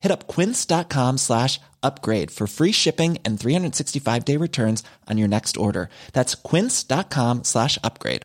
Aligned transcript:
Hit 0.00 0.12
up 0.12 0.26
quince.com 0.26 1.18
slash 1.18 1.60
upgrade 1.82 2.30
for 2.30 2.46
free 2.46 2.72
shipping 2.72 3.18
and 3.24 3.38
365 3.38 4.24
day 4.24 4.36
returns 4.36 4.82
on 5.08 5.18
your 5.18 5.28
next 5.28 5.56
order. 5.56 5.88
That's 6.12 6.34
quince.com 6.34 7.44
slash 7.44 7.78
upgrade. 7.84 8.22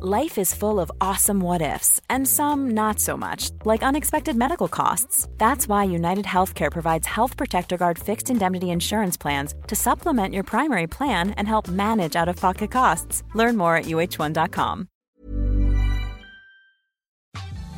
Life 0.00 0.38
is 0.38 0.54
full 0.54 0.78
of 0.78 0.92
awesome 1.00 1.40
what 1.40 1.60
ifs, 1.60 2.00
and 2.08 2.28
some 2.28 2.70
not 2.70 3.00
so 3.00 3.16
much, 3.16 3.50
like 3.64 3.82
unexpected 3.82 4.36
medical 4.36 4.68
costs. 4.68 5.26
That's 5.38 5.66
why 5.66 5.84
United 5.84 6.24
Healthcare 6.24 6.70
provides 6.70 7.04
Health 7.04 7.36
Protector 7.36 7.76
Guard 7.76 7.98
fixed 7.98 8.30
indemnity 8.30 8.70
insurance 8.70 9.16
plans 9.16 9.54
to 9.66 9.74
supplement 9.74 10.34
your 10.34 10.44
primary 10.44 10.86
plan 10.86 11.32
and 11.32 11.48
help 11.48 11.66
manage 11.66 12.14
out 12.14 12.28
of 12.28 12.36
pocket 12.36 12.70
costs. 12.70 13.24
Learn 13.34 13.56
more 13.56 13.74
at 13.74 13.86
uh1.com. 13.86 14.88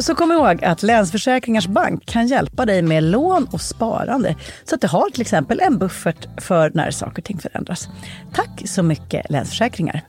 Så 0.00 0.14
kom 0.14 0.32
ihåg 0.32 0.64
att 0.64 0.82
Länsförsäkringars 0.82 1.66
Bank 1.66 2.06
kan 2.06 2.26
hjälpa 2.26 2.66
dig 2.66 2.82
med 2.82 3.02
lån 3.02 3.48
och 3.52 3.60
sparande. 3.60 4.36
Så 4.64 4.74
att 4.74 4.80
du 4.80 4.86
har 4.86 5.10
till 5.10 5.20
exempel 5.20 5.60
en 5.60 5.78
buffert 5.78 6.26
för 6.42 6.70
när 6.74 6.90
saker 6.90 7.18
och 7.18 7.24
ting 7.24 7.38
förändras. 7.38 7.88
Tack 8.34 8.62
så 8.64 8.82
mycket 8.82 9.30
Länsförsäkringar. 9.30 10.00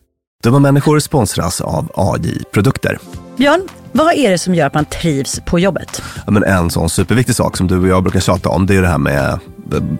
Dumma 0.43 0.59
människor 0.59 0.99
sponsras 0.99 1.61
av 1.61 1.91
AJ 1.95 2.43
Produkter. 2.51 2.97
Björn, 3.37 3.61
vad 3.91 4.13
är 4.13 4.31
det 4.31 4.37
som 4.37 4.55
gör 4.55 4.67
att 4.67 4.73
man 4.73 4.85
trivs 4.85 5.41
på 5.45 5.59
jobbet? 5.59 6.01
Ja, 6.25 6.31
men 6.31 6.43
en 6.43 6.69
sån 6.69 6.89
superviktig 6.89 7.35
sak 7.35 7.57
som 7.57 7.67
du 7.67 7.79
och 7.79 7.87
jag 7.87 8.03
brukar 8.03 8.19
tjata 8.19 8.49
om, 8.49 8.65
det 8.65 8.75
är 8.75 8.81
det 8.81 8.87
här 8.87 8.97
med 8.97 9.29
eh, 9.29 9.39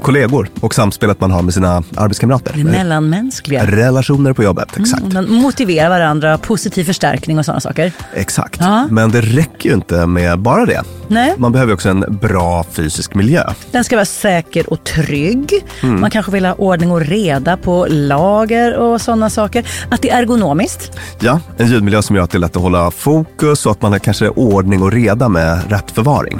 kollegor 0.01 0.49
och 0.59 0.75
samspelet 0.75 1.19
man 1.19 1.31
har 1.31 1.41
med 1.41 1.53
sina 1.53 1.83
arbetskamrater. 1.95 2.53
Det 2.55 2.63
mellanmänskliga. 2.63 3.65
Relationer 3.65 4.33
på 4.33 4.43
jobbet, 4.43 4.77
exakt. 4.77 5.13
Man 5.13 5.33
motiverar 5.33 5.89
varandra, 5.89 6.37
positiv 6.37 6.83
förstärkning 6.83 7.39
och 7.39 7.45
sådana 7.45 7.59
saker. 7.59 7.91
Exakt. 8.13 8.59
Ja. 8.59 8.87
Men 8.91 9.11
det 9.11 9.21
räcker 9.21 9.69
ju 9.69 9.75
inte 9.75 10.05
med 10.05 10.39
bara 10.39 10.65
det. 10.65 10.81
Nej. 11.07 11.33
Man 11.37 11.51
behöver 11.51 11.73
också 11.73 11.89
en 11.89 12.19
bra 12.21 12.65
fysisk 12.71 13.15
miljö. 13.15 13.43
Den 13.71 13.83
ska 13.83 13.95
vara 13.95 14.05
säker 14.05 14.69
och 14.69 14.83
trygg. 14.83 15.65
Man 15.81 16.11
kanske 16.11 16.31
vill 16.31 16.45
ha 16.45 16.53
ordning 16.53 16.91
och 16.91 17.01
reda 17.01 17.57
på 17.57 17.87
lager 17.89 18.77
och 18.77 19.01
sådana 19.01 19.29
saker. 19.29 19.65
Att 19.89 20.01
det 20.01 20.09
är 20.09 20.21
ergonomiskt. 20.21 20.91
Ja, 21.19 21.39
en 21.57 21.67
ljudmiljö 21.67 22.01
som 22.01 22.15
gör 22.15 22.23
att 22.23 22.31
det 22.31 22.37
är 22.37 22.39
lätt 22.39 22.55
att 22.55 22.61
hålla 22.61 22.91
fokus 22.91 23.24
och 23.65 23.71
att 23.71 23.81
man 23.81 23.91
har 23.91 23.99
kanske 23.99 24.29
ordning 24.29 24.81
och 24.81 24.91
reda 24.91 25.29
med 25.29 25.71
rätt 25.71 25.91
förvaring. 25.91 26.39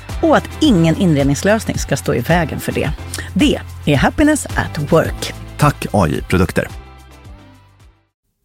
och 0.21 0.37
att 0.37 0.49
ingen 0.61 0.95
inredningslösning 0.95 1.77
ska 1.77 1.97
stå 1.97 2.13
i 2.13 2.19
vägen 2.19 2.59
för 2.59 2.71
det. 2.71 2.91
Det 3.33 3.59
är 3.85 3.95
Happiness 3.95 4.45
at 4.45 4.91
Work. 4.91 5.33
Tack 5.57 5.85
AI 5.91 6.21
Produkter. 6.21 6.67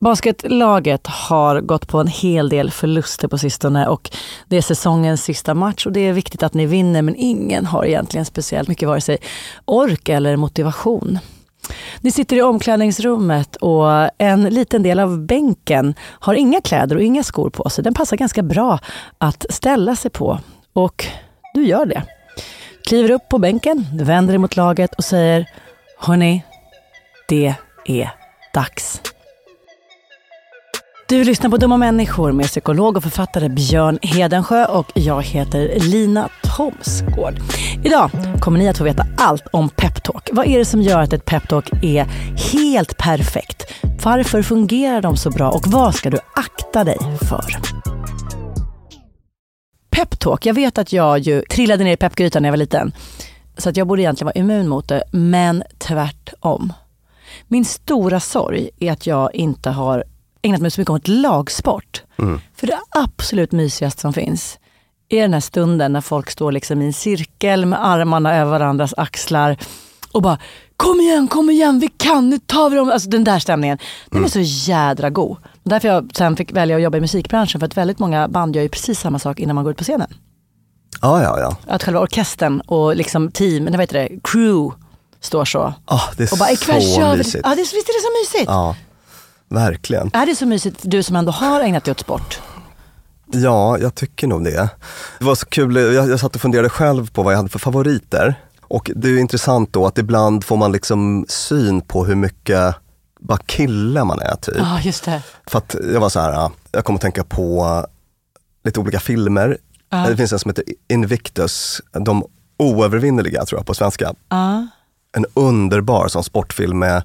Basketlaget 0.00 1.06
har 1.06 1.60
gått 1.60 1.88
på 1.88 2.00
en 2.00 2.06
hel 2.06 2.48
del 2.48 2.70
förluster 2.70 3.28
på 3.28 3.38
sistone 3.38 3.86
och 3.86 4.10
det 4.46 4.56
är 4.56 4.62
säsongens 4.62 5.22
sista 5.24 5.54
match 5.54 5.86
och 5.86 5.92
det 5.92 6.00
är 6.00 6.12
viktigt 6.12 6.42
att 6.42 6.54
ni 6.54 6.66
vinner 6.66 7.02
men 7.02 7.16
ingen 7.16 7.66
har 7.66 7.84
egentligen 7.84 8.24
speciellt 8.24 8.68
mycket 8.68 8.88
vare 8.88 9.00
sig 9.00 9.18
ork 9.64 10.08
eller 10.08 10.36
motivation. 10.36 11.18
Ni 12.00 12.10
sitter 12.10 12.36
i 12.36 12.42
omklädningsrummet 12.42 13.56
och 13.56 14.10
en 14.18 14.42
liten 14.42 14.82
del 14.82 15.00
av 15.00 15.26
bänken 15.26 15.94
har 16.00 16.34
inga 16.34 16.60
kläder 16.60 16.96
och 16.96 17.02
inga 17.02 17.22
skor 17.22 17.50
på 17.50 17.70
sig. 17.70 17.84
Den 17.84 17.94
passar 17.94 18.16
ganska 18.16 18.42
bra 18.42 18.78
att 19.18 19.46
ställa 19.50 19.96
sig 19.96 20.10
på 20.10 20.40
och 20.72 21.06
du 21.56 21.66
gör 21.66 21.86
det. 21.86 22.02
Kliver 22.88 23.10
upp 23.10 23.28
på 23.28 23.38
bänken, 23.38 23.86
vänder 23.92 24.32
dig 24.32 24.38
mot 24.38 24.56
laget 24.56 24.94
och 24.94 25.04
säger 25.04 25.48
Hörni, 25.98 26.42
det 27.28 27.54
är 27.84 28.10
dags. 28.54 29.00
Du 31.08 31.24
lyssnar 31.24 31.50
på 31.50 31.56
Dumma 31.56 31.76
människor 31.76 32.32
med 32.32 32.46
psykolog 32.46 32.96
och 32.96 33.02
författare 33.02 33.48
Björn 33.48 33.98
Hedensjö 34.02 34.64
och 34.66 34.92
jag 34.94 35.22
heter 35.22 35.80
Lina 35.80 36.28
Thomsgård. 36.42 37.34
Idag 37.84 38.10
kommer 38.40 38.58
ni 38.58 38.68
att 38.68 38.78
få 38.78 38.84
veta 38.84 39.06
allt 39.18 39.46
om 39.52 39.68
peptalk. 39.68 40.28
Vad 40.32 40.46
är 40.46 40.58
det 40.58 40.64
som 40.64 40.82
gör 40.82 41.00
att 41.00 41.12
ett 41.12 41.24
peptalk 41.24 41.70
är 41.82 42.04
helt 42.52 42.98
perfekt? 42.98 43.72
Varför 44.04 44.42
fungerar 44.42 45.02
de 45.02 45.16
så 45.16 45.30
bra 45.30 45.50
och 45.50 45.66
vad 45.66 45.94
ska 45.94 46.10
du 46.10 46.18
akta 46.34 46.84
dig 46.84 46.98
för? 47.28 47.95
Peptalk, 49.96 50.46
jag 50.46 50.54
vet 50.54 50.78
att 50.78 50.92
jag 50.92 51.18
ju 51.18 51.42
trillade 51.42 51.84
ner 51.84 51.92
i 51.92 51.96
peppgrytan 51.96 52.42
när 52.42 52.48
jag 52.48 52.52
var 52.52 52.56
liten. 52.56 52.92
Så 53.56 53.68
att 53.68 53.76
jag 53.76 53.86
borde 53.86 54.02
egentligen 54.02 54.26
vara 54.26 54.34
immun 54.34 54.68
mot 54.68 54.88
det, 54.88 55.04
men 55.12 55.62
tvärtom. 55.78 56.72
Min 57.48 57.64
stora 57.64 58.20
sorg 58.20 58.70
är 58.78 58.92
att 58.92 59.06
jag 59.06 59.34
inte 59.34 59.70
har 59.70 60.04
ägnat 60.42 60.60
mig 60.60 60.70
så 60.70 60.80
mycket 60.80 60.90
åt 60.90 61.08
lagsport. 61.08 62.02
För 62.54 62.66
det 62.66 62.78
absolut 62.90 63.52
mysigaste 63.52 64.00
som 64.00 64.12
finns 64.12 64.58
i 65.08 65.16
den 65.16 65.32
här 65.32 65.40
stunden 65.40 65.92
när 65.92 66.00
folk 66.00 66.30
står 66.30 66.52
liksom 66.52 66.82
i 66.82 66.86
en 66.86 66.92
cirkel 66.92 67.66
med 67.66 67.86
armarna 67.86 68.36
över 68.36 68.50
varandras 68.50 68.94
axlar 68.96 69.56
och 70.12 70.22
bara 70.22 70.38
kom 70.76 71.00
igen, 71.00 71.28
kom 71.28 71.50
igen, 71.50 71.78
vi 71.78 71.88
kan, 71.88 72.30
nu 72.30 72.38
tar 72.38 72.70
vi 72.70 72.76
dem. 72.76 72.90
Alltså 72.90 73.08
den 73.10 73.24
där 73.24 73.38
stämningen, 73.38 73.78
den 74.10 74.24
är 74.24 74.28
så 74.28 74.70
jädra 74.70 75.10
god. 75.10 75.36
Därför 75.68 75.88
jag 75.88 76.10
sen 76.14 76.36
fick 76.36 76.52
välja 76.52 76.76
att 76.76 76.82
jobba 76.82 76.98
i 76.98 77.00
musikbranschen 77.00 77.60
för 77.60 77.66
att 77.66 77.76
väldigt 77.76 77.98
många 77.98 78.28
band 78.28 78.56
gör 78.56 78.62
ju 78.62 78.68
precis 78.68 79.00
samma 79.00 79.18
sak 79.18 79.40
innan 79.40 79.54
man 79.54 79.64
går 79.64 79.70
ut 79.70 79.76
på 79.78 79.84
scenen. 79.84 80.14
Ja, 81.02 81.22
ja, 81.22 81.40
ja. 81.40 81.56
Att 81.66 81.82
själva 81.82 82.00
orkestern 82.00 82.60
och 82.60 82.96
liksom 82.96 83.30
team, 83.30 83.64
nej, 83.64 83.72
vad 83.72 83.80
heter 83.80 83.98
det, 83.98 84.08
crew 84.24 84.76
står 85.20 85.44
så. 85.44 85.74
Ah, 85.84 86.00
det 86.16 86.22
är 86.22 86.32
Och 86.32 86.38
bara 86.38 86.56
så 86.56 86.80
kör 86.80 87.16
mysigt. 87.16 87.44
Ja, 87.44 87.50
det, 87.50 87.56
visst 87.56 87.72
är 87.74 87.76
det 87.76 88.02
så 88.02 88.36
mysigt? 88.36 88.50
Ja, 88.50 88.76
verkligen. 89.48 90.10
Är 90.12 90.26
det 90.26 90.36
så 90.36 90.46
mysigt, 90.46 90.80
du 90.82 91.02
som 91.02 91.16
ändå 91.16 91.32
har 91.32 91.60
ägnat 91.60 91.84
dig 91.84 91.92
åt 91.92 92.00
sport? 92.00 92.40
Ja, 93.32 93.78
jag 93.78 93.94
tycker 93.94 94.26
nog 94.26 94.44
det. 94.44 94.68
Det 95.18 95.24
var 95.24 95.34
så 95.34 95.46
kul, 95.46 95.76
jag, 95.76 96.08
jag 96.08 96.20
satt 96.20 96.34
och 96.34 96.40
funderade 96.40 96.68
själv 96.68 97.10
på 97.10 97.22
vad 97.22 97.32
jag 97.32 97.36
hade 97.36 97.48
för 97.48 97.58
favoriter. 97.58 98.34
Och 98.62 98.90
det 98.94 99.08
är 99.08 99.12
ju 99.12 99.20
intressant 99.20 99.72
då 99.72 99.86
att 99.86 99.98
ibland 99.98 100.44
får 100.44 100.56
man 100.56 100.72
liksom 100.72 101.26
syn 101.28 101.80
på 101.80 102.04
hur 102.04 102.14
mycket 102.14 102.74
bara 103.26 103.38
kille 103.46 104.04
man 104.04 104.20
är 104.20 104.36
typ. 104.36 104.56
Ja, 104.58 104.80
just 104.80 105.04
det. 105.04 105.22
För 105.46 105.58
att 105.58 105.76
jag 105.92 106.00
var 106.00 106.08
så 106.08 106.20
här, 106.20 106.50
jag 106.72 106.84
kom 106.84 106.94
att 106.94 107.00
tänka 107.00 107.24
på 107.24 107.86
lite 108.64 108.80
olika 108.80 109.00
filmer. 109.00 109.58
Ja. 109.90 110.06
Det 110.08 110.16
finns 110.16 110.32
en 110.32 110.38
som 110.38 110.48
heter 110.48 110.64
Invictus, 110.88 111.80
De 111.92 112.24
oövervinnerliga 112.58 113.44
tror 113.44 113.58
jag 113.58 113.66
på 113.66 113.74
svenska. 113.74 114.14
Ja. 114.28 114.66
En 115.16 115.26
underbar 115.34 116.08
sån 116.08 116.24
sportfilm 116.24 116.78
med 116.78 117.02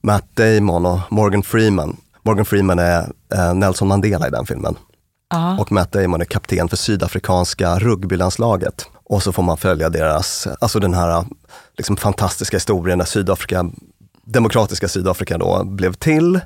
Matt 0.00 0.36
Damon 0.36 0.86
och 0.86 1.00
Morgan 1.10 1.42
Freeman. 1.42 1.96
Morgan 2.22 2.44
Freeman 2.44 2.78
är 2.78 3.12
eh, 3.34 3.54
Nelson 3.54 3.88
Mandela 3.88 4.28
i 4.28 4.30
den 4.30 4.46
filmen. 4.46 4.76
Ja. 5.30 5.58
Och 5.58 5.72
Matt 5.72 5.92
Damon 5.92 6.20
är 6.20 6.24
kapten 6.24 6.68
för 6.68 6.76
sydafrikanska 6.76 7.78
rugbylandslaget. 7.78 8.86
Och 9.04 9.22
så 9.22 9.32
får 9.32 9.42
man 9.42 9.56
följa 9.56 9.88
deras, 9.88 10.48
alltså 10.60 10.78
den 10.78 10.94
här 10.94 11.24
liksom 11.76 11.96
fantastiska 11.96 12.56
historien 12.56 12.98
när 12.98 13.04
Sydafrika, 13.04 13.70
demokratiska 14.26 14.88
Sydafrika 14.88 15.38
då 15.38 15.64
blev 15.64 15.92
till. 15.92 16.40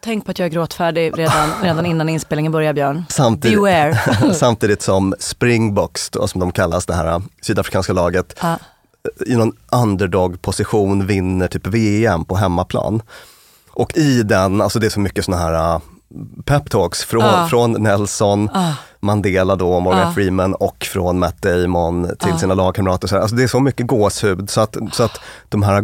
Tänk 0.00 0.24
på 0.24 0.30
att 0.30 0.38
jag 0.38 0.46
är 0.46 0.50
gråtfärdig 0.50 1.18
redan, 1.18 1.48
redan 1.62 1.86
innan 1.86 2.08
inspelningen 2.08 2.52
börjar 2.52 2.72
Björn. 2.72 3.04
Samtidigt, 3.08 3.56
Beware. 3.58 4.34
samtidigt 4.34 4.82
som 4.82 5.14
Springboks, 5.18 6.10
då, 6.10 6.28
som 6.28 6.40
de 6.40 6.52
kallas, 6.52 6.86
det 6.86 6.94
här 6.94 7.22
sydafrikanska 7.42 7.92
laget, 7.92 8.36
Ja. 8.42 8.58
i 9.26 9.34
någon 9.36 9.52
underdog-position 9.72 11.06
vinner 11.06 11.48
typ 11.48 11.66
VM 11.66 12.24
på 12.24 12.36
hemmaplan. 12.36 13.02
Och 13.70 13.96
i 13.96 14.22
den, 14.22 14.60
alltså 14.60 14.78
det 14.78 14.86
är 14.86 14.90
så 14.90 15.00
mycket 15.00 15.24
såna 15.24 15.36
här 15.36 15.74
uh, 15.74 15.80
peptalks 16.44 17.04
från, 17.04 17.22
Ah. 17.24 17.48
från 17.48 17.72
Nelson, 17.72 18.48
Ah. 18.54 18.72
Mandela 19.00 19.56
då, 19.56 19.80
Morgan 19.80 20.08
Ah. 20.08 20.12
Freeman 20.12 20.54
och 20.54 20.84
från 20.92 21.18
Matt 21.18 21.42
Damon 21.42 22.16
till 22.18 22.38
sina 22.38 22.54
lagkamrater. 22.54 23.16
Alltså 23.16 23.36
det 23.36 23.42
är 23.42 23.48
så 23.48 23.60
mycket 23.60 23.86
gåshud 23.86 24.50
så 24.50 24.60
att, 24.60 24.76
så 24.92 25.02
att 25.02 25.20
de 25.48 25.62
här 25.62 25.80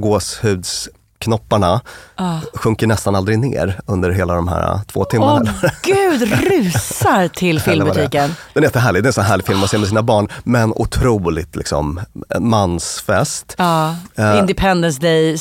gåshudsknopparna 1.25 1.81
Ah. 2.17 2.39
sjunker 2.55 2.87
nästan 2.87 3.15
aldrig 3.15 3.39
ner 3.39 3.81
under 3.87 4.11
hela 4.11 4.35
de 4.35 4.49
här 4.49 4.75
uh, 4.75 4.83
två 4.83 5.05
timmarna. 5.05 5.55
Åh 5.63 5.71
gud, 5.83 6.23
rusar 6.51 7.29
till 7.29 7.61
filmbutiken. 7.61 8.35
Den 8.53 8.63
är 8.63 8.67
jättehärlig, 8.67 9.03
det 9.03 9.07
är 9.07 9.09
en 9.09 9.13
sån 9.13 9.25
här 9.25 9.31
härlig 9.31 9.47
film 9.47 9.63
att 9.65 9.71
se 9.71 9.79
med 9.79 9.89
sina 9.89 10.03
barn, 10.03 10.29
men 10.45 10.73
otroligt 10.77 11.57
liksom 11.57 12.01
mansfest. 12.41 13.55
Ja, 13.59 13.95
Eh. 14.17 14.39
Independence 14.39 15.01
Day, 15.01 15.37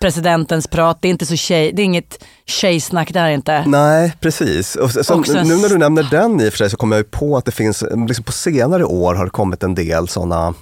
presidentens 0.00 0.66
prat, 0.66 0.98
det 1.00 1.08
är 1.08 1.10
inte 1.10 1.26
så 1.26 1.36
tjej, 1.36 1.72
det 1.72 1.82
är 1.82 1.84
inget 1.84 2.24
tjejsnack 2.46 3.12
där 3.12 3.28
inte. 3.28 3.64
Nej, 3.66 4.12
precis. 4.20 4.76
Och 4.76 4.90
så, 4.90 5.14
Också 5.14 5.42
nu 5.42 5.56
när 5.56 5.68
du 5.68 5.78
nämner 5.78 6.02
den 6.10 6.40
i 6.40 6.48
och 6.48 6.52
för 6.52 6.58
sig 6.58 6.70
så 6.70 6.76
kommer 6.76 6.96
jag 6.96 7.00
ju 7.00 7.08
på 7.10 7.36
att 7.36 7.44
det 7.44 7.52
finns, 7.52 7.84
liksom 8.08 8.24
på 8.24 8.32
senare 8.32 8.84
år 8.84 9.14
har 9.14 9.24
det 9.24 9.30
kommit 9.30 9.62
en 9.62 9.74
del 9.74 10.08
sådana, 10.08 10.54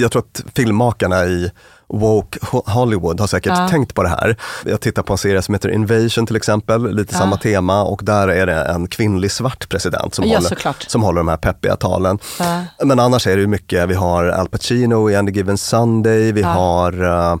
jag 0.00 0.12
tror 0.12 0.22
att 0.22 0.42
filmmakarna 0.54 1.24
i 1.24 1.50
Woke 1.88 2.38
Ho- 2.38 2.70
Hollywood 2.70 3.20
har 3.20 3.26
säkert 3.26 3.52
Ja. 3.58 3.68
tänkt 3.68 3.94
på 3.94 4.02
det 4.02 4.08
här. 4.08 4.36
Jag 4.64 4.80
tittar 4.80 5.02
på 5.02 5.12
en 5.12 5.18
serie 5.18 5.42
som 5.42 5.54
heter 5.54 5.68
Invasion 5.68 6.26
till 6.26 6.36
exempel, 6.36 6.94
lite 6.94 7.14
Ja. 7.14 7.18
samma 7.18 7.36
tema 7.36 7.82
och 7.84 8.00
där 8.04 8.28
är 8.28 8.46
det 8.46 8.62
en 8.64 8.86
kvinnlig 8.88 9.30
svart 9.30 9.68
president 9.68 10.14
som, 10.14 10.24
Ja, 10.28 10.36
håller, 10.36 10.48
såklart. 10.48 10.84
som 10.88 11.02
håller 11.02 11.18
de 11.18 11.28
här 11.28 11.36
peppiga 11.36 11.76
talen. 11.76 12.18
Men 12.84 13.00
annars 13.00 13.26
är 13.26 13.36
det 13.36 13.46
mycket, 13.46 13.88
vi 13.88 13.94
har 13.94 14.24
Al 14.24 14.48
Pacino 14.48 15.10
i 15.10 15.16
Any 15.16 15.30
Given 15.32 15.58
Sunday, 15.58 16.32
vi 16.32 16.42
har 16.42 17.04
eh, 17.04 17.36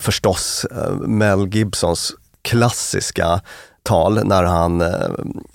förstås 0.00 0.66
eh, 0.70 0.90
Mel 0.92 1.48
Gibsons 1.48 2.12
klassiska 2.42 3.40
tal 3.82 4.20
när 4.24 4.42
han 4.42 4.80
eh, 4.80 4.88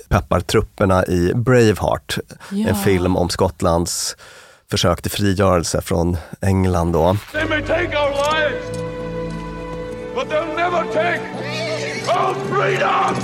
peppar 0.10 0.40
trupperna 0.40 1.06
i 1.06 1.32
Braveheart, 1.36 2.18
en 2.68 2.76
film 2.76 3.18
om 3.18 3.30
Skottlands 3.30 4.16
försök 4.72 5.02
till 5.02 5.12
frigörelse 5.12 5.82
från 5.82 6.18
England 6.42 6.92
då. 6.94 7.18
They 7.32 7.46
may 7.50 7.62
take 7.62 7.98
our 7.98 8.10
lives, 8.10 8.78
but 10.16 10.30
they'll 10.30 10.56
never 10.56 10.84
take 10.94 11.22
our 12.08 12.36
freedom! 12.50 13.16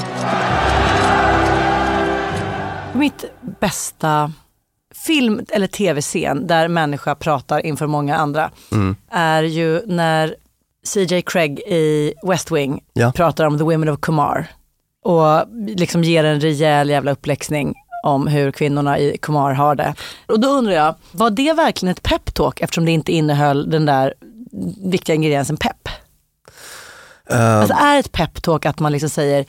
Mitt 2.93 3.25
bästa 3.59 4.31
film 5.05 5.41
eller 5.49 5.67
tv-scen 5.67 6.47
där 6.47 6.67
människa 6.67 7.15
pratar 7.15 7.65
inför 7.65 7.87
många 7.87 8.17
andra 8.17 8.51
Mm. 8.71 8.95
är 9.11 9.43
ju 9.43 9.81
när 9.85 10.35
CJ 10.83 11.21
Craig 11.21 11.59
i 11.59 12.13
West 12.23 12.51
Wing 12.51 12.83
Ja. 12.93 13.11
pratar 13.15 13.45
om 13.45 13.57
The 13.57 13.63
Women 13.63 13.89
of 13.89 13.99
Kumar 13.99 14.47
och 15.05 15.43
liksom 15.67 16.03
ger 16.03 16.23
en 16.23 16.41
rejäl 16.41 16.89
jävla 16.89 17.11
uppläxning 17.11 17.73
om 18.07 18.27
hur 18.27 18.51
kvinnorna 18.51 18.99
i 18.99 19.17
Kumar 19.21 19.53
har 19.53 19.75
det. 19.75 19.93
Och 20.27 20.39
då 20.39 20.47
undrar 20.47 20.73
jag, 20.73 20.95
var 21.11 21.29
det 21.29 21.53
verkligen 21.53 21.91
ett 21.91 22.03
peptalk 22.03 22.61
eftersom 22.61 22.85
det 22.85 22.91
inte 22.91 23.11
innehöll 23.11 23.69
den 23.69 23.85
där 23.85 24.13
viktiga 24.83 25.15
ingrediensen 25.15 25.57
pepp? 25.57 25.89
Eh, 27.29 27.57
Alltså 27.59 27.73
är 27.73 27.99
ett 27.99 28.11
peptalk 28.11 28.65
att 28.65 28.79
man 28.79 28.91
liksom 28.91 29.09
säger 29.09 29.45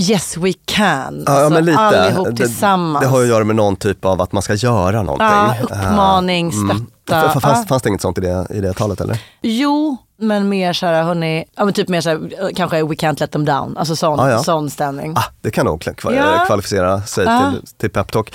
Yes 0.00 0.36
we 0.36 0.52
can, 0.64 1.22
ja, 1.26 1.32
alltså, 1.32 1.50
men 1.54 1.64
lite. 1.64 1.78
allihop 1.78 2.26
Det- 2.30 2.36
tillsammans. 2.36 3.02
Det 3.04 3.08
har 3.10 3.18
ju 3.18 3.24
att 3.24 3.28
göra 3.30 3.44
med 3.44 3.56
någon 3.56 3.76
typ 3.76 4.04
av 4.04 4.20
att 4.20 4.32
man 4.32 4.42
ska 4.42 4.54
göra 4.54 5.02
någonting. 5.02 5.26
Ja, 5.26 5.54
uppmaning, 5.62 6.52
stötta. 6.52 7.26
F- 7.26 7.42
Fanns, 7.42 7.58
Ja. 7.58 7.64
fanns 7.68 7.82
det 7.82 7.88
inget 7.88 8.00
sånt 8.00 8.18
i 8.18 8.20
det, 8.20 8.46
i 8.50 8.60
det 8.60 8.72
talet 8.72 9.00
eller? 9.00 9.18
Jo, 9.42 9.96
men 10.20 10.48
mer 10.48 10.72
så 10.72 10.86
här, 10.86 11.02
hörni, 11.02 11.44
ja, 11.56 11.64
men 11.64 11.74
typ 11.74 11.88
mer 11.88 12.00
så 12.00 12.08
här, 12.10 12.52
kanske 12.56 12.82
we 12.82 12.94
can't 12.94 13.20
let 13.20 13.30
them 13.32 13.44
down, 13.44 13.76
alltså 13.76 13.96
sån, 13.96 14.18
Ja, 14.18 14.30
ja. 14.30 14.42
sån 14.42 14.70
stämning. 14.70 15.12
Ah, 15.16 15.24
det 15.40 15.50
kan 15.50 15.66
nog 15.66 15.82
kva- 15.82 16.14
Ja. 16.16 16.44
kvalificera 16.46 17.02
sig 17.02 17.24
Ja. 17.24 17.52
till, 17.52 17.68
till 17.78 17.90
peptalk. 17.90 18.34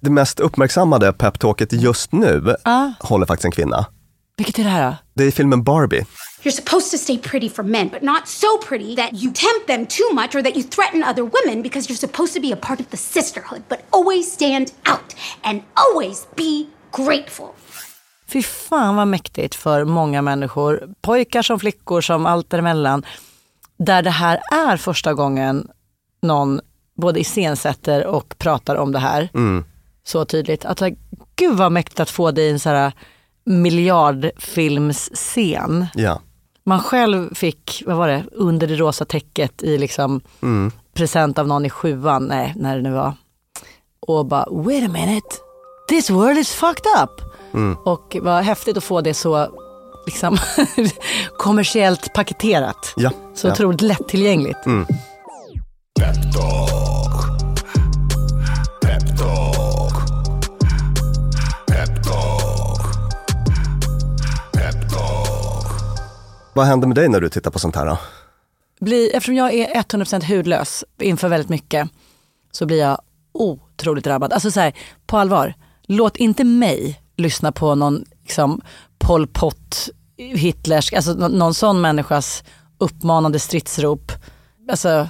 Det 0.00 0.10
mest 0.10 0.40
uppmärksammade 0.40 1.12
peptalket 1.12 1.72
just 1.72 2.12
nu 2.12 2.56
Ja. 2.64 2.92
håller 3.00 3.26
faktiskt 3.26 3.44
en 3.44 3.50
kvinna. 3.52 3.86
Vilket 4.36 4.58
är 4.58 4.64
det 4.64 4.70
här 4.70 4.90
då? 4.90 4.96
Det 5.14 5.24
är 5.24 5.30
filmen 5.30 5.62
Barbie. 5.64 6.04
You're 6.42 6.50
supposed 6.50 6.90
to 6.90 6.98
stay 6.98 7.18
pretty 7.18 7.48
for 7.50 7.62
men, 7.62 7.88
but 7.88 8.02
not 8.02 8.28
so 8.28 8.46
pretty 8.68 8.96
that 8.96 9.08
you 9.12 9.32
tempt 9.34 9.66
them 9.66 9.86
too 9.86 10.14
much 10.14 10.34
or 10.34 10.42
that 10.42 10.56
you 10.56 10.62
threaten 10.70 11.04
other 11.04 11.22
women 11.22 11.62
because 11.62 11.88
you're 11.90 12.00
supposed 12.00 12.34
to 12.34 12.40
be 12.40 12.52
a 12.52 12.56
part 12.56 12.80
of 12.80 12.86
the 12.90 12.96
sisterhood, 12.96 13.62
but 13.68 13.78
always 13.90 14.32
stand 14.32 14.66
out 14.92 15.14
and 15.42 15.60
always 15.74 16.26
be 16.36 16.66
grateful. 16.92 17.46
Fy 18.32 18.42
fan 18.42 18.96
vad 18.96 19.08
mäktigt 19.08 19.54
för 19.54 19.84
många 19.84 20.22
människor, 20.22 20.88
pojkar 21.00 21.42
som 21.42 21.58
flickor 21.58 22.00
som 22.00 22.26
allt 22.26 22.50
däremellan, 22.50 23.06
där 23.76 24.02
det 24.02 24.10
här 24.10 24.40
är 24.52 24.76
första 24.76 25.14
gången 25.14 25.68
någon 26.22 26.60
både 26.94 27.20
iscensätter 27.20 28.06
och 28.06 28.34
pratar 28.38 28.76
om 28.76 28.92
det 28.92 28.98
här 28.98 29.28
så 30.04 30.24
tydligt. 30.24 30.64
Att, 30.64 30.82
gud 31.36 31.56
vad 31.56 31.72
mäktigt 31.72 32.00
att 32.00 32.10
få 32.10 32.30
det 32.30 32.42
i 32.42 32.50
en 32.50 32.60
så 32.60 32.68
här 32.68 32.92
miljardfilmsscen. 33.44 35.86
Ja. 35.94 36.20
Man 36.64 36.80
själv 36.80 37.34
fick, 37.34 37.82
vad 37.86 37.96
var 37.96 38.08
det, 38.08 38.24
under 38.32 38.66
det 38.66 38.76
rosa 38.76 39.04
täcket 39.04 39.62
i 39.62 39.78
liksom 39.78 40.20
present 40.94 41.38
av 41.38 41.48
någon 41.48 41.66
i 41.66 41.70
sjuan, 41.70 42.24
nej 42.24 42.54
när 42.56 42.76
det 42.76 42.82
nu 42.82 42.92
var. 42.92 43.14
Och 44.00 44.26
bara, 44.26 44.46
wait 44.50 44.88
a 44.88 44.92
minute, 44.92 45.26
this 45.88 46.10
world 46.10 46.38
is 46.38 46.52
fucked 46.52 46.86
up. 47.02 47.10
Och 47.84 48.16
vad 48.20 48.44
häftigt 48.44 48.76
att 48.76 48.84
få 48.84 49.00
det 49.00 49.14
så 49.14 49.48
liksom 50.06 50.38
kommersiellt 51.38 52.14
paketerat. 52.14 52.92
Ja, 52.96 53.10
Så 53.34 53.48
ja. 53.48 53.52
otroligt 53.52 53.80
lättillgängligt. 53.80 54.62
Talk. 54.62 54.88
Vad 66.54 66.66
händer 66.66 66.88
med 66.88 66.96
dig 66.96 67.08
när 67.08 67.20
du 67.20 67.28
tittar 67.28 67.50
på 67.50 67.58
sånt 67.58 67.76
här 67.76 67.86
då? 67.86 67.98
Bli, 68.80 69.10
eftersom 69.10 69.34
jag 69.34 69.54
är 69.54 69.82
100% 69.82 70.36
hudlös 70.36 70.84
inför 70.98 71.28
väldigt 71.28 71.48
mycket 71.48 71.88
så 72.52 72.66
blir 72.66 72.78
jag 72.78 72.98
otroligt 73.32 74.04
drabbad. 74.04 74.32
Alltså 74.32 74.50
så 74.50 74.60
här, 74.60 74.72
på 75.06 75.18
allvar, 75.18 75.54
låt 75.82 76.16
inte 76.16 76.44
mig 76.44 77.01
lyssna 77.16 77.52
på 77.52 77.74
någon 77.74 78.04
liksom, 78.22 78.60
Pol 78.98 79.26
Pot, 79.26 79.88
Hitlers, 80.16 80.92
alltså 80.92 81.12
någon 81.12 81.54
sån 81.54 81.80
människas 81.80 82.44
uppmanande 82.78 83.38
stridsrop. 83.38 84.12
Alltså, 84.70 85.08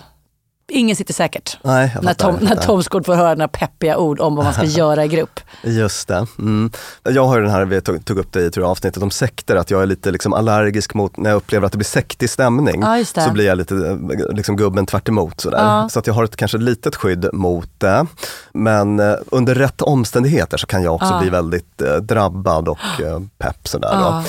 ingen 0.69 0.97
sitter 0.97 1.15
säkert. 1.15 1.59
Nej, 1.63 1.97
När 2.03 2.15
Tom, 2.15 2.35
när. 2.41 2.57
Tom 2.57 2.83
Skård 2.83 3.07
får 3.07 3.15
höra 3.15 3.35
några 3.35 3.49
peppiga 3.49 3.97
ord 3.99 4.21
om 4.21 4.35
vad 4.37 4.45
man 4.45 4.55
ska 4.55 4.65
göra 4.65 5.05
i 5.05 5.09
grupp. 5.09 5.41
Just 5.63 6.09
det. 6.09 6.27
Mm. 6.39 6.71
Jag 7.03 7.25
har 7.27 7.37
ju 7.37 7.43
den 7.43 7.51
här, 7.51 7.65
vi 7.65 7.81
tog, 7.81 8.05
tog 8.05 8.19
upp 8.19 8.33
det 8.33 8.41
i 8.45 8.51
tror 8.51 8.65
jag, 8.65 8.71
avsnittet 8.71 9.03
om 9.03 9.11
sekter, 9.11 9.57
att 9.57 9.71
jag 9.71 9.83
är 9.83 9.87
lite 9.87 10.11
liksom 10.11 10.33
allergisk 10.33 10.95
mot, 10.95 11.17
när 11.17 11.31
jag 11.31 11.37
upplever 11.37 11.67
att 11.67 11.73
det 11.73 11.79
blir 11.79 11.85
sektig 11.85 12.31
stämning, 12.31 12.81
det. 12.81 13.05
så 13.05 13.31
blir 13.31 13.47
jag 13.47 13.59
lite 13.59 13.99
liksom 14.33 14.57
gubben 14.57 14.87
tvärt 14.87 15.09
emot 15.09 15.41
sådär. 15.41 15.59
Ja. 15.65 15.89
Så 15.89 15.99
att 15.99 16.07
jag 16.07 16.15
har 16.15 16.25
ett 16.25 16.37
kanske 16.37 16.59
litet 16.59 16.97
skydd 16.97 17.29
mot 17.33 17.71
det. 17.79 18.07
Men 18.53 19.01
eh, 19.01 19.15
under 19.31 19.55
rätt 19.55 19.83
omständigheter 19.83 20.57
så 20.57 20.67
kan 20.67 20.83
jag 20.83 20.95
också 20.95 21.09
Ja. 21.15 21.21
bli 21.21 21.31
väldigt 21.31 21.83
eh, 21.83 21.95
drabbad 21.97 22.69
och 22.69 22.79
eh, 23.03 23.21
pepp 23.39 23.69
sådär. 23.69 24.23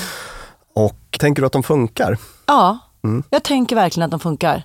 Och 0.75 1.18
tänker 1.20 1.42
du 1.42 1.46
att 1.46 1.54
de 1.54 1.63
funkar? 1.63 2.18
Ja, 2.46 2.78
Mm. 3.06 3.24
jag 3.30 3.44
tänker 3.44 3.75
verkligen 3.75 4.06
att 4.06 4.12
de 4.12 4.20
funkar. 4.20 4.63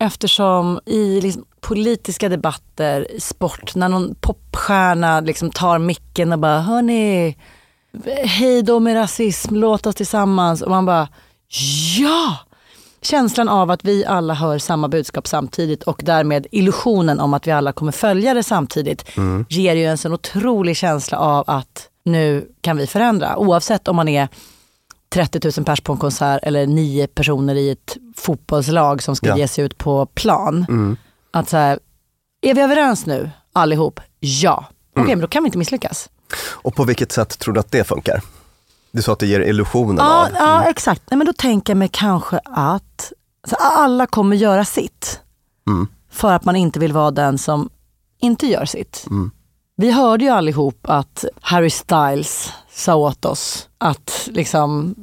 Eftersom 0.00 0.80
i 0.86 1.20
liksom 1.20 1.44
politiska 1.60 2.28
debatter, 2.28 3.06
sport, 3.18 3.74
när 3.74 3.88
någon 3.88 4.14
popstjärna 4.14 5.20
liksom 5.20 5.50
tar 5.50 5.78
micken 5.78 6.32
och 6.32 6.38
bara 6.38 6.60
hörni, 6.60 7.36
hej 8.24 8.62
då 8.62 8.80
med 8.80 8.94
rasism, 8.94 9.54
låt 9.54 9.86
oss 9.86 9.94
tillsammans. 9.94 10.62
Och 10.62 10.70
man 10.70 10.86
bara 10.86 11.08
ja! 11.98 12.36
Känslan 13.02 13.48
av 13.48 13.70
att 13.70 13.84
vi 13.84 14.04
alla 14.06 14.34
hör 14.34 14.58
samma 14.58 14.88
budskap 14.88 15.26
samtidigt 15.26 15.82
och 15.82 16.00
därmed 16.04 16.46
illusionen 16.50 17.20
om 17.20 17.34
att 17.34 17.46
vi 17.46 17.50
alla 17.50 17.72
kommer 17.72 17.92
följa 17.92 18.34
det 18.34 18.42
samtidigt 18.42 19.04
ger 19.48 19.74
ju 19.74 19.86
en 19.86 19.98
sån 19.98 20.12
otrolig 20.12 20.76
känsla 20.76 21.18
av 21.18 21.44
att 21.46 21.88
nu 22.04 22.48
kan 22.60 22.76
vi 22.76 22.86
förändra. 22.86 23.36
Oavsett 23.36 23.88
om 23.88 23.96
man 23.96 24.08
är 24.08 24.28
30 25.14 25.40
000 25.58 25.64
pers 25.64 25.80
på 25.80 25.92
en 25.92 25.98
konsert 25.98 26.40
eller 26.42 26.66
nio 26.66 27.06
personer 27.06 27.54
i 27.54 27.70
ett 27.70 27.96
fotbollslag 28.16 29.02
som 29.02 29.16
ska 29.16 29.26
Ja. 29.28 29.36
ge 29.38 29.48
sig 29.48 29.64
ut 29.64 29.78
på 29.78 30.06
plan. 30.06 30.66
Mm. 30.68 30.96
Att 31.30 31.48
så 31.48 31.56
här, 31.56 31.78
är 32.42 32.54
vi 32.54 32.60
överens 32.60 33.06
nu 33.06 33.30
allihop? 33.52 34.00
Ja. 34.20 34.64
Okej, 34.96 35.06
men 35.08 35.20
då 35.20 35.26
kan 35.26 35.42
vi 35.42 35.46
inte 35.46 35.58
misslyckas. 35.58 36.10
Och 36.46 36.74
på 36.74 36.84
vilket 36.84 37.12
sätt 37.12 37.38
tror 37.38 37.54
du 37.54 37.60
att 37.60 37.72
det 37.72 37.84
funkar? 37.84 38.22
Du 38.92 39.02
sa 39.02 39.12
att 39.12 39.18
det 39.18 39.26
ger 39.26 39.40
illusionen 39.40 39.96
Ja, 39.98 40.26
av... 40.26 40.32
ja 40.34 40.64
exakt. 40.64 41.02
Nej, 41.10 41.18
men 41.18 41.26
då 41.26 41.32
tänker 41.32 41.70
jag 41.72 41.78
mig 41.78 41.88
kanske 41.92 42.40
att 42.44 43.12
så 43.48 43.56
alla 43.56 44.06
kommer 44.06 44.36
göra 44.36 44.64
sitt. 44.64 45.20
Mm. 45.68 45.86
För 46.10 46.32
att 46.32 46.44
man 46.44 46.56
inte 46.56 46.78
vill 46.78 46.92
vara 46.92 47.10
den 47.10 47.38
som 47.38 47.70
inte 48.20 48.46
gör 48.46 48.64
sitt. 48.64 49.06
Vi 49.80 49.90
hörde 49.90 50.24
ju 50.24 50.30
allihop 50.30 50.78
att 50.82 51.24
Harry 51.40 51.70
Styles 51.70 52.52
sa 52.70 52.94
åt 52.94 53.24
oss 53.24 53.68
att 53.78 54.28
liksom 54.32 54.94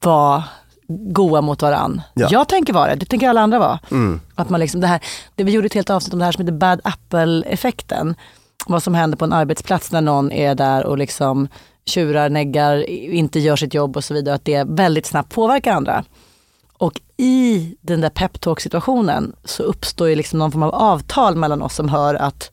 vara 0.00 0.44
goa 0.88 1.40
mot 1.40 1.62
varann. 1.62 2.02
Ja. 2.14 2.28
Jag 2.30 2.48
tänker 2.48 2.72
vara 2.72 2.90
det, 2.90 2.96
det 2.96 3.06
tänker 3.06 3.28
alla 3.28 3.40
andra 3.40 3.58
vara. 3.58 3.78
Mm. 3.90 4.20
Att 4.34 4.50
man 4.50 4.60
liksom 4.60 4.80
det, 4.80 4.86
här, 4.86 5.00
det 5.34 5.44
vi 5.44 5.52
gjorde 5.52 5.66
ett 5.66 5.74
helt 5.74 5.90
avsnitt 5.90 6.12
om 6.12 6.18
det 6.18 6.24
här 6.24 6.32
som 6.32 6.44
heter 6.44 6.58
bad 6.58 6.80
apple-effekten. 6.84 8.14
Vad 8.66 8.82
som 8.82 8.94
händer 8.94 9.18
på 9.18 9.24
en 9.24 9.32
arbetsplats 9.32 9.92
när 9.92 10.00
någon 10.00 10.32
är 10.32 10.54
där 10.54 10.86
och 10.86 10.98
liksom 10.98 11.48
tjurar, 11.86 12.28
neggar, 12.28 12.90
inte 12.90 13.40
gör 13.40 13.56
sitt 13.56 13.74
jobb 13.74 13.96
och 13.96 14.04
så 14.04 14.14
vidare. 14.14 14.34
Att 14.34 14.44
det 14.44 14.64
väldigt 14.68 15.06
snabbt 15.06 15.34
påverkar 15.34 15.72
andra. 15.72 16.04
Och 16.78 17.00
i 17.16 17.74
den 17.80 18.00
där 18.00 18.10
peptalk 18.10 18.60
situationen 18.60 19.32
så 19.44 19.62
uppstår 19.62 20.08
ju 20.08 20.14
liksom 20.14 20.38
någon 20.38 20.52
form 20.52 20.62
av 20.62 20.74
avtal 20.74 21.36
mellan 21.36 21.62
oss 21.62 21.74
som 21.74 21.88
hör 21.88 22.14
att 22.14 22.50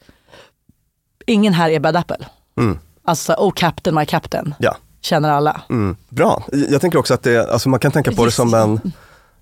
ingen 1.30 1.54
här 1.54 1.70
är 1.70 1.80
bad 1.80 1.96
apple. 1.96 2.26
Mm. 2.58 2.80
Alltså, 3.06 3.34
oh 3.34 3.52
captain, 3.56 3.96
my 3.96 4.06
captain, 4.06 4.56
Ja. 4.60 4.76
känner 5.02 5.30
alla. 5.32 5.62
Mm, 5.70 5.96
bra. 6.10 6.44
Jag 6.70 6.82
tänker 6.82 7.00
också 7.00 7.14
att 7.14 7.24
det, 7.24 7.50
alltså 7.52 7.70
man 7.70 7.80
kan 7.80 7.92
tänka 7.92 8.12
på 8.12 8.26
det 8.26 8.32
som 8.32 8.54
en 8.54 8.92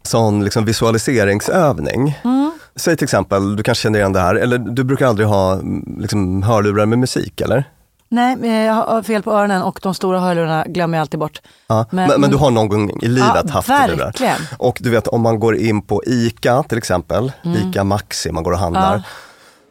sån 0.04 0.44
liksom 0.44 0.66
visualiseringsövning. 0.66 2.20
Mm. 2.24 2.52
Säg 2.76 2.98
till 2.98 3.04
exempel, 3.04 3.56
du 3.56 3.64
kanske 3.64 3.82
känner 3.82 4.00
igen 4.00 4.14
det 4.14 4.20
här, 4.20 4.36
eller 4.36 4.58
du 4.58 4.84
brukar 4.84 5.08
aldrig 5.08 5.28
ha 5.28 5.60
liksom, 6.00 6.44
hörlurar 6.44 6.86
med 6.86 7.00
musik 7.00 7.42
eller? 7.42 7.64
Nej, 8.10 8.36
men 8.36 8.50
jag 8.52 8.74
har 8.74 9.04
fel 9.04 9.24
på 9.24 9.32
öronen 9.32 9.62
och 9.62 9.80
de 9.84 9.94
stora 9.94 10.20
hörlurarna 10.20 10.66
glömmer 10.68 10.98
jag 10.98 11.02
alltid 11.02 11.20
bort. 11.20 11.42
Ja. 11.68 11.86
Men, 11.92 12.22
men, 12.22 12.30
du 12.32 12.38
har 12.38 12.52
någon 12.52 12.70
gång 12.70 12.92
i 13.02 13.08
livet 13.08 13.42
Ja, 13.46 13.52
haft 13.54 13.68
det 13.68 13.74
där. 13.88 13.96
verkligen. 13.96 14.42
Och 14.58 14.78
du 14.82 14.90
vet 14.90 15.08
om 15.08 15.22
man 15.22 15.40
går 15.40 15.56
in 15.58 15.82
på 15.82 16.04
ICA 16.06 16.64
till 16.64 16.78
exempel, 16.78 17.32
Mm. 17.46 17.58
ICA 17.70 17.84
Maxi, 17.84 18.32
man 18.32 18.44
går 18.44 18.52
och 18.52 18.58
handlar. 18.60 19.04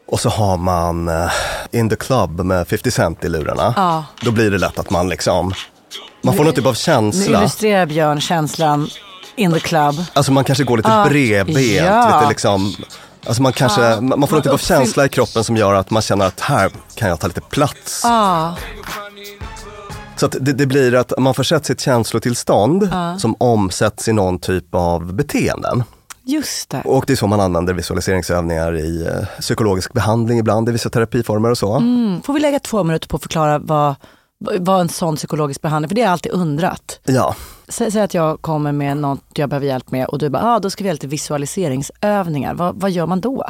Och 0.09 0.21
så 0.21 0.29
har 0.29 0.57
man 0.57 1.09
eh, 1.09 1.31
In 1.71 1.89
the 1.91 1.97
Club 1.97 2.41
med 2.41 2.69
50 2.69 2.91
Cent 2.91 3.25
i 3.25 3.29
lurarna. 3.29 3.75
Ja. 3.77 4.05
Då 4.23 4.31
blir 4.31 4.51
det 4.51 4.59
lätt 4.59 4.79
att 4.79 4.91
man 4.91 5.09
liksom, 5.09 5.53
man 6.23 6.37
får 6.37 6.45
någon 6.45 6.53
typ 6.55 6.67
av 6.67 6.73
Nu 6.73 6.77
känsla. 6.77 7.39
illustrerar 7.39 7.87
Björn 7.87 8.21
känslan 8.21 8.89
in 9.37 9.53
the 9.53 9.61
club. 9.61 10.05
Alltså 10.13 10.33
man 10.33 10.45
kanske 10.45 10.65
går 10.65 10.77
lite 10.77 10.89
Ja, 10.91 11.07
bredbent, 11.09 11.59
ja. 11.61 12.17
lite 12.19 12.29
liksom 12.29 12.75
Alltså 13.27 13.43
man 13.43 13.53
kanske, 13.53 13.81
Ja, 13.83 14.01
man 14.01 14.29
får 14.29 14.37
någon 14.37 14.43
typ 14.43 14.53
av 14.53 14.59
känsla 14.59 15.05
i 15.05 15.09
kroppen 15.09 15.45
som 15.45 15.57
gör 15.57 15.75
att 15.75 15.91
man 15.91 16.03
känner 16.03 16.27
att 16.27 16.41
här 16.41 16.71
kan 16.95 17.09
jag 17.09 17.21
ta 17.21 17.27
lite 17.27 17.41
plats. 17.41 18.01
Ja, 18.05 18.55
Så 20.17 20.27
det, 20.27 20.53
det 20.53 20.67
blir 20.67 20.95
att 20.95 21.13
man 21.19 21.35
får 21.35 21.43
sett 21.43 21.67
sitt 21.67 21.81
känslotillstånd 21.81 22.91
som 23.19 23.37
omsätts 23.39 24.09
i 24.09 24.13
någon 24.13 24.39
typ 24.39 24.75
av 24.75 25.15
beteenden. 25.15 25.85
Just 26.27 26.71
det. 26.71 26.83
Och 26.85 27.05
det 27.07 27.13
är 27.13 27.17
så 27.17 27.27
man 27.27 27.41
använder 27.41 27.75
visualiseringsövningar 27.75 28.77
i 28.77 29.07
eh, 29.07 29.41
psykologisk 29.41 29.93
behandling 29.93 30.39
ibland, 30.39 30.69
i 30.69 30.73
vissa 30.73 30.91
terapiformer 30.91 31.51
och 31.51 31.59
så. 31.59 31.75
Mm. 31.75 32.23
Får 32.23 32.33
vi 32.35 32.41
lägga 32.41 32.59
två 32.59 32.85
minuter 32.85 33.09
på 33.09 33.17
att 33.17 33.23
förklara 33.23 33.59
vad, 33.59 33.95
vad 34.39 34.81
en 34.81 34.89
sån 34.89 35.17
psykologisk 35.17 35.63
behandling, 35.63 35.89
för 35.89 35.95
det 35.95 36.01
har 36.01 36.07
jag 36.07 36.13
alltid 36.13 36.33
undrat. 36.33 37.01
Ja, 37.05 37.35
Säg, 37.69 37.93
säg 37.93 38.03
att 38.03 38.15
jag 38.15 38.43
kommer 38.43 38.73
med 38.73 38.97
något 38.97 39.21
jag 39.35 39.49
behöver 39.49 39.67
hjälp 39.67 39.91
med 39.91 40.07
och 40.07 40.19
du 40.19 40.31
bara, 40.31 40.55
ah, 40.55 40.59
då 40.59 40.71
ska 40.71 40.85
vi 40.85 40.89
göra 40.89 40.95
lite 40.95 41.07
visualiseringsövningar. 41.07 42.55
Vad, 42.55 42.81
vad 42.81 42.91
gör 42.91 43.07
man 43.07 43.21
då? 43.21 43.47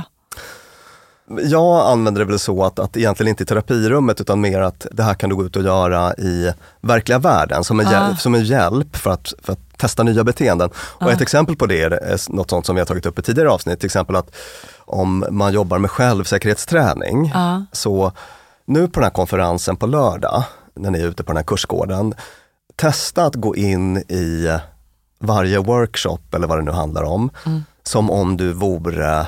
Jag 1.29 1.87
använder 1.87 2.21
det 2.21 2.25
väl 2.25 2.39
så 2.39 2.65
att, 2.65 2.79
att 2.79 2.97
egentligen 2.97 3.31
inte 3.31 3.43
i 3.43 3.47
terapirummet 3.47 4.21
utan 4.21 4.41
mer 4.41 4.61
att 4.61 4.87
det 4.91 5.03
här 5.03 5.15
kan 5.15 5.31
du 5.31 5.37
gå 5.37 5.45
ut 5.45 5.57
och 5.57 5.63
göra 5.63 6.15
i 6.15 6.53
verkliga 6.81 7.19
världen 7.19 7.65
som 7.65 7.81
en, 7.81 7.87
hjäl- 7.87 8.17
som 8.17 8.35
en 8.35 8.45
hjälp 8.45 8.97
för 8.97 9.11
att, 9.11 9.35
för 9.43 9.53
att 9.53 9.79
testa 9.79 10.03
nya 10.03 10.25
beteenden. 10.25 10.71
Och 10.77 11.13
ett 11.13 11.21
exempel 11.21 11.57
på 11.57 11.67
det 11.67 11.83
är 11.83 12.33
något 12.33 12.51
sånt 12.51 12.67
som 12.67 12.75
vi 12.77 12.81
har 12.81 12.87
tagit 12.87 13.07
upp 13.07 13.19
i 13.19 13.23
tidigare 13.23 13.51
avsnitt, 13.51 13.81
till 13.81 13.87
exempel 13.87 14.17
att 14.17 14.37
om 14.79 15.25
man 15.31 15.53
jobbar 15.53 15.79
med 15.79 15.91
självsäkerhetsträning, 15.91 17.33
så 17.73 18.13
nu 18.65 18.89
på 18.89 19.01
den 19.01 19.05
här 19.05 19.11
konferensen 19.11 19.77
på 19.77 19.87
lördag, 19.87 20.45
när 20.75 20.91
ni 20.91 20.99
är 21.01 21.07
ute 21.07 21.23
på 21.25 21.33
den 21.33 21.37
här 21.37 21.45
kursgården, 21.45 22.15
testa 22.77 23.25
att 23.25 23.35
gå 23.35 23.57
in 23.57 23.97
i 23.97 24.59
varje 25.21 25.59
workshop 25.59 26.19
eller 26.33 26.47
vad 26.47 26.59
det 26.59 26.65
nu 26.65 26.71
handlar 26.71 27.03
om, 27.03 27.31
som 27.83 28.11
om 28.11 28.37
du 28.37 28.53
vore 28.53 29.27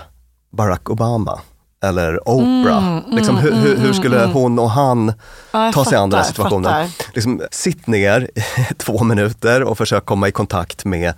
Barack 0.50 0.90
Obama 0.90 1.40
eller 1.80 2.28
Oprah. 2.28 3.00
liksom, 3.11 3.37
hur, 3.37 3.52
hur, 3.52 3.76
hur 3.76 3.92
skulle 3.92 4.25
hon 4.25 4.58
och 4.58 4.70
han 4.70 5.12
Ja, 5.52 5.73
ta 5.73 5.85
sig 5.85 5.99
an 5.99 6.11
den 6.11 6.18
här 6.18 6.26
situationen? 6.26 6.88
Liksom, 7.14 7.42
sitt 7.50 7.87
ner 7.87 8.30
i 8.35 8.75
två 8.78 9.04
minuter 9.04 9.62
och 9.62 9.78
försök 9.78 10.04
komma 10.04 10.28
i 10.28 10.32
kontakt 10.32 10.85
med 10.85 11.14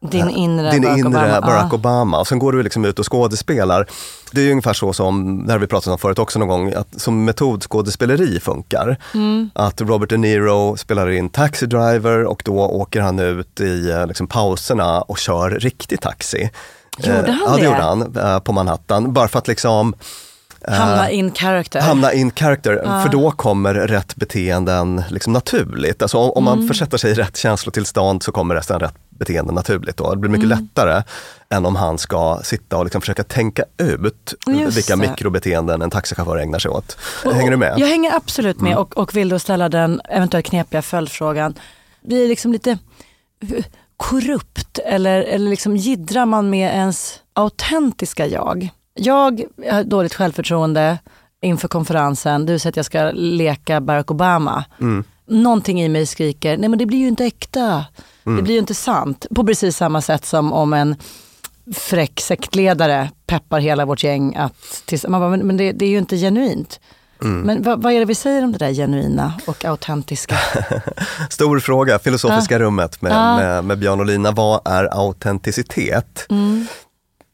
Din 0.00 0.30
inre 0.30 0.70
din 0.70 0.82
Barack 0.82 0.98
inre 0.98 1.08
Obama. 1.08 1.40
Barack. 1.40 1.72
Obama. 1.72 2.20
Och 2.20 2.26
sen 2.26 2.38
går 2.38 2.52
du 2.52 2.62
liksom 2.62 2.84
ut 2.84 2.98
och 2.98 3.12
skådespelar. 3.12 3.86
Det 4.32 4.40
är 4.40 4.44
ju 4.44 4.50
ungefär 4.50 4.72
så 4.72 4.92
som, 4.92 5.46
det 5.46 5.52
har 5.52 5.58
vi 5.58 5.66
pratat 5.66 5.92
om 5.92 5.98
förut 5.98 6.18
också 6.18 6.38
någon 6.38 6.48
gång, 6.48 6.72
att 6.72 7.00
som 7.00 7.24
metodskådespeleri 7.24 8.40
funkar. 8.40 8.96
Mm. 9.14 9.50
Att 9.54 9.80
Robert 9.80 10.10
De 10.10 10.16
Niro 10.16 10.76
spelar 10.76 11.10
in 11.10 11.28
Taxi 11.28 11.66
Driver 11.66 12.24
och 12.24 12.42
då 12.44 12.58
åker 12.58 13.00
han 13.00 13.18
ut 13.18 13.60
i 13.60 13.90
eh, 13.90 14.06
liksom, 14.06 14.26
pauserna 14.26 15.00
och 15.02 15.18
kör 15.18 15.50
riktig 15.50 16.00
taxi. 16.00 16.50
Gjorde 16.98 17.18
Eh, 17.18 17.24
han 17.34 17.40
ja, 17.46 17.50
det? 17.56 17.60
det? 17.60 17.64
gjorde 17.64 17.82
han 17.82 18.16
eh, 18.34 18.38
på 18.40 18.52
Manhattan. 18.52 19.12
Bara 19.12 19.28
för 19.28 19.38
att 19.38 19.48
liksom 19.48 19.94
Hamna 20.68 21.10
in 21.10 21.32
character. 21.34 21.80
hamna 21.80 22.12
in 22.12 22.30
character, 22.30 23.02
för 23.02 23.08
då 23.08 23.30
kommer 23.30 23.74
rätt 23.74 24.16
beteenden 24.16 25.02
liksom 25.10 25.32
naturligt. 25.32 26.02
Alltså 26.02 26.18
om, 26.18 26.30
om 26.30 26.44
man 26.44 26.54
Mm. 26.54 26.68
försätter 26.68 26.98
sig 26.98 27.10
i 27.10 27.14
rätt 27.14 27.36
känslotillstånd 27.36 28.22
så 28.22 28.32
kommer 28.32 28.54
resten 28.54 28.80
rätt 28.80 28.94
beteende 29.10 29.52
naturligt. 29.52 29.96
Då. 29.96 30.10
Det 30.10 30.16
blir 30.16 30.30
mycket 30.30 30.46
Mm. 30.52 30.58
lättare 30.58 31.02
än 31.50 31.66
om 31.66 31.76
han 31.76 31.98
ska 31.98 32.40
sitta 32.44 32.76
och 32.76 32.84
liksom 32.84 33.00
försöka 33.00 33.22
tänka 33.24 33.64
ut 33.78 34.34
Just 34.46 34.76
vilka 34.76 34.96
det. 34.96 35.08
mikrobeteenden 35.08 35.82
en 35.82 35.90
taxichaufför 35.90 36.36
ägnar 36.38 36.58
sig 36.58 36.70
åt. 36.70 36.96
Hänger 37.32 37.50
du 37.50 37.56
med? 37.56 37.74
Jag 37.78 37.86
hänger 37.88 38.16
absolut 38.16 38.56
Mm. 38.56 38.68
med 38.70 38.78
och, 38.78 38.96
och 38.96 39.16
vill 39.16 39.28
då 39.28 39.38
ställa 39.38 39.68
den 39.68 40.00
eventuellt 40.08 40.46
knepiga 40.46 40.82
följdfrågan. 40.82 41.54
Blir 42.02 42.22
det 42.22 42.28
liksom 42.28 42.52
lite 42.52 42.70
eh, 42.70 43.64
korrupt 43.98 44.78
eller, 44.78 45.22
eller 45.22 45.50
liksom 45.50 45.76
jiddrar 45.76 46.26
man 46.26 46.50
med 46.50 46.74
ens 46.74 47.20
autentiska 47.32 48.26
jag? 48.26 48.70
Jag 48.94 49.42
har 49.70 49.84
dåligt 49.84 50.14
självförtroende 50.14 50.98
inför 51.40 51.68
konferensen. 51.68 52.46
Du 52.46 52.58
säger 52.58 52.72
att 52.72 52.76
jag 52.76 52.86
ska 52.86 53.10
leka 53.14 53.80
Barack 53.80 54.10
Obama. 54.10 54.64
Mm. 54.80 55.04
Någonting 55.26 55.82
i 55.82 55.88
mig 55.88 56.06
skriker, 56.06 56.56
nej 56.56 56.68
men 56.68 56.78
det 56.78 56.86
blir 56.86 56.98
ju 56.98 57.08
inte 57.08 57.24
äkta. 57.24 57.84
Mm. 58.26 58.36
Det 58.36 58.42
blir 58.42 58.54
ju 58.54 58.60
inte 58.60 58.74
sant. 58.74 59.26
På 59.34 59.46
precis 59.46 59.76
samma 59.76 60.00
sätt 60.00 60.26
som 60.26 60.52
om 60.52 60.72
en 60.72 60.96
fräck 61.74 62.20
sektledare 62.20 63.10
peppar 63.26 63.60
hela 63.60 63.84
vårt 63.84 64.04
gäng 64.04 64.36
att... 64.36 65.04
Man 65.08 65.20
bara, 65.20 65.30
men, 65.30 65.46
men 65.46 65.56
det, 65.56 65.72
det 65.72 65.84
är 65.84 65.90
ju 65.90 65.98
inte 65.98 66.16
genuint. 66.16 66.80
Mm. 67.22 67.40
Men 67.40 67.62
vad, 67.62 67.82
vad 67.82 67.92
är 67.92 67.98
det 67.98 68.04
vi 68.04 68.14
säger 68.14 68.44
om 68.44 68.52
det 68.52 68.58
där 68.58 68.72
genuina 68.72 69.32
och 69.46 69.64
autentiska? 69.64 70.36
Stor 71.30 71.60
fråga, 71.60 71.98
filosofiska 71.98 72.58
rummet 72.58 73.02
med, 73.02 73.12
Ja. 73.12 73.36
med, 73.36 73.64
med 73.64 73.78
Björn 73.78 74.00
och 74.00 74.06
Lina. 74.06 74.30
Vad 74.30 74.60
är 74.64 74.84
autenticitet? 74.84 76.26
Mm. 76.30 76.66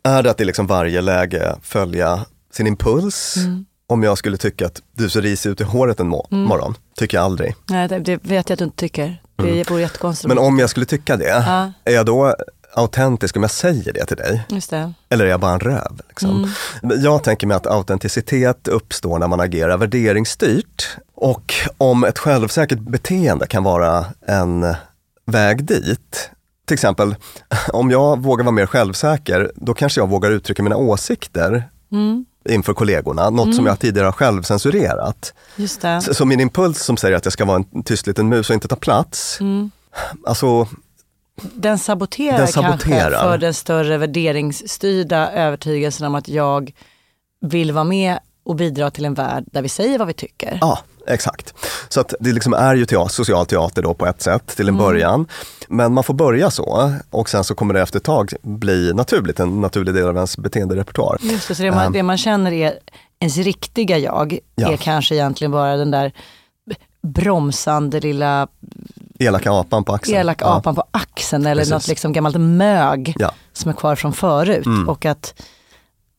Är 0.08 0.22
det 0.22 0.30
att 0.30 0.40
i 0.40 0.44
liksom 0.44 0.66
varje 0.66 1.00
läge 1.00 1.54
följa 1.62 2.24
sin 2.52 2.66
impuls? 2.66 3.36
Mm. 3.36 3.64
Om 3.86 4.02
jag 4.02 4.18
skulle 4.18 4.36
tycka 4.36 4.66
att 4.66 4.82
du 4.92 5.08
ser 5.10 5.22
risig 5.22 5.50
ut 5.50 5.60
i 5.60 5.64
håret 5.64 6.00
en 6.00 6.12
mo- 6.14 6.26
Mm. 6.32 6.44
morgon, 6.44 6.74
tycker 6.96 7.16
jag 7.16 7.24
aldrig. 7.24 7.54
Nej, 7.70 7.88
det, 7.88 7.98
det 7.98 8.16
vet 8.24 8.48
jag 8.48 8.52
att 8.54 8.58
du 8.58 8.64
inte 8.64 8.76
tycker. 8.76 9.20
Det 9.36 9.70
vore 9.70 9.80
jättekonstigt. 9.80 10.24
Mm. 10.24 10.36
Men 10.36 10.44
om 10.46 10.58
jag 10.58 10.70
skulle 10.70 10.86
tycka 10.86 11.16
det, 11.16 11.24
Ja. 11.46 11.72
är 11.84 11.94
jag 11.94 12.06
då 12.06 12.34
autentisk 12.76 13.36
om 13.36 13.42
jag 13.42 13.50
säger 13.50 13.92
det 13.92 14.04
till 14.06 14.16
dig? 14.16 14.44
Just 14.48 14.70
det. 14.70 14.92
Eller 15.08 15.24
är 15.24 15.28
jag 15.28 15.40
bara 15.40 15.52
en 15.52 15.60
röv? 15.60 16.00
Liksom? 16.08 16.52
Mm. 16.82 17.02
Jag 17.02 17.22
tänker 17.22 17.46
mig 17.46 17.56
att 17.56 17.66
autenticitet 17.66 18.68
uppstår 18.68 19.18
när 19.18 19.28
man 19.28 19.40
agerar 19.40 19.76
värderingsstyrt. 19.78 20.96
Och 21.14 21.54
om 21.78 22.04
ett 22.04 22.18
självsäkert 22.18 22.78
beteende 22.78 23.46
kan 23.46 23.64
vara 23.64 24.04
en 24.26 24.74
väg 25.26 25.64
dit. 25.64 26.30
Till 26.66 26.74
exempel, 26.74 27.14
om 27.72 27.90
jag 27.90 28.22
vågar 28.22 28.44
vara 28.44 28.54
mer 28.54 28.66
självsäker, 28.66 29.52
då 29.56 29.74
kanske 29.74 30.00
jag 30.00 30.08
vågar 30.08 30.30
uttrycka 30.30 30.62
mina 30.62 30.76
åsikter 30.76 31.68
Mm. 31.92 32.24
inför 32.48 32.74
kollegorna. 32.74 33.30
Något 33.30 33.54
som 33.54 33.66
jag 33.66 33.78
tidigare 33.78 34.04
har 34.06 34.12
självcensurerat. 34.12 35.34
Just 35.56 35.80
det. 35.80 36.00
Så, 36.00 36.14
så 36.14 36.24
min 36.24 36.40
impuls 36.40 36.82
som 36.84 36.96
säger 36.96 37.16
att 37.16 37.24
jag 37.26 37.32
ska 37.32 37.44
vara 37.44 37.56
en 37.72 37.82
tyst 37.82 38.06
liten 38.06 38.28
mus 38.28 38.50
och 38.50 38.54
inte 38.54 38.68
ta 38.68 38.76
plats. 38.76 39.40
Mm. 39.40 39.70
Alltså, 40.26 40.68
Den 41.42 41.78
saboterar, 41.78 42.38
Den 42.38 42.48
saboterar. 42.48 43.00
kanske 43.10 43.18
för 43.20 43.38
den 43.38 43.54
större 43.54 43.98
värderingsstyrda 43.98 45.30
övertygelsen 45.32 46.06
om 46.06 46.14
att 46.14 46.28
jag 46.28 46.72
vill 47.40 47.72
vara 47.72 47.84
med 47.84 48.18
och 48.44 48.56
bidra 48.56 48.90
till 48.90 49.04
en 49.04 49.14
värld 49.14 49.44
där 49.46 49.62
vi 49.62 49.68
säger 49.68 49.98
vad 49.98 50.06
vi 50.08 50.14
tycker. 50.14 50.58
Ja, 50.60 50.78
exakt. 51.06 51.54
Så 51.88 52.00
att 52.00 52.14
det 52.20 52.32
liksom 52.32 52.52
är 52.54 52.74
ju 52.74 52.86
teater, 52.86 53.08
social 53.12 53.46
teater 53.46 53.82
då 53.82 53.94
på 53.94 54.06
ett 54.06 54.22
sätt 54.22 54.46
till 54.56 54.68
en 54.68 54.76
början. 54.76 55.26
Men 55.68 55.92
man 55.94 56.04
får 56.04 56.14
börja 56.14 56.50
så 56.50 56.92
och 57.10 57.28
sen 57.28 57.44
så 57.44 57.54
kommer 57.54 57.74
det 57.74 57.80
efter 57.80 57.98
ett 57.98 58.04
tag 58.04 58.32
bli 58.42 58.92
naturligt, 58.94 59.40
en 59.40 59.60
naturlig 59.60 59.94
del 59.94 60.08
av 60.08 60.16
ens 60.16 60.38
beteenderepertoar. 60.38 61.18
Just 61.22 61.48
det, 61.48 61.54
så 61.54 61.62
det 61.62 61.70
man, 61.70 61.86
Ehm. 61.86 61.92
det 61.92 62.02
man 62.02 62.18
känner 62.18 62.52
är 62.52 62.78
ens 63.20 63.36
riktiga 63.36 63.98
jag 63.98 64.38
Ja. 64.54 64.72
är 64.72 64.76
kanske 64.76 65.14
egentligen 65.14 65.50
bara 65.50 65.76
den 65.76 65.90
där 65.90 66.12
bromsande 67.02 68.00
lilla 68.00 68.48
Elaka 69.26 69.52
apan 69.52 69.84
på 69.84 69.92
axeln. 69.94 70.18
elaka 70.18 70.44
Ja. 70.44 70.54
apan 70.56 70.74
på 70.74 70.84
axeln 70.90 71.46
eller 71.46 71.60
Precis. 71.62 71.72
något 71.72 71.88
liksom 71.88 72.12
gammalt 72.12 72.36
mög 72.40 73.14
Ja. 73.18 73.30
som 73.52 73.68
är 73.68 73.74
kvar 73.74 73.96
från 73.96 74.12
förut. 74.12 74.66
Mm. 74.66 74.88
Och 74.88 75.04
att 75.04 75.34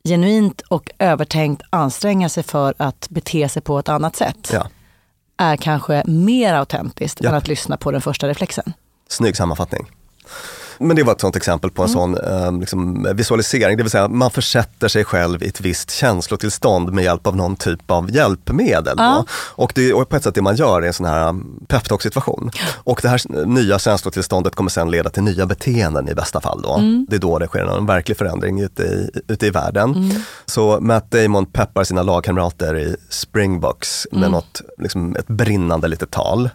genuint 0.08 0.62
och 0.62 0.92
övertänkt 1.00 1.64
anstränga 1.70 2.30
sig 2.30 2.44
för 2.44 2.74
att 2.78 3.08
bete 3.10 3.50
sig 3.50 3.62
på 3.62 3.80
ett 3.80 3.90
annat 3.90 4.16
sätt 4.16 4.50
Ja. 4.54 4.68
är 5.38 5.58
kanske 5.58 6.04
mer 6.06 6.54
autentiskt 6.54 7.22
än 7.22 7.34
att 7.34 7.48
lyssna 7.48 7.78
på 7.78 7.92
den 7.92 8.02
första 8.02 8.28
reflexen. 8.28 8.74
Snygg 9.10 9.38
sammanfattning. 9.38 9.92
Men 10.78 10.96
det 10.96 11.04
var 11.04 11.14
ett 11.14 11.22
sånt 11.22 11.36
exempel 11.36 11.72
på 11.72 11.84
en 11.84 11.90
sån 11.90 12.18
eh, 12.18 12.60
liksom, 12.60 13.08
visualisering, 13.14 13.78
det 13.78 13.84
vill 13.84 13.92
säga 13.92 14.08
man 14.08 14.32
försätter 14.32 14.88
sig 14.88 15.06
själv 15.06 15.44
i 15.44 15.48
ett 15.48 15.62
visst 15.62 15.92
känslotillstånd 15.92 16.94
med 16.94 17.04
hjälp 17.04 17.28
av 17.28 17.36
någon 17.36 17.56
typ 17.56 17.92
av 17.92 18.12
hjälpmedel. 18.12 18.96
Ja. 18.98 19.26
Och, 19.32 19.72
det, 19.76 19.94
och 19.94 20.10
på 20.10 20.16
ett 20.16 20.24
sätt 20.24 20.36
det 20.36 20.42
man 20.42 20.56
gör 20.56 20.82
är 20.82 20.88
en 20.88 20.94
sån 20.94 21.06
här 21.06 21.30
um, 21.30 21.66
peptalk-situation. 21.68 22.52
Och 22.74 23.00
det 23.02 23.10
här 23.10 23.46
nya 23.46 23.80
känslotillståndet 23.80 24.56
kommer 24.56 24.70
sen 24.70 24.92
leda 24.92 25.10
till 25.10 25.24
nya 25.24 25.46
beteenden 25.46 26.10
i 26.10 26.16
bästa 26.16 26.42
fall. 26.42 26.62
Då. 26.62 26.82
Det 27.10 27.16
är 27.16 27.20
då 27.20 27.40
det 27.40 27.48
sker 27.48 27.78
en 27.78 27.86
verklig 27.86 28.18
förändring 28.18 28.62
ute 28.62 28.84
i, 28.84 29.10
ute 29.28 29.48
i 29.48 29.50
världen. 29.50 30.12
Så 30.46 30.80
Matt 30.82 31.12
Damon 31.12 31.46
peppar 31.46 31.84
sina 31.84 32.04
lagkamrater 32.04 32.78
i 32.78 32.96
Springbox 33.10 34.08
med 34.12 34.32
något, 34.32 34.62
liksom 34.78 35.16
ett 35.16 35.28
brinnande 35.28 35.88
litet 35.88 36.12
tal. 36.12 36.50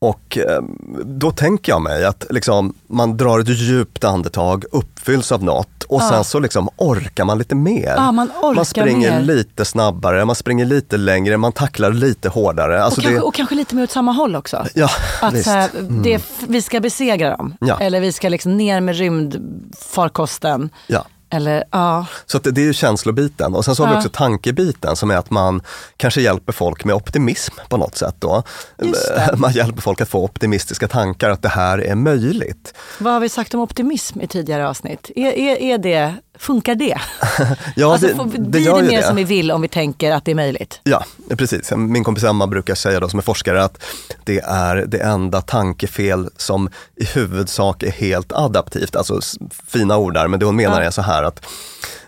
Och 0.00 0.38
eh, 0.38 0.62
då 1.04 1.30
tänker 1.30 1.72
jag 1.72 1.82
mig 1.82 2.04
att 2.04 2.26
liksom, 2.30 2.74
man 2.86 3.16
drar 3.16 3.38
ett 3.40 3.48
djupt 3.48 4.04
andetag, 4.04 4.64
uppfylls 4.72 5.32
av 5.32 5.44
något 5.44 5.82
och 5.88 6.02
sen 6.02 6.24
så 6.24 6.38
liksom 6.38 6.68
orkar 6.76 7.24
man 7.24 7.38
lite 7.38 7.54
mer. 7.54 7.94
Ja, 7.96 8.12
man 8.12 8.30
man 8.54 8.64
springer 8.64 9.10
mer. 9.10 9.20
lite 9.20 9.64
snabbare, 9.64 10.24
man 10.24 10.36
springer 10.36 10.64
lite 10.64 10.96
längre, 10.96 11.36
man 11.36 11.52
tacklar 11.52 11.92
lite 11.92 12.28
hårdare. 12.28 12.82
Alltså 12.82 13.00
och, 13.00 13.02
kanske, 13.04 13.20
det, 13.20 13.24
och 13.26 13.34
kanske 13.34 13.54
lite 13.54 13.74
mer 13.74 13.82
åt 13.82 13.90
samma 13.90 14.12
håll 14.12 14.36
också. 14.36 14.66
ja, 14.74 14.88
Att 15.22 15.46
här, 15.46 15.70
det, 16.02 16.12
är 16.12 16.16
f- 16.16 16.44
vi 16.48 16.62
ska 16.62 16.80
besegra 16.80 17.36
dem. 17.36 17.54
Ja. 17.60 17.78
Eller 17.80 18.00
vi 18.00 18.12
ska 18.12 18.28
liksom 18.28 18.56
ner 18.56 18.80
med 18.80 18.96
rymdfarkosten. 18.96 20.70
Ja. 20.86 21.04
Eller 21.30 21.64
ja, 21.70 22.06
Så 22.26 22.38
det, 22.38 22.60
är 22.60 22.64
ju 22.64 22.72
känslobiten 22.72 23.54
och 23.54 23.64
sen 23.64 23.76
så 23.76 23.82
har 23.82 23.88
vi 23.88 23.94
Ja. 23.94 23.98
också 23.98 24.08
tankebiten 24.12 24.96
som 24.96 25.10
är 25.10 25.16
att 25.16 25.30
man 25.30 25.62
kanske 25.96 26.20
hjälper 26.20 26.52
folk 26.52 26.84
med 26.84 26.94
optimism 26.94 27.54
på 27.68 27.76
något 27.76 27.96
sätt. 27.96 28.14
Då. 28.18 28.42
Man 29.36 29.52
hjälper 29.52 29.80
folk 29.82 30.00
att 30.00 30.08
få 30.08 30.24
optimistiska 30.24 30.88
tankar 30.88 31.30
att 31.30 31.42
det 31.42 31.48
här 31.48 31.78
är 31.78 31.94
möjligt. 31.94 32.74
vad 32.98 33.12
har 33.12 33.20
vi 33.20 33.28
sagt 33.28 33.54
om 33.54 33.60
optimism 33.60 34.20
i 34.20 34.26
tidigare 34.26 34.68
avsnitt? 34.68 35.10
Är, 35.16 35.32
är, 35.32 35.56
är 35.62 35.78
det, 35.78 36.14
funkar 36.38 36.74
det? 36.74 36.98
Ja, 37.76 37.92
alltså, 37.92 38.06
det, 38.08 38.14
får, 38.14 38.24
det 38.24 38.38
blir 38.38 38.60
gör 38.60 38.82
det 38.82 38.88
mer 38.88 38.96
det. 39.00 39.06
som 39.06 39.16
vi 39.16 39.24
vill 39.24 39.50
om 39.50 39.62
vi 39.62 39.68
tänker 39.68 40.12
att 40.12 40.24
det 40.24 40.30
är 40.30 40.34
möjligt? 40.34 40.80
Ja, 40.84 41.04
precis. 41.36 41.72
Min 41.76 42.04
kompis 42.04 42.24
Emma 42.24 42.46
brukar 42.46 42.74
säga 42.74 43.00
då 43.00 43.08
som 43.08 43.18
är 43.18 43.22
forskare 43.22 43.64
att 43.64 43.84
det 44.24 44.38
är 44.40 44.76
det 44.76 44.98
enda 44.98 45.40
tankefel 45.40 46.30
som 46.36 46.68
i 46.96 47.04
huvudsak 47.04 47.82
är 47.82 47.90
helt 47.90 48.32
adaptivt. 48.32 48.96
Alltså 48.96 49.20
fina 49.66 49.96
ord 49.96 50.14
där, 50.14 50.28
men 50.28 50.40
det 50.40 50.46
hon 50.46 50.56
menar 50.56 50.80
Ja. 50.80 50.86
är 50.86 50.90
så 50.90 51.02
här 51.02 51.22
att 51.22 51.44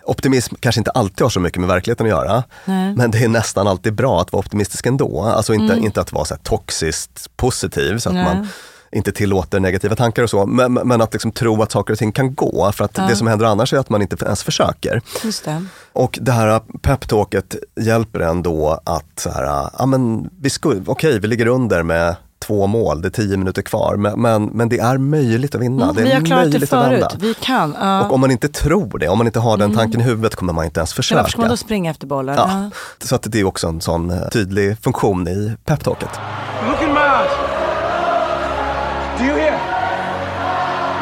optimism 0.05 0.55
kanske 0.61 0.81
inte 0.81 0.91
alltid 0.91 1.21
har 1.23 1.31
så 1.31 1.41
mycket 1.41 1.61
med 1.61 1.69
verkligheten 1.69 2.07
att 2.07 2.11
göra. 2.11 2.43
Nej. 2.65 2.95
Men 2.97 3.11
det 3.11 3.19
är 3.25 3.29
nästan 3.29 3.67
alltid 3.69 3.95
bra 3.95 4.21
att 4.21 4.33
vara 4.33 4.41
optimistisk 4.41 4.87
ändå. 4.87 5.23
Alltså 5.23 5.55
inte, 5.55 5.73
Mm. 5.75 5.85
inte 5.85 6.01
att 6.01 6.13
vara 6.13 6.25
så 6.25 6.35
här 6.35 6.41
toxiskt 6.43 7.37
positiv 7.37 7.99
så 7.99 8.09
att 8.09 8.15
Nej. 8.15 8.25
man 8.25 8.49
inte 8.93 9.13
tillåter 9.13 9.61
negativa 9.61 9.97
tankar 9.97 10.23
och 10.23 10.31
så. 10.31 10.47
Men, 10.47 10.73
men 10.73 11.01
att 11.01 11.13
liksom 11.13 11.33
tro 11.33 11.63
att 11.63 11.73
saker 11.73 11.93
och 11.93 11.99
ting 11.99 12.13
kan 12.13 12.35
gå. 12.35 12.73
För 12.73 12.85
att 12.85 12.95
det 12.95 13.17
som 13.17 13.27
händer 13.27 13.47
annars 13.47 13.73
är 13.73 13.79
att 13.79 13.89
man 13.91 14.03
inte 14.03 14.25
ens 14.25 14.43
försöker. 14.43 15.03
Det. 15.45 15.65
Och 15.93 16.19
det 16.23 16.33
här 16.33 16.61
peptalket 16.83 17.57
hjälper 17.81 18.21
en 18.21 18.43
då 18.43 18.81
att 18.85 19.19
så 19.19 19.31
här, 19.31 19.71
ja 19.79 19.87
men 19.87 20.31
vi 20.41 20.51
skulle, 20.51 20.83
okej 20.87 21.19
vi 21.21 21.29
ligger 21.29 21.47
under 21.47 21.83
med 21.83 22.17
två 22.47 22.67
mål, 22.67 23.03
det 23.03 23.09
är 23.09 23.11
tio 23.11 23.37
minuter 23.37 23.63
kvar, 23.63 23.97
men, 23.97 24.21
men, 24.21 24.45
men 24.45 24.69
det 24.69 24.79
är 24.79 24.99
möjligt 24.99 25.55
att 25.55 25.61
vinna. 25.61 25.85
Mm, 25.85 25.97
det 25.97 26.03
är 26.03 26.05
vi 26.05 26.13
har 26.13 26.21
klarat 26.21 26.45
det 26.45 26.51
möjligt 26.51 26.73
att 26.73 26.85
förut, 26.85 26.93
vända. 27.03 27.17
vi 27.19 27.35
kan. 27.35 27.77
Ja. 27.81 28.05
Och 28.07 28.13
om 28.15 28.21
man 28.21 28.31
inte 28.31 28.49
tror 28.49 28.99
det, 28.99 29.09
om 29.09 29.19
man 29.19 29.27
inte 29.27 29.41
har 29.41 29.57
den 29.57 29.77
tanken 29.77 30.01
i 30.01 30.05
huvudet 30.05 30.35
kommer 30.35 30.53
man 30.53 30.65
inte 30.65 30.81
ens 30.81 30.91
Men 30.91 30.97
varför 30.97 31.03
ska 31.03 31.15
man 31.17 31.25
försöka. 31.25 31.49
då 31.49 31.57
springa 31.57 31.91
efter 31.91 32.07
bollen? 32.07 32.35
Ja. 32.39 32.49
Ja. 32.49 32.71
Så 33.07 33.15
att 33.15 33.23
det 33.23 33.41
är 33.41 33.45
också 33.45 33.67
en 33.67 33.81
sån 33.81 34.11
eh, 34.11 34.29
tydlig 34.29 34.79
funktion 34.79 35.29
i 35.29 35.57
peptalket. 35.65 36.11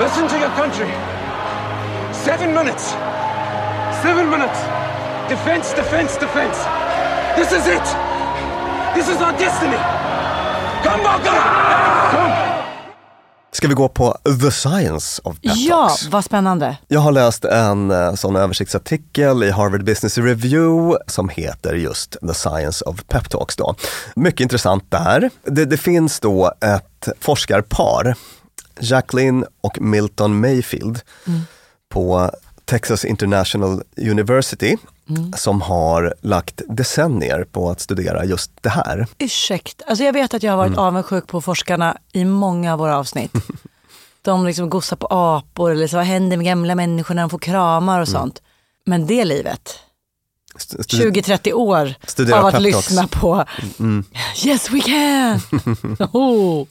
Listen 0.00 0.28
to 0.28 0.38
your 0.38 0.50
country. 0.50 0.90
Seven 2.12 2.54
minutes. 2.54 2.94
Seven 4.02 4.30
minutes. 4.30 4.58
Defense, 5.28 5.74
defense, 5.74 6.16
defense. 6.20 6.58
This 7.37 7.52
is 7.52 7.66
it. 7.66 7.87
This 8.94 9.08
is 9.08 9.20
our 9.20 9.32
destiny. 9.32 9.76
Come, 10.84 11.02
Boca! 11.02 11.42
Come! 12.11 12.34
Ska 13.52 13.68
vi 13.68 13.74
gå 13.74 13.88
på 13.88 14.16
The 14.42 14.50
Science 14.50 15.22
of 15.24 15.40
Pep 15.40 15.52
ja, 15.56 15.88
Talks? 15.88 16.06
vad 16.06 16.24
spännande. 16.24 16.76
Jag 16.88 17.00
har 17.00 17.12
läst 17.12 17.44
en 17.44 17.90
eh, 17.90 18.14
sån 18.14 18.37
översiktsartikel 18.37 19.42
i 19.42 19.50
Harvard 19.50 19.84
Business 19.84 20.18
Review 20.18 20.98
som 21.06 21.28
heter 21.28 21.74
just 21.74 22.16
The 22.28 22.34
Science 22.34 22.84
of 22.84 23.04
Pep 23.08 23.28
Talks. 23.30 23.56
Då. 23.56 23.74
Mycket 24.16 24.40
intressant 24.40 24.84
där. 24.90 25.30
Det, 25.44 25.64
det 25.64 25.76
finns 25.76 26.20
då 26.20 26.52
ett 26.61 27.08
forskarpar, 27.20 28.14
Jacqueline 28.81 29.45
och 29.61 29.81
Milton 29.81 30.41
Mayfield 30.41 31.01
på 31.88 32.31
Texas 32.64 33.05
International 33.05 33.83
University 33.97 34.77
som 35.37 35.61
har 35.61 36.14
lagt 36.21 36.62
decennier 36.69 37.45
på 37.53 37.71
att 37.71 37.81
studera 37.81 38.25
just 38.25 38.51
det 38.62 38.69
här. 38.69 39.07
Ursäkta, 39.19 39.85
alltså 39.88 40.05
jag 40.05 40.12
vet 40.12 40.35
att 40.35 40.43
jag 40.43 40.53
har 40.53 40.57
varit 40.57 40.79
avundsjuk 40.79 41.27
på 41.27 41.41
forskarna 41.41 41.97
i 42.12 42.25
många 42.25 42.73
av 42.73 42.79
våra 42.79 42.97
avsnitt. 42.99 43.33
De 44.23 44.47
liksom 44.47 44.71
gossar 44.71 44.97
på 44.97 45.07
apor 45.11 45.71
eller 45.71 45.87
så 45.87 45.97
vad 45.97 46.07
händer 46.07 46.37
med 46.37 46.47
gamla 46.47 46.75
människor 46.75 47.14
när 47.14 47.23
de 47.23 47.31
får 47.31 47.38
kramar 47.38 48.01
och 48.01 48.09
sånt. 48.09 48.43
Men 48.87 49.07
det 49.07 49.25
livet, 49.25 49.79
St- 50.57 50.77
stu- 50.77 51.11
20-30 51.12 51.53
år 51.53 51.95
Studera 52.07 52.38
av 52.38 52.47
att 52.47 52.62
lyssna 52.62 53.09
på 53.09 53.45
Yes 54.45 54.71
we 54.71 54.81
can! 54.81 55.41
oh. 56.12 56.67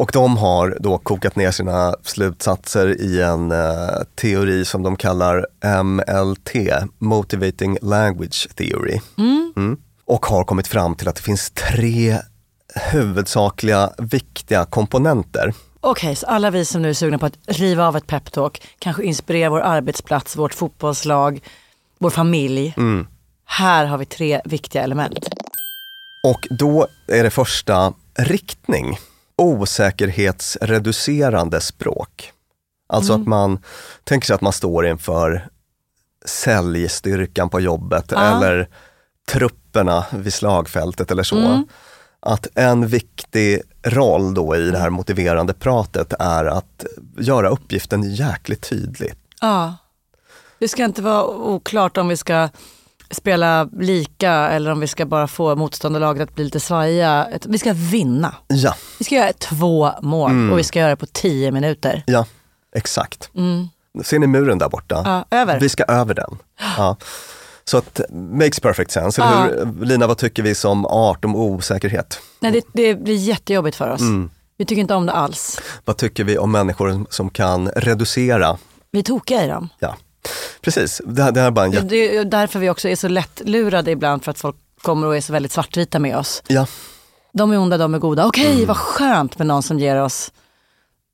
Och 0.00 0.10
de 0.12 0.36
har 0.36 0.76
då 0.80 0.98
kokat 0.98 1.36
ner 1.36 1.50
sina 1.50 1.94
slutsatser 2.02 3.00
i 3.00 3.22
en 3.22 3.52
eh, 3.52 4.02
teori 4.14 4.64
som 4.64 4.82
de 4.82 4.96
kallar 4.96 5.46
MLT, 5.82 6.50
Motivating 6.98 7.78
Language 7.82 8.48
Theory. 8.54 9.00
Mm. 9.18 9.76
Och 10.04 10.26
har 10.26 10.44
kommit 10.44 10.66
fram 10.66 10.94
till 10.94 11.08
att 11.08 11.16
det 11.16 11.22
finns 11.22 11.50
tre 11.50 12.18
huvudsakliga 12.92 13.90
viktiga 13.98 14.64
komponenter. 14.64 15.54
Okej, 15.80 16.16
så 16.16 16.26
alla 16.26 16.50
vi 16.50 16.64
som 16.64 16.82
nu 16.82 16.88
är 16.88 16.94
sugna 16.94 17.18
på 17.18 17.26
att 17.26 17.38
riva 17.46 17.88
av 17.88 17.96
ett 17.96 18.06
peptalk, 18.06 18.62
kanske 18.78 19.02
inspirera 19.02 19.50
vår 19.50 19.60
arbetsplats, 19.60 20.36
vårt 20.36 20.54
fotbollslag, 20.54 21.40
vår 21.98 22.10
familj. 22.10 22.74
Här 23.44 23.86
har 23.86 23.98
vi 23.98 24.04
tre 24.04 24.40
viktiga 24.44 24.82
element. 24.82 25.28
Och 26.24 26.46
då 26.58 26.86
är 27.06 27.24
det 27.24 27.30
första 27.30 27.92
riktning, 28.18 28.98
osäkerhetsreducerande 29.40 31.60
språk. 31.60 32.32
Alltså 32.88 33.12
att 33.12 33.26
man 33.26 33.58
tänker 34.04 34.26
sig 34.26 34.34
att 34.34 34.40
man 34.40 34.52
står 34.52 34.86
inför 34.86 35.48
säljstyrkan 36.24 37.48
på 37.48 37.60
jobbet 37.60 38.04
Ja. 38.10 38.36
eller 38.36 38.68
trupperna 39.28 40.06
vid 40.12 40.34
slagfältet 40.34 41.10
eller 41.10 41.22
så. 41.22 41.38
Mm. 41.38 41.64
Att 42.20 42.46
en 42.54 42.86
viktig 42.86 43.62
roll 43.82 44.34
då 44.34 44.56
i 44.56 44.70
det 44.70 44.78
här 44.78 44.90
motiverande 44.90 45.52
pratet 45.52 46.12
är 46.18 46.44
att 46.44 46.84
göra 47.18 47.48
uppgiften 47.48 48.14
jäkligt 48.14 48.68
tydlig. 48.68 49.14
Ja. 49.40 49.76
Det 50.58 50.68
ska 50.68 50.84
inte 50.84 51.02
vara 51.02 51.26
oklart 51.26 51.96
om 51.96 52.08
vi 52.08 52.16
ska 52.16 52.48
spela 53.10 53.68
lika 53.78 54.32
eller 54.32 54.70
om 54.70 54.80
vi 54.80 54.86
ska 54.86 55.06
bara 55.06 55.26
få 55.28 55.56
motståndarlaget 55.56 56.22
att 56.28 56.34
bli 56.34 56.44
lite 56.44 56.60
svajiga. 56.60 57.28
Vi 57.44 57.58
ska 57.58 57.72
vinna. 57.72 58.34
Ja, 58.48 58.74
Vi 58.98 59.04
ska 59.04 59.14
göra 59.14 59.32
två 59.32 59.90
mål 60.02 60.30
Mm. 60.30 60.52
och 60.52 60.58
vi 60.58 60.64
ska 60.64 60.78
göra 60.78 60.90
det 60.90 60.96
på 60.96 61.06
tio 61.06 61.50
minuter. 61.52 62.02
ja, 62.06 62.26
exakt. 62.76 63.30
Ser 64.04 64.18
ni 64.18 64.26
muren 64.26 64.58
där 64.58 64.68
borta? 64.68 64.98
Mm. 64.98 65.10
Ja, 65.12 65.24
över. 65.38 65.60
Vi 65.60 65.68
ska 65.68 65.84
över 65.84 66.14
den. 66.14 66.38
Ja. 66.76 66.96
Så 67.64 67.78
att 67.78 68.00
makes 68.10 68.60
perfect 68.60 68.90
sense, 68.90 69.22
eller 69.22 69.42
hur? 69.42 69.84
Lina, 69.86 70.06
vad 70.06 70.18
tycker 70.18 70.42
vi 70.42 70.54
som 70.54 70.86
art 70.86 71.24
om 71.24 71.36
osäkerhet? 71.36 72.20
Nej, 72.40 72.52
det, 72.52 72.64
det 72.72 72.94
blir 72.94 73.14
jättejobbigt 73.16 73.76
för 73.76 73.90
oss. 73.90 74.00
Mm. 74.00 74.30
Vi 74.56 74.64
tycker 74.64 74.80
inte 74.80 74.94
om 74.94 75.06
det 75.06 75.12
alls. 75.12 75.60
Vad 75.84 75.96
tycker 75.96 76.24
vi 76.24 76.38
om 76.38 76.52
människor 76.52 77.06
som 77.10 77.30
kan 77.30 77.68
reducera? 77.68 78.58
Vi 78.90 78.98
är 78.98 79.02
tokiga 79.02 79.44
i 79.44 79.48
dem. 79.48 79.68
Ja, 79.78 79.96
precis. 80.60 81.00
Det 81.04 81.22
här, 81.22 81.32
det 81.32 81.40
här 81.40 81.46
är 81.46 81.50
bara 81.50 81.64
en. 81.66 81.88
Det 81.88 81.96
är 81.96 82.12
ju 82.14 82.24
därför 82.24 82.58
vi 82.58 82.70
också 82.70 82.88
är 82.88 82.96
så 82.96 83.08
lättlurade 83.08 83.90
ibland 83.90 84.24
för 84.24 84.30
att 84.30 84.38
folk 84.38 84.56
kommer 84.82 85.06
och 85.06 85.16
är 85.16 85.20
så 85.20 85.32
väldigt 85.32 85.52
svartvita 85.52 85.98
med 85.98 86.16
oss. 86.16 86.42
Ja, 86.46 86.66
De 87.32 87.52
är 87.52 87.58
onda, 87.58 87.78
de 87.78 87.94
är 87.94 87.98
goda. 87.98 88.26
Okej, 88.26 88.52
Mm. 88.54 88.66
vad 88.66 88.76
skönt 88.76 89.38
med 89.38 89.46
någon 89.46 89.62
som 89.62 89.78
ger 89.78 89.96
oss 90.02 90.32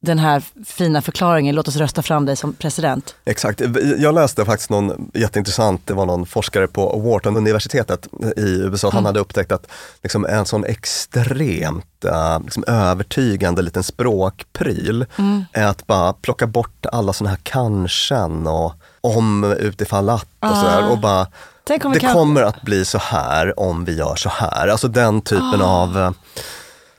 den 0.03 0.19
här 0.19 0.43
fina 0.65 1.03
förklaringen. 1.03 1.55
Låt 1.55 1.69
oss 1.69 1.77
rösta 1.77 2.03
fram 2.03 2.27
dig 2.27 2.37
som 2.37 2.53
president. 2.53 3.15
exakt. 3.25 3.61
Jag 3.99 4.15
läste 4.15 4.45
faktiskt 4.45 4.71
någon 4.71 5.11
jätteintressant, 5.15 5.87
det 5.87 5.95
var 5.95 6.07
någon 6.07 6.27
forskare 6.27 6.67
på 6.69 6.99
Wharton-universitetet 6.99 8.07
i 8.37 8.41
USA, 8.41 8.91
han 8.91 9.05
hade 9.05 9.21
upptäckt 9.21 9.53
att 9.53 9.67
liksom 10.03 10.25
en 10.27 10.45
sån 10.47 10.65
extremt 10.65 12.05
eh, 12.05 12.41
liksom 12.41 12.65
övertygande 12.67 13.63
liten 13.63 13.83
språkpryl 13.83 15.07
är 15.53 15.67
att 15.67 15.87
bara 15.87 16.13
plocka 16.13 16.47
bort 16.47 16.87
alla 16.93 17.13
såna 17.13 17.31
här 17.31 17.39
kanschen 17.43 18.47
och 18.47 18.73
om 19.07 19.45
utifall 19.45 20.09
att 20.09 20.27
och 20.41 20.57
sådär 20.57 20.91
och 20.91 20.99
bara 20.99 21.27
det 21.65 21.79
kan- 21.79 22.13
kommer 22.13 22.43
att 22.43 22.63
bli 22.63 22.85
så 22.85 22.99
här 22.99 23.61
om 23.61 23.85
vi 23.85 23.97
gör 23.97 24.15
så 24.17 24.29
här. 24.29 24.69
Alltså 24.69 24.89
den 24.89 25.21
typen 25.21 25.63
av 25.63 25.99
eh, 25.99 26.11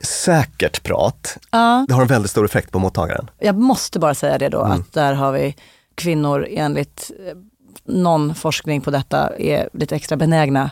säkert 0.00 0.82
prat. 0.82 1.38
Det 1.88 1.94
har 1.94 2.02
en 2.02 2.08
väldigt 2.08 2.30
stor 2.30 2.44
effekt 2.44 2.72
på 2.72 2.78
mottagaren. 2.78 3.30
Jag 3.38 3.54
måste 3.58 3.98
bara 3.98 4.14
säga 4.14 4.38
det 4.38 4.48
då, 4.48 4.64
Mm. 4.64 4.80
att 4.80 4.92
där 4.92 5.12
har 5.12 5.32
vi 5.32 5.56
kvinnor 5.94 6.46
enligt 6.50 7.10
eh, 7.26 7.36
någon 7.94 8.34
forskning 8.34 8.80
på 8.80 8.90
detta 8.90 9.30
är 9.38 9.68
lite 9.72 9.96
extra 9.96 10.16
benägna 10.16 10.70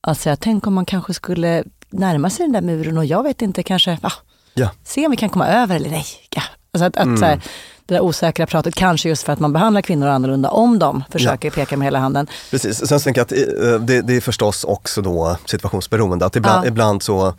att 0.00 0.18
säga, 0.20 0.36
tänk 0.36 0.66
om 0.66 0.74
man 0.74 0.84
kanske 0.84 1.14
skulle 1.14 1.64
närma 1.90 2.30
sig 2.30 2.44
den 2.46 2.52
där 2.52 2.60
muren 2.60 2.98
och 2.98 3.04
jag 3.04 3.22
vet 3.22 3.42
inte, 3.42 3.62
kanske 3.62 3.98
ah, 4.02 4.12
Ja. 4.54 4.70
se 4.84 5.04
om 5.06 5.10
vi 5.10 5.16
kan 5.16 5.28
komma 5.30 5.48
över 5.48 5.76
eller 5.76 5.90
nej. 5.90 6.04
Ja. 6.30 6.42
Alltså 6.72 6.84
att, 6.84 6.96
att 6.96 7.04
Mm. 7.04 7.16
så 7.18 7.24
här, 7.24 7.40
det 7.86 7.94
där 7.94 8.00
osäkra 8.00 8.46
pratet, 8.46 8.74
kanske 8.74 9.08
just 9.08 9.22
för 9.22 9.32
att 9.32 9.40
man 9.40 9.52
behandlar 9.52 9.80
kvinnor 9.82 10.08
annorlunda 10.08 10.50
om 10.50 10.78
de 10.78 11.04
försöker 11.10 11.50
peka 11.50 11.76
med 11.76 11.86
hela 11.86 11.98
handen. 11.98 12.26
Precis, 12.50 12.86
sen 12.88 13.00
tänker 13.00 13.20
jag 13.20 13.24
att 13.24 13.32
eh, 13.72 13.80
det, 13.80 14.00
det 14.02 14.16
är 14.16 14.20
förstås 14.20 14.64
också 14.64 15.02
då 15.02 15.36
situationsberoende. 15.46 16.26
Att 16.26 16.36
ibland, 16.36 16.64
Ja. 16.64 16.68
ibland 16.68 17.02
så, 17.02 17.34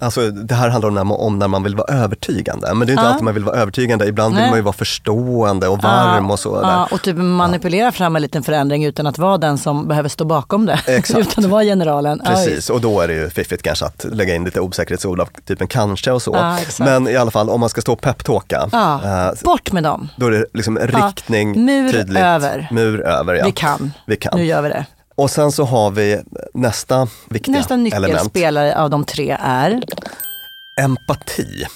alltså 0.00 0.30
det 0.30 0.54
här 0.54 0.68
handlar 0.68 0.88
om 0.88 0.94
när, 0.94 1.04
man, 1.04 1.16
om 1.20 1.38
när 1.38 1.48
man 1.48 1.62
vill 1.62 1.76
vara 1.76 1.94
övertygande. 1.94 2.74
Men 2.74 2.86
det 2.86 2.90
är 2.90 2.92
inte 2.92 3.04
Ja. 3.04 3.08
alltid 3.10 3.24
man 3.24 3.34
vill 3.34 3.44
vara 3.44 3.56
övertygande. 3.56 4.06
Ibland 4.06 4.34
vill 4.34 4.40
Nej. 4.42 4.50
man 4.50 4.58
ju 4.58 4.62
vara 4.62 4.72
förstående 4.72 5.68
och 5.68 5.82
varm 5.82 6.30
och 6.30 6.38
så. 6.38 6.60
Ja, 6.62 6.88
och 6.90 7.02
typ 7.02 7.16
manipulera 7.16 7.92
fram 7.92 8.16
en 8.16 8.22
liten 8.22 8.42
förändring 8.42 8.84
utan 8.84 9.06
att 9.06 9.18
vara 9.18 9.38
den 9.38 9.58
som 9.58 9.88
behöver 9.88 10.08
stå 10.08 10.24
bakom 10.24 10.66
det. 10.66 10.80
Exakt. 10.86 11.20
utan 11.20 11.44
att 11.44 11.50
vara 11.50 11.62
generalen. 11.64 12.20
Ja, 12.24 12.30
Precis, 12.30 12.70
och 12.70 12.80
då 12.80 13.00
är 13.00 13.08
det 13.08 13.14
ju 13.14 13.30
fiffigt 13.30 13.62
kanske 13.62 13.84
att 13.84 14.04
lägga 14.12 14.34
in 14.34 14.44
lite 14.44 14.60
osäkerhetsord 14.60 15.20
av 15.20 15.28
typen 15.46 15.66
kanske 15.66 16.10
och 16.12 16.22
så. 16.22 16.34
Ja. 16.34 16.56
Men 16.78 17.08
i 17.08 17.16
alla 17.16 17.30
fall 17.30 17.50
om 17.50 17.60
man 17.60 17.68
ska 17.68 17.80
stå 17.80 17.92
och 17.92 18.00
peptalka, 18.00 18.68
Ja, 18.72 19.00
eh, 19.28 19.32
bort 19.44 19.72
med 19.72 19.82
dem. 19.82 20.08
då 20.16 20.26
är 20.26 20.30
det 20.30 20.46
liksom 20.54 20.78
Ja, 20.92 21.06
riktning, 21.08 21.64
mur 21.64 21.92
tydligt. 21.92 22.22
över. 22.22 22.68
Mur 22.70 23.00
över, 23.06 23.34
ja. 23.34 23.44
Vi 23.44 23.52
kan. 23.52 23.92
Vi 24.06 24.16
kan. 24.16 24.38
Nu 24.38 24.44
gör 24.44 24.62
vi 24.62 24.68
det. 24.68 24.86
Och 25.14 25.30
sen 25.30 25.52
så 25.52 25.64
har 25.64 25.90
vi 25.90 26.20
nästa 26.54 27.08
viktiga 27.28 27.56
Nästa 27.56 27.74
element, 27.74 28.04
nyckelspelare 28.04 28.78
av 28.78 28.90
de 28.90 29.04
tre 29.04 29.36
är 29.40 29.82
empati. 30.80 31.66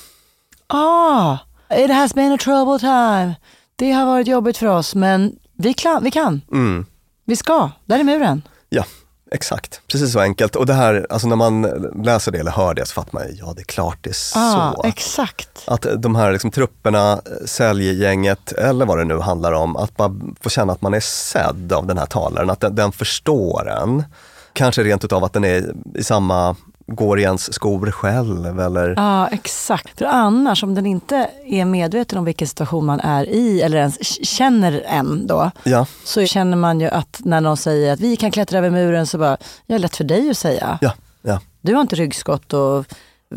Ah, 0.67 1.37
it 1.77 1.91
has 1.91 2.15
been 2.15 2.33
a 2.33 2.39
trouble 2.41 2.79
time. 2.79 3.35
Det 3.77 3.93
har 3.93 4.07
varit 4.07 4.27
jobbigt 4.27 4.57
för 4.57 4.67
oss 4.67 4.95
men 4.95 5.33
vi, 5.59 5.73
kla- 5.73 6.01
vi 6.03 6.11
kan. 6.11 6.41
Mm. 6.53 6.87
Vi 7.25 7.37
ska. 7.37 7.71
Där 7.85 7.99
är 7.99 8.05
muren. 8.05 8.43
Ja, 8.69 8.85
exakt. 9.31 9.81
Precis 9.93 10.13
så 10.13 10.21
enkelt. 10.21 10.57
Och 10.57 10.67
det 10.67 10.75
här, 10.75 11.07
alltså 11.11 11.29
när 11.29 11.37
man 11.37 11.63
läser 12.05 12.33
det 12.33 12.39
eller 12.39 12.51
hör 12.51 12.75
det 12.75 12.87
så 12.87 12.93
fattar 12.95 13.13
man, 13.13 13.23
ja 13.33 13.53
det 13.57 13.63
är 13.63 13.65
klart 13.65 13.99
det 14.01 14.11
är 14.11 14.17
Ah, 14.35 14.73
så. 14.75 14.83
exakt. 14.85 15.49
Att 15.67 15.87
de 15.99 16.15
här 16.15 16.33
liksom, 16.33 16.51
trupperna, 16.51 17.21
säljgänget 17.45 18.53
eller 18.53 18.87
vad 18.87 18.99
det 18.99 19.05
nu 19.05 19.19
handlar 19.19 19.53
om, 19.53 19.77
att 19.77 19.97
bara 19.97 20.15
få 20.41 20.51
känna 20.51 20.73
att 20.73 20.83
man 20.83 20.95
är 20.95 21.01
sedd 21.01 21.73
av 21.73 21.87
den 21.87 21.99
här 21.99 22.07
talaren, 22.07 22.51
att 22.51 22.61
den, 22.61 22.75
den 22.75 22.93
förstår 22.93 23.71
en. 23.71 24.05
Kanske 24.53 24.83
rent 24.83 25.05
utav 25.05 25.25
att 25.25 25.33
den 25.33 25.45
är 25.45 25.75
i 25.95 26.05
samma, 26.05 26.57
går 26.87 27.19
i 27.19 27.23
ens 27.23 27.53
skor 27.55 27.91
själv 27.91 28.61
eller 28.61 28.95
Ja, 28.97 29.29
exakt. 29.29 29.99
För 29.99 30.05
annars, 30.05 30.63
om 30.63 30.75
den 30.75 30.87
inte 30.87 31.31
är 31.47 31.65
medveten 31.65 32.19
om 32.19 32.25
vilken 32.25 32.49
situation 32.49 32.87
man 32.87 33.01
är 33.01 33.29
i 33.29 33.61
eller 33.63 33.79
ens 33.79 34.27
känner 34.27 34.83
en 34.87 35.27
då, 35.27 35.51
ja, 35.65 35.87
så 36.05 36.27
känner 36.27 36.57
man 36.57 36.81
ju 36.81 36.89
att 36.89 37.21
när 37.25 37.41
någon 37.41 37.57
säger 37.57 37.93
att 37.93 38.01
vi 38.01 38.17
kan 38.17 38.31
klättra 38.31 38.59
över 38.59 38.71
muren 38.71 39.07
så 39.07 39.19
bara, 39.19 39.37
ja, 39.67 39.79
lätt 39.79 39.97
för 39.97 40.05
dig 40.05 40.31
att 40.31 40.39
säga. 40.39 40.79
ja, 40.81 40.93
ja. 41.23 41.41
Du 41.61 41.75
har 41.75 41.81
inte 41.81 41.97
ryggskott 41.97 42.53
och 42.53 42.85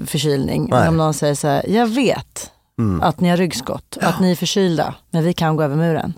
förkylning. 0.05 0.67
Nej. 0.71 0.88
Om 0.89 0.97
någon 0.97 1.13
säger 1.13 1.35
så 1.35 1.47
här, 1.47 1.65
jag 1.69 1.88
vet 1.88 2.51
att 3.01 3.19
ni 3.19 3.29
har 3.29 3.38
ryggskott, 3.38 3.97
att 4.01 4.19
ni 4.19 4.31
är 4.31 4.35
förkylda, 4.35 4.95
men 5.09 5.23
vi 5.23 5.33
kan 5.33 5.55
gå 5.55 5.63
över 5.63 5.75
muren. 5.75 6.13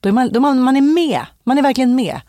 Då 0.00 0.08
är 0.08 0.12
man, 0.12 0.28
då 0.32 0.38
är 0.38 0.40
man, 0.40 0.60
man 0.60 0.76
är 0.76 0.80
med, 0.80 1.20
man 1.44 1.58
är 1.58 1.62
verkligen 1.62 1.94
med. 1.94 2.20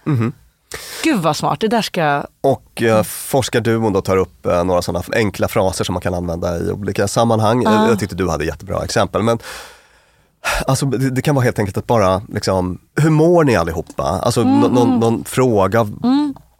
Gud 1.03 1.19
vad 1.21 1.35
smart, 1.35 1.59
det 1.59 1.67
där 1.67 1.81
ska... 1.81 2.23
Och 2.41 2.81
eh, 2.81 3.03
forskarduon 3.03 3.93
då 3.93 4.01
tar 4.01 4.17
upp 4.17 4.45
eh, 4.45 4.63
några 4.63 4.81
sådana 4.81 5.03
enkla 5.15 5.47
fraser 5.47 5.83
som 5.83 5.93
man 5.93 6.01
kan 6.01 6.13
använda 6.13 6.57
i 6.59 6.71
olika 6.71 7.07
sammanhang. 7.07 7.63
Ja. 7.63 7.87
Jag 7.89 7.99
tyckte 7.99 8.15
du 8.15 8.29
hade 8.29 8.45
jättebra 8.45 8.83
exempel. 8.83 9.21
Men 9.23 9.39
alltså, 10.67 10.85
det, 10.85 11.09
det 11.09 11.21
kan 11.21 11.35
vara 11.35 11.43
helt 11.43 11.59
enkelt 11.59 11.77
att 11.77 11.87
bara, 11.87 12.21
liksom, 12.33 12.79
hur 13.01 13.09
mår 13.09 13.43
ni 13.43 13.55
allihopa? 13.55 14.03
Alltså 14.03 14.41
Mm, 14.41 14.59
nå- 14.59 14.67
någon, 14.67 14.99
någon 14.99 15.23
fråga 15.23 15.79
av 15.79 15.95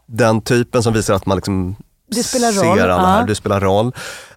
den 0.06 0.40
typen 0.40 0.82
som 0.82 0.92
visar 0.92 1.14
att 1.14 1.26
man 1.26 1.36
liksom 1.36 1.76
Det 2.06 2.22
spelar 2.22 2.52
ser 2.52 2.64
roll, 2.64 2.80
alla 2.80 2.92
ja. 2.92 3.06
här, 3.06 3.24
du 3.26 3.34
spelar 3.34 3.60
roll. 3.60 3.92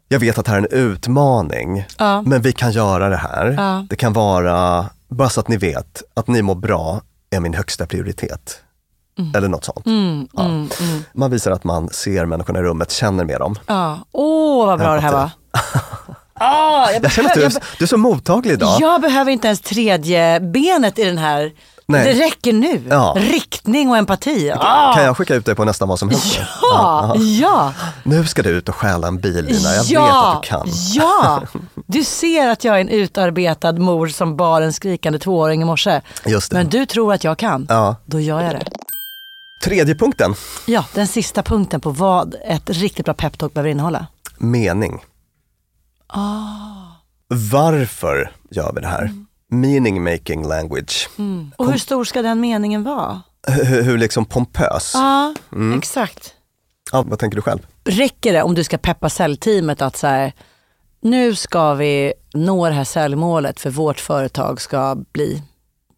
Jag 0.08 0.20
vet 0.20 0.38
att 0.38 0.46
det 0.46 0.52
här 0.52 0.58
är 0.58 0.62
en 0.62 0.92
utmaning, 0.92 1.86
Ja. 1.98 2.22
men 2.22 2.42
vi 2.42 2.52
kan 2.54 2.72
göra 2.72 3.10
det 3.10 3.18
här. 3.18 3.56
Ja. 3.58 3.86
Det 3.90 3.96
kan 3.96 4.14
vara, 4.14 4.86
bara 5.10 5.30
så 5.30 5.40
att 5.40 5.48
ni 5.48 5.58
vet, 5.58 6.04
att 6.14 6.28
ni 6.28 6.42
mår 6.42 6.56
bra 6.56 7.02
är 7.30 7.40
min 7.40 7.54
högsta 7.54 7.86
prioritet. 7.86 8.62
Eller 9.36 9.48
något 9.48 9.66
sånt. 9.66 9.86
Mm, 9.86 10.28
Ja. 10.34 10.42
mm, 10.46 10.70
mm. 10.82 11.04
Man 11.14 11.32
visar 11.32 11.52
att 11.52 11.64
man 11.64 11.90
ser 11.90 12.26
människorna 12.26 12.60
i 12.60 12.62
rummet, 12.62 12.92
känner 12.92 13.26
med 13.26 13.40
dem. 13.40 13.56
Ja. 13.68 14.00
Åh, 14.12 14.66
vad 14.66 14.80
bra 14.80 14.94
det 14.96 15.02
här 15.02 15.12
var. 15.12 15.30
Ah, 16.42 16.92
jag, 16.92 17.04
Jag 17.04 17.12
känner 17.12 17.30
att 17.30 17.36
du, 17.36 17.44
är- 17.44 17.54
du 17.78 17.84
är 17.86 17.88
så 17.88 17.98
mottaglig 17.98 18.52
idag. 18.54 18.78
jag, 18.82 19.02
behöver 19.02 19.32
inte 19.32 19.48
ens 19.48 19.62
tredje 19.62 20.40
benet 20.40 21.00
i 21.00 21.04
den 21.06 21.18
här. 21.18 21.52
Nej. 21.86 22.04
Det 22.14 22.26
räcker 22.26 22.54
nu. 22.54 22.84
Ja. 22.90 23.16
Riktning 23.18 23.90
och 23.90 23.98
empati. 23.98 24.52
Ah. 24.60 24.94
Kan 24.96 25.04
jag 25.04 25.18
skicka 25.18 25.36
ut 25.36 25.46
dig 25.46 25.56
på 25.56 25.66
nästan 25.66 25.88
vad 25.90 26.00
som 26.00 26.10
helst? 26.10 26.40
Ja, 26.62 27.16
ja. 27.16 27.74
Nu 28.04 28.26
ska 28.26 28.42
du 28.44 28.50
ut 28.50 28.70
och 28.70 28.76
stjäla 28.76 29.08
en 29.08 29.18
bil 29.20 29.46
Lina, 29.46 29.70
jag 29.76 29.86
ja, 29.86 30.06
vet 30.06 30.14
att 30.14 30.44
du 30.44 30.48
kan. 30.48 30.68
Ja, 30.94 31.42
du 31.88 32.04
ser 32.04 32.48
att 32.50 32.64
jag 32.64 32.76
är 32.76 32.82
en 32.82 32.90
utarbetad 32.90 33.72
mor 33.74 34.08
som 34.08 34.38
bar 34.38 34.62
en 34.62 34.74
skrikande 34.74 35.20
tvååring 35.20 35.62
i 35.62 35.66
morse. 35.66 36.02
Men 36.52 36.70
du 36.70 36.86
tror 36.86 37.14
att 37.14 37.24
jag 37.24 37.38
kan. 37.38 37.66
Ja. 37.70 37.96
Då 38.06 38.20
gör 38.20 38.42
jag 38.42 38.52
det. 38.52 38.66
Tredje 39.64 39.96
punkten, 39.96 40.34
Ja, 40.66 40.86
den 40.94 41.08
sista 41.08 41.44
punkten 41.44 41.82
på 41.82 41.90
vad 41.92 42.36
ett 42.46 42.70
riktigt 42.70 43.06
bra 43.06 43.14
peptalk 43.14 43.54
behöver 43.54 43.70
innehålla. 43.70 44.08
mening. 44.38 45.00
Ah. 46.08 46.76
Varför 47.52 48.32
gör 48.52 48.74
vi 48.76 48.82
det 48.82 48.88
här? 48.88 49.02
Mm. 49.02 49.26
Meaning 49.52 50.04
making 50.04 50.48
language. 50.48 51.10
Och 51.56 51.72
hur 51.72 51.78
stor 51.78 52.04
ska 52.04 52.22
den 52.22 52.40
meningen 52.40 52.84
vara? 52.84 53.22
Hur, 53.48 53.82
hur 53.82 53.98
liksom 53.98 54.26
pompös. 54.26 54.92
Ja, 54.94 55.34
Mm. 55.52 55.78
exakt. 55.78 56.34
Ja, 56.92 57.02
vad 57.08 57.20
tänker 57.20 57.36
du 57.36 57.42
själv? 57.42 57.60
Räcker 57.84 58.34
det 58.34 58.44
om 58.44 58.56
du 58.56 58.64
ska 58.64 58.78
peppa 58.78 59.10
säljteamet 59.10 59.82
att 59.82 59.98
så 59.98 60.08
här, 60.08 60.34
nu 61.02 61.36
ska 61.36 61.74
vi 61.74 62.14
nå 62.34 62.66
det 62.70 62.76
här 62.76 62.84
säljmålet 62.84 63.60
för 63.60 63.70
vårt 63.70 64.00
företag 64.00 64.62
ska 64.62 64.96
bli, 65.12 65.44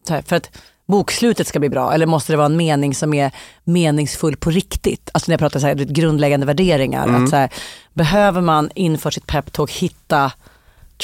så 0.08 0.14
här, 0.14 0.22
för 0.22 0.36
att 0.36 0.50
bokslutet 0.88 1.48
ska 1.48 1.60
bli 1.60 1.70
bra 1.70 1.94
eller 1.94 2.06
måste 2.06 2.34
det 2.34 2.38
vara 2.38 2.46
en 2.46 2.58
mening 2.58 2.96
som 2.96 3.14
är 3.14 3.32
meningsfull 3.64 4.38
på 4.38 4.50
riktigt? 4.50 5.10
Alltså 5.14 5.30
när 5.32 5.34
jag 5.34 5.40
pratar 5.40 5.60
så 5.60 5.68
här, 5.68 5.76
grundläggande 5.76 6.46
värderingar. 6.46 7.08
Att 7.24 7.30
så 7.30 7.36
här, 7.36 7.50
behöver 7.94 8.42
man 8.42 8.70
inför 8.76 9.12
sitt 9.12 9.28
peptalk 9.28 9.72
hitta 9.72 10.32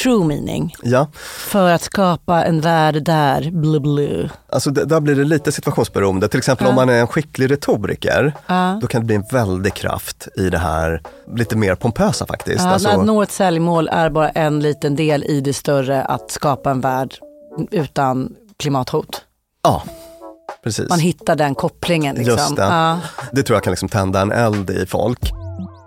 true 0.04 0.26
meaning. 0.26 0.76
Ja, 0.84 1.08
För 1.50 1.70
att 1.72 1.82
skapa 1.82 2.44
en 2.46 2.62
värld 2.62 3.04
där, 3.04 3.52
blu 3.52 3.80
blu. 3.80 4.30
alltså 4.50 4.72
det, 4.72 4.86
där 4.86 5.00
blir 5.00 5.16
det 5.16 5.24
lite 5.24 5.52
situationsberoende. 5.52 6.28
Till 6.28 6.38
exempel 6.38 6.68
om 6.68 6.76
man 6.76 6.90
är 6.90 7.00
en 7.00 7.08
skicklig 7.08 7.52
retoriker, 7.52 8.34
Ja. 8.48 8.80
då 8.82 8.88
kan 8.88 9.02
det 9.02 9.06
bli 9.06 9.16
en 9.16 9.24
väldig 9.32 9.74
kraft 9.74 10.28
i 10.38 10.50
det 10.50 10.58
här 10.58 11.02
lite 11.36 11.58
mer 11.58 11.76
pompösa 11.76 12.26
faktiskt. 12.26 12.64
Ja, 12.64 12.70
alltså, 12.70 12.90
Att 12.90 13.06
nå 13.06 13.22
ett 13.22 13.32
säljmål 13.32 13.90
är 13.92 14.10
bara 14.10 14.30
en 14.30 14.60
liten 14.60 14.96
del 14.96 15.24
i 15.24 15.42
det 15.42 15.54
större 15.54 16.04
att 16.04 16.32
skapa 16.32 16.72
en 16.72 16.82
värld 16.82 17.14
utan 17.72 18.36
klimathot. 18.58 19.24
Ja, 19.64 19.84
precis. 20.64 20.90
Man 20.90 21.00
hittar 21.00 21.36
den 21.36 21.56
kopplingen. 21.56 22.16
Liksom. 22.16 22.34
Just 22.38 22.56
det. 22.56 22.62
Ja. 22.62 23.00
Det 23.32 23.44
tror 23.44 23.56
jag 23.56 23.64
kan 23.64 23.72
liksom 23.72 23.90
tända 23.90 24.22
en 24.22 24.32
eld 24.32 24.70
i 24.70 24.86
folk. 24.86 25.20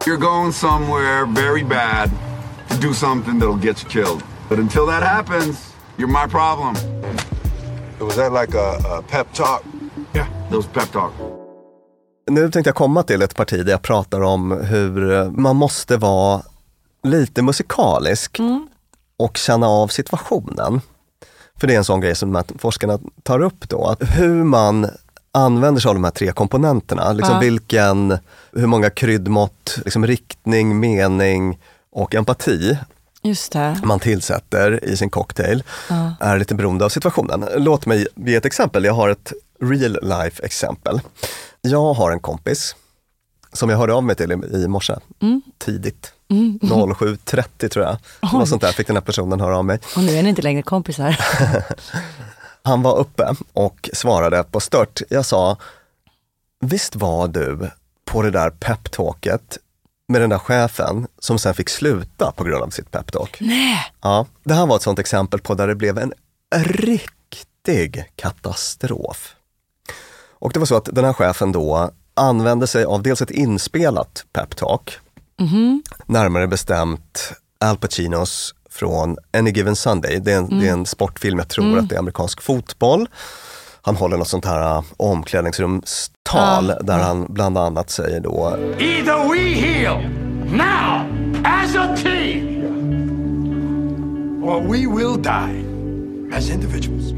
You're 0.06 0.16
going 0.16 0.52
somewhere 0.52 1.26
very 1.26 1.64
bad 1.64 2.10
to 2.68 2.74
do 2.88 2.94
something 2.94 3.40
that'll 3.40 3.62
get 3.62 3.82
you 3.82 3.90
killed. 3.90 4.22
But 4.48 4.58
until 4.58 4.86
that 4.86 5.02
happens, 5.02 5.56
you're 5.96 6.24
my 6.24 6.30
problem. 6.30 6.74
Was 8.00 8.14
that 8.14 8.32
like 8.32 8.58
a, 8.58 8.96
a 8.98 9.02
pep 9.08 9.32
talk? 9.34 9.62
Yeah, 10.14 10.26
those 10.50 10.68
pep 10.68 10.92
talk. 10.92 11.12
Nu 12.30 12.50
tänkte 12.50 12.68
jag 12.68 12.74
komma 12.74 13.02
till 13.02 13.22
ett 13.22 13.36
parti 13.36 13.64
där 13.64 13.72
jag 13.72 13.82
pratar 13.82 14.20
om 14.20 14.50
hur 14.60 15.12
eh, 15.12 15.30
man 15.30 15.56
måste 15.56 15.96
vara 15.96 16.42
lite 17.02 17.42
musikalisk 17.42 18.38
och 19.18 19.36
känna 19.36 19.68
av 19.68 19.88
situationen. 19.88 20.80
För 21.60 21.66
det 21.66 21.74
är 21.74 21.78
en 21.78 21.84
sån 21.84 22.00
grej 22.00 22.14
som 22.14 22.34
här 22.34 22.44
forskarna 22.58 22.98
tar 23.22 23.40
upp 23.42 23.68
då, 23.68 23.86
att 23.86 24.18
hur 24.18 24.44
man 24.44 24.90
använder 25.32 25.80
sig 25.80 25.88
av 25.88 25.94
de 25.94 26.04
här 26.04 26.10
tre 26.10 26.32
komponenterna. 26.32 27.12
Liksom 27.12 27.34
Ja. 27.34 27.40
vilken, 27.40 28.18
hur 28.52 28.66
många 28.66 28.90
kryddmått, 28.90 29.78
liksom 29.84 30.06
riktning, 30.06 30.80
mening 30.80 31.58
och 31.92 32.14
empati 32.14 32.78
man 33.84 34.00
tillsätter 34.00 34.84
i 34.84 34.96
sin 34.96 35.10
cocktail 35.10 35.62
är 36.20 36.38
lite 36.38 36.54
beroende 36.54 36.84
av 36.84 36.88
situationen. 36.88 37.48
Låt 37.56 37.86
mig 37.86 38.06
ge 38.14 38.34
ett 38.34 38.44
exempel. 38.44 38.84
Jag 38.84 38.92
har 38.94 39.08
ett 39.08 39.32
real 39.62 39.98
life 40.02 40.42
exempel. 40.42 41.00
Jag 41.60 41.94
har 41.94 42.10
en 42.10 42.20
kompis 42.20 42.76
som 43.52 43.70
jag 43.70 43.76
hörde 43.78 43.92
av 43.94 44.04
mig 44.04 44.16
till 44.16 44.32
i, 44.32 44.68
morse, 44.68 44.94
tidigt. 45.58 46.12
07.30 46.30 47.68
tror 47.68 47.84
jag. 47.84 47.96
Något 48.32 48.48
sånt 48.48 48.62
där 48.62 48.72
fick 48.72 48.86
den 48.86 48.96
här 48.96 49.00
personen 49.00 49.40
höra 49.40 49.58
av 49.58 49.64
mig. 49.64 49.78
Och 49.96 50.02
nu 50.02 50.16
är 50.16 50.22
ni 50.22 50.28
inte 50.28 50.42
längre 50.42 50.62
kompisar. 50.62 51.18
Han 52.62 52.82
var 52.82 52.98
uppe 52.98 53.34
och 53.52 53.90
svarade 53.92 54.44
på 54.44 54.60
stört. 54.60 55.02
Jag 55.08 55.26
sa, 55.26 55.56
visst 56.60 56.96
var 56.96 57.28
du 57.28 57.70
på 58.04 58.22
det 58.22 58.30
där 58.30 58.50
peptalket 58.50 59.58
med 60.08 60.20
den 60.20 60.30
där 60.30 60.38
chefen 60.38 61.06
som 61.18 61.38
sen 61.38 61.54
fick 61.54 61.68
sluta 61.68 62.32
på 62.36 62.44
grund 62.44 62.62
av 62.62 62.68
sitt 62.68 62.90
peptalk? 62.90 63.36
Nej. 63.40 63.92
Ja, 64.00 64.26
det 64.44 64.54
här 64.54 64.66
var 64.66 64.76
ett 64.76 64.82
sånt 64.82 64.98
exempel 64.98 65.40
på 65.40 65.54
där 65.54 65.68
det 65.68 65.74
blev 65.74 65.98
en 65.98 66.12
riktig 66.56 68.04
katastrof. 68.16 69.34
Och 70.28 70.52
det 70.52 70.58
var 70.58 70.66
så 70.66 70.76
att 70.76 70.88
den 70.92 71.04
här 71.04 71.12
chefen 71.12 71.52
då 71.52 71.90
använde 72.14 72.66
sig 72.66 72.84
av 72.84 73.02
dels 73.02 73.22
ett 73.22 73.30
inspelat 73.30 74.24
peptalk, 74.32 74.98
närmare 76.06 76.46
bestämt 76.46 77.32
Al 77.60 77.76
Pacinos 77.76 78.54
från 78.70 79.16
Any 79.32 79.50
Given 79.50 79.76
Sunday. 79.76 80.20
Det 80.20 80.32
är 80.32 80.36
en, 80.36 80.60
det 80.60 80.68
är 80.68 80.72
en 80.72 80.86
sportfilm, 80.86 81.38
jag 81.38 81.48
tror 81.48 81.78
att 81.78 81.88
det 81.88 81.94
är 81.94 81.98
amerikansk 81.98 82.42
fotboll. 82.42 83.08
Han 83.82 83.96
håller 83.96 84.16
något 84.16 84.28
sånt 84.28 84.44
här 84.44 84.78
uh, 84.78 84.84
omklädningsrumstal 84.96 86.72
där 86.80 86.98
han 86.98 87.26
bland 87.28 87.58
annat 87.58 87.90
säger 87.90 88.20
då 88.20 88.56
Either 88.78 89.28
we 89.28 89.38
heal 89.38 90.02
now 90.50 91.06
as 91.44 91.76
a 91.76 91.96
team, 92.02 92.60
Or 94.42 94.60
we 94.60 94.96
will 94.96 95.22
die 95.22 95.64
as 96.36 96.50
individuals. 96.50 97.12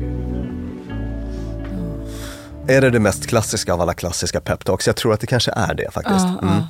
Är 2.69 2.81
det 2.81 2.91
det 2.91 3.01
mest 3.01 3.27
klassiska 3.27 3.73
av 3.75 3.81
alla 3.81 3.95
klassiska 3.95 4.41
peptalks? 4.41 4.87
Jag 4.87 4.97
tror 4.97 5.13
att 5.13 5.21
det 5.21 5.27
kanske 5.27 5.53
är 5.57 5.75
det 5.75 5.91
faktiskt. 5.93 6.27
Mm. 6.43 6.63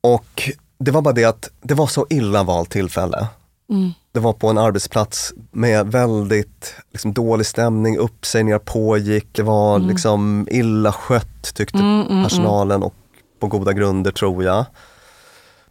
Och 0.00 0.50
det 0.84 0.90
var 0.90 1.02
bara 1.02 1.14
det 1.14 1.24
att 1.24 1.50
det 1.62 1.74
var 1.74 1.86
så 1.86 2.06
illa 2.10 2.42
valt 2.42 2.70
tillfälle. 2.70 3.26
Det 4.12 4.20
var 4.20 4.32
på 4.32 4.48
en 4.48 4.58
arbetsplats 4.58 5.32
med 5.52 5.86
väldigt 5.86 6.74
liksom, 6.92 7.12
dålig 7.12 7.46
stämning, 7.46 7.98
uppsägningar 7.98 8.58
pågick, 8.58 9.26
det 9.32 9.42
var 9.42 9.78
liksom 9.78 10.48
illa 10.50 10.92
skött 10.92 11.54
tyckte 11.54 11.78
personalen 12.24 12.82
och 12.82 12.94
på 13.40 13.46
goda 13.46 13.72
grunder 13.72 14.10
tror 14.10 14.44
jag. 14.44 14.64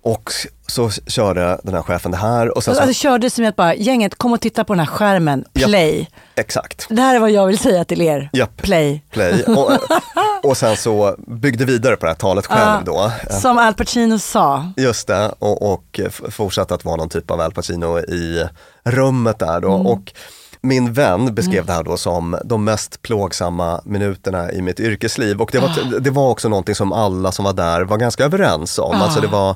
Och 0.02 0.32
så 0.68 0.90
körde 0.90 1.60
den 1.64 1.74
här 1.76 1.82
chefen 1.82 2.12
det 2.12 2.18
här 2.18 2.58
och 2.58 2.64
sen 2.64 2.76
så, 2.76 2.82
Alltså, 2.82 2.94
körde 2.94 3.30
som 3.30 3.46
att 3.46 3.56
bara, 3.56 3.76
gänget 3.76 4.16
kom 4.16 4.34
och 4.34 4.42
titta 4.42 4.64
på 4.64 4.74
den 4.74 4.80
här 4.80 4.86
skärmen, 4.88 5.46
play. 5.54 6.10
exakt. 6.36 6.86
Det 6.90 7.02
här 7.02 7.16
är 7.16 7.20
vad 7.20 7.32
jag 7.32 7.48
vill 7.48 7.58
säga 7.58 7.86
till 7.86 8.02
er, 8.02 8.30
Japp. 8.34 8.62
play. 8.62 9.04
Play. 9.12 9.44
Och, 9.44 9.72
och 10.44 10.58
sen 10.58 10.78
så 10.78 11.16
byggde 11.28 11.66
vidare 11.66 11.96
på 11.96 12.06
det 12.06 12.12
här 12.12 12.18
talet 12.18 12.46
själv 12.46 12.86
då. 12.86 13.12
Som 13.42 13.58
Al 13.58 13.74
Pacino 13.74 14.20
sa. 14.20 14.72
Just 14.78 15.08
det, 15.08 15.32
och, 15.40 15.74
och 15.74 16.00
fortsatte 16.30 16.74
att 16.74 16.86
vara 16.86 16.96
någon 16.96 17.10
typ 17.10 17.32
av 17.32 17.42
Al 17.42 17.52
Pacino 17.52 18.00
i 18.00 18.48
rummet 18.84 19.40
där 19.40 19.60
då. 19.60 19.72
Och 19.72 20.14
min 20.62 20.94
vän 20.94 21.36
beskrev 21.36 21.66
det 21.66 21.74
här 21.74 21.84
då 21.84 21.98
som 21.98 22.38
de 22.46 22.64
mest 22.64 23.02
plågsamma 23.02 23.82
minuterna 23.86 24.52
i 24.52 24.62
mitt 24.62 24.80
yrkesliv. 24.80 25.42
Och 25.42 25.50
det 25.52 25.60
var, 25.60 26.00
det 26.00 26.10
var 26.10 26.30
också 26.30 26.50
någonting 26.50 26.76
som 26.76 26.94
alla 26.94 27.32
som 27.32 27.46
var 27.46 27.54
där 27.54 27.82
var 27.82 27.98
ganska 27.98 28.26
överens 28.26 28.80
om. 28.80 28.96
Alltså 28.96 29.22
det 29.22 29.28
var 29.28 29.56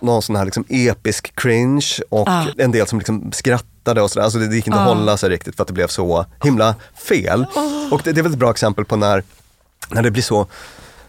någon 0.00 0.22
sån 0.22 0.36
här 0.36 0.44
liksom 0.44 0.64
episk 0.68 1.36
cringe 1.36 1.86
och 2.08 2.28
en 2.58 2.72
del 2.72 2.86
som 2.86 2.98
liksom 2.98 3.32
skrattade 3.32 4.02
och 4.02 4.10
sådär. 4.10 4.24
Alltså 4.24 4.38
det, 4.38 4.56
gick 4.56 4.66
inte 4.66 4.80
att 4.80 4.88
hålla 4.88 5.16
sig 5.16 5.30
riktigt 5.30 5.56
för 5.56 5.62
att 5.62 5.68
det 5.68 5.74
blev 5.74 5.86
så 5.86 6.26
himla 6.42 6.74
fel. 6.94 7.46
Och 7.90 8.00
det, 8.04 8.12
det 8.12 8.20
är 8.20 8.22
väl 8.22 8.32
ett 8.32 8.38
bra 8.38 8.50
exempel 8.50 8.84
på 8.84 8.96
när, 8.96 9.22
när 9.88 10.02
det 10.02 10.10
blir 10.10 10.22
så 10.22 10.46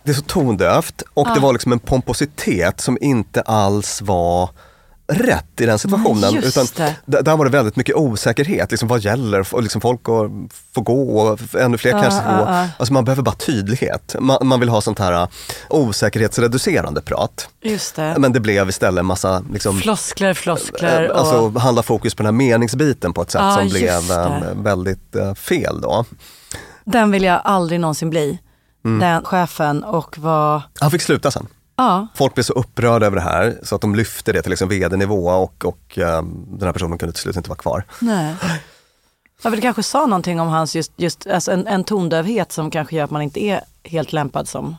det 0.04 0.12
är 0.12 0.16
så 0.16 0.22
tondövt 0.22 1.04
och 1.14 1.28
det 1.34 1.40
var 1.40 1.54
liksom 1.54 1.72
en 1.72 1.80
pompositet 1.80 2.82
som 2.82 2.98
inte 3.02 3.42
alls 3.42 4.02
var 4.02 4.50
rätt 5.08 5.62
i 5.62 5.66
den 5.66 5.80
situationen. 5.80 6.34
just 6.34 6.48
utan 6.58 6.68
det. 7.06 7.22
där 7.22 7.38
var 7.38 7.46
det 7.46 7.52
väldigt 7.52 7.76
mycket 7.76 7.96
osäkerhet. 7.96 8.72
Liksom, 8.72 8.88
vad 8.88 9.00
gäller? 9.00 9.54
Och 9.54 9.62
liksom 9.64 9.82
folk 9.82 10.02
får 10.74 10.82
gå 10.82 11.20
och 11.20 11.40
ännu 11.60 11.78
fler 11.78 11.92
kanske 11.92 12.22
får 12.22 12.38
gå. 12.38 12.46
Alltså 12.78 12.94
man 12.94 13.06
behöver 13.06 13.24
bara 13.24 13.36
tydlighet. 13.36 14.16
Man, 14.20 14.38
man 14.48 14.60
vill 14.60 14.70
ha 14.70 14.82
sånt 14.82 15.00
här 15.00 15.22
uh, 15.22 15.28
osäkerhetsreducerande 15.70 17.02
prat. 17.02 17.50
Just 17.62 17.96
det. 17.96 18.16
Men 18.18 18.34
det 18.34 18.40
blev 18.40 18.70
istället 18.70 19.00
en 19.00 19.06
massa 19.06 19.44
liksom, 19.54 19.80
Floskler, 19.80 20.34
floskler. 20.34 21.04
eh, 21.04 21.10
Och... 21.10 21.18
Alltså 21.20 21.60
handla 21.60 21.84
fokus 21.84 22.16
på 22.16 22.24
den 22.24 22.26
här 22.36 22.38
meningsbiten 22.38 23.14
på 23.14 23.22
ett 23.22 23.32
sätt 23.32 23.42
Ja, 23.42 23.56
som 23.56 23.70
blev 23.70 24.08
det. 24.08 24.14
eh, 24.52 24.62
väldigt 24.64 25.16
eh, 25.16 25.34
fel 25.34 25.82
då. 25.82 26.06
Den 26.86 27.12
vill 27.12 27.24
jag 27.24 27.42
aldrig 27.44 27.80
någonsin 27.80 28.10
bli. 28.10 28.40
Mm. 28.86 29.00
Den 29.00 29.24
chefen 29.24 29.84
och 29.84 30.18
vad, 30.18 30.62
Han 30.80 30.92
fick 30.92 31.02
sluta 31.02 31.32
sen. 31.32 31.48
ja, 31.76 32.08
Folk 32.16 32.34
blev 32.34 32.44
så 32.44 32.54
upprörda 32.54 33.06
över 33.06 33.16
det 33.16 33.22
här 33.24 33.58
så 33.64 33.76
att 33.76 33.82
de 33.82 33.96
lyfte 33.96 34.32
det 34.34 34.42
till 34.42 34.50
liksom 34.50 34.70
vd-nivå 34.70 35.28
och, 35.28 35.66
och 35.66 35.98
eh, 35.98 36.24
den 36.48 36.62
här 36.62 36.74
personen 36.74 36.98
kunde 36.98 37.14
till 37.14 37.22
slut 37.22 37.36
inte 37.36 37.50
vara 37.50 37.60
kvar. 37.60 37.86
nej. 38.00 38.36
Jag 39.44 39.52
vill 39.52 39.62
kanske 39.62 39.84
sa 39.84 40.06
någonting 40.06 40.40
om 40.40 40.48
hans 40.48 40.76
just, 40.76 40.92
just 40.96 41.28
alltså 41.28 41.52
en, 41.52 41.68
en 41.68 41.84
tondövhet 41.84 42.52
som 42.52 42.72
kanske 42.72 42.96
gör 42.96 43.04
att 43.04 43.12
man 43.12 43.22
inte 43.22 43.44
är 43.44 43.62
helt 43.84 44.14
lämpad 44.14 44.48
som 44.48 44.76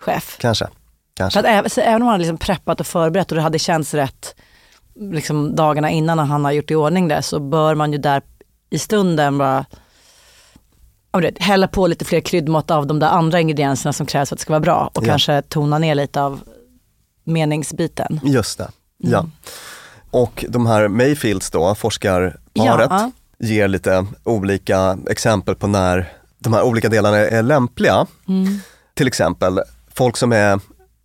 chef. 0.00 0.36
Kanske. 0.40 0.64
För 0.66 0.72
Kanske. 1.16 1.38
att 1.40 1.78
även, 1.78 2.02
om 2.02 2.08
han 2.08 2.18
liksom 2.18 2.38
preppat 2.38 2.80
och 2.80 2.86
förberett 2.86 3.30
och 3.32 3.36
det 3.36 3.42
hade 3.42 3.58
känts 3.58 3.94
rätt 3.94 4.34
liksom 4.94 5.56
dagarna 5.56 5.90
innan 5.90 6.18
han 6.18 6.44
har 6.44 6.52
gjort 6.52 6.70
i 6.70 6.74
ordning 6.74 7.08
det 7.08 7.22
så 7.22 7.40
bör 7.40 7.74
man 7.74 7.92
ju 7.92 7.98
där 7.98 8.22
i 8.70 8.78
stunden 8.78 9.38
bara 9.38 9.64
ja, 9.70 9.76
vet, 11.22 11.38
hälla 11.38 11.68
på 11.68 11.86
lite 11.86 12.04
fler 12.04 12.20
kryddmått 12.20 12.70
av 12.70 12.86
de 12.86 12.98
där 12.98 13.08
andra 13.08 13.40
ingredienserna 13.40 13.92
som 13.92 14.06
krävs 14.06 14.28
för 14.28 14.34
att 14.36 14.38
det 14.38 14.42
ska 14.42 14.52
vara 14.52 14.60
bra 14.60 14.90
och 14.94 15.02
Ja. 15.02 15.06
kanske 15.06 15.42
tona 15.42 15.78
ner 15.78 15.94
lite 15.94 16.22
av 16.22 16.40
meningsbiten. 17.24 18.20
Just 18.24 18.58
det. 18.58 18.68
Ja. 18.98 19.18
Mm. 19.18 19.30
Och 20.10 20.44
de 20.48 20.66
här 20.66 20.88
Mayfields 20.88 21.50
då, 21.50 21.74
forskarparet, 21.74 22.36
Ja, 22.52 22.86
ja. 22.90 23.10
ger 23.46 23.68
lite 23.68 24.06
olika 24.24 24.98
exempel 25.10 25.54
på 25.54 25.66
när 25.66 26.12
de 26.38 26.52
här 26.52 26.62
olika 26.62 26.88
delarna 26.88 27.16
är 27.16 27.42
lämpliga. 27.42 28.06
Mm. 28.28 28.58
Till 28.94 29.06
exempel 29.06 29.60
folk 29.94 30.16
som 30.16 30.32
är 30.32 30.60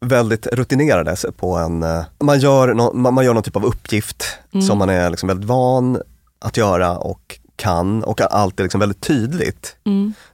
väldigt 0.05 0.47
rutinerade 0.47 1.15
på 1.37 1.55
en, 1.57 1.83
eh, 1.83 2.03
man 2.19 2.39
gör, 2.39 2.93
man 2.93 3.13
man 3.13 3.25
gör 3.25 3.33
någon 3.33 3.43
typ 3.43 3.55
av 3.55 3.65
uppgift 3.65 4.23
Mm. 4.53 4.65
som 4.67 4.77
man 4.77 4.89
är 4.89 5.09
liksom 5.09 5.27
väldigt 5.27 5.47
van 5.47 6.01
att 6.39 6.57
göra 6.57 6.97
och 6.97 7.39
kan 7.61 8.03
och 8.03 8.21
allt 8.21 8.59
är 8.59 8.63
liksom 8.63 8.79
väldigt 8.79 9.01
tydligt. 9.01 9.75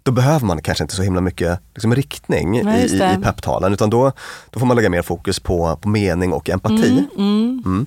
Då 0.04 0.12
behöver 0.12 0.46
man 0.46 0.62
kanske 0.62 0.84
inte 0.84 0.96
så 0.96 1.02
himla 1.02 1.22
mycket 1.22 1.60
liksom 1.74 1.96
riktning 1.96 2.62
Nej, 2.64 2.86
i, 2.86 2.96
i, 2.96 3.18
peptalen 3.24 3.74
utan 3.74 3.90
då, 3.90 4.12
då 4.50 4.60
får 4.60 4.68
man 4.68 4.78
lägga 4.78 4.90
mer 4.90 5.02
fokus 5.02 5.40
på, 5.40 5.76
på 5.82 5.90
mening 5.90 6.34
och 6.34 6.50
empati. 6.50 7.06
Mm. 7.18 7.86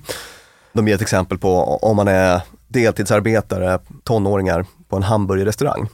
De 0.73 0.87
ger 0.87 0.95
ett 0.95 1.01
exempel 1.01 1.37
på 1.37 1.77
om 1.81 1.95
man 1.95 2.07
är 2.07 2.41
deltidsarbetare, 2.67 3.79
tonåringar 4.03 4.65
på 4.89 4.95
en 4.95 5.03
hamburgerrestaurang. 5.03 5.87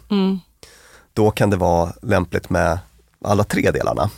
Då 1.13 1.31
kan 1.31 1.49
det 1.49 1.57
vara 1.57 1.91
lämpligt 2.01 2.49
med 2.49 2.79
alla 3.25 3.43
tre 3.43 3.71
delarna. 3.71 4.09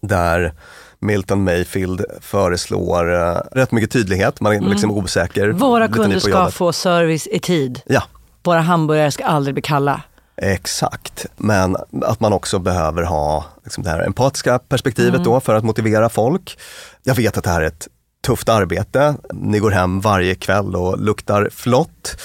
Där 0.00 0.52
Milton 0.98 1.44
Mayfield 1.44 2.04
föreslår 2.20 3.12
uh, 3.12 3.40
rätt 3.52 3.72
mycket 3.72 3.90
tydlighet, 3.90 4.40
man 4.40 4.52
är 4.52 4.56
Mm. 4.56 4.70
liksom 4.70 4.90
osäker. 4.90 5.48
Våra 5.48 5.88
kunder 5.88 6.18
ska 6.18 6.50
få 6.50 6.72
service 6.72 7.26
i 7.26 7.38
tid. 7.38 7.80
Ja, 7.86 8.02
våra 8.42 8.60
hamburgare 8.60 9.10
ska 9.10 9.24
aldrig 9.24 9.54
bli 9.54 9.62
kalla. 9.62 10.02
Exakt, 10.42 11.26
men 11.36 11.76
att 12.02 12.20
man 12.20 12.32
också 12.32 12.58
behöver 12.58 13.02
ha 13.02 13.44
liksom 13.64 13.84
det 13.84 13.90
här 13.90 14.00
empatiska 14.06 14.58
perspektivet 14.58 15.14
Mm. 15.14 15.24
då 15.24 15.40
för 15.40 15.54
att 15.54 15.64
motivera 15.64 16.08
folk. 16.08 16.58
Jag 17.02 17.14
vet 17.14 17.38
att 17.38 17.44
det 17.44 17.50
här 17.50 17.60
är 17.60 17.66
ett 17.66 17.88
tufft 18.26 18.48
arbete. 18.48 19.14
Ni 19.32 19.58
går 19.58 19.70
hem 19.70 20.00
varje 20.00 20.34
kväll 20.34 20.76
och 20.76 20.98
luktar 21.00 21.48
flott 21.52 22.16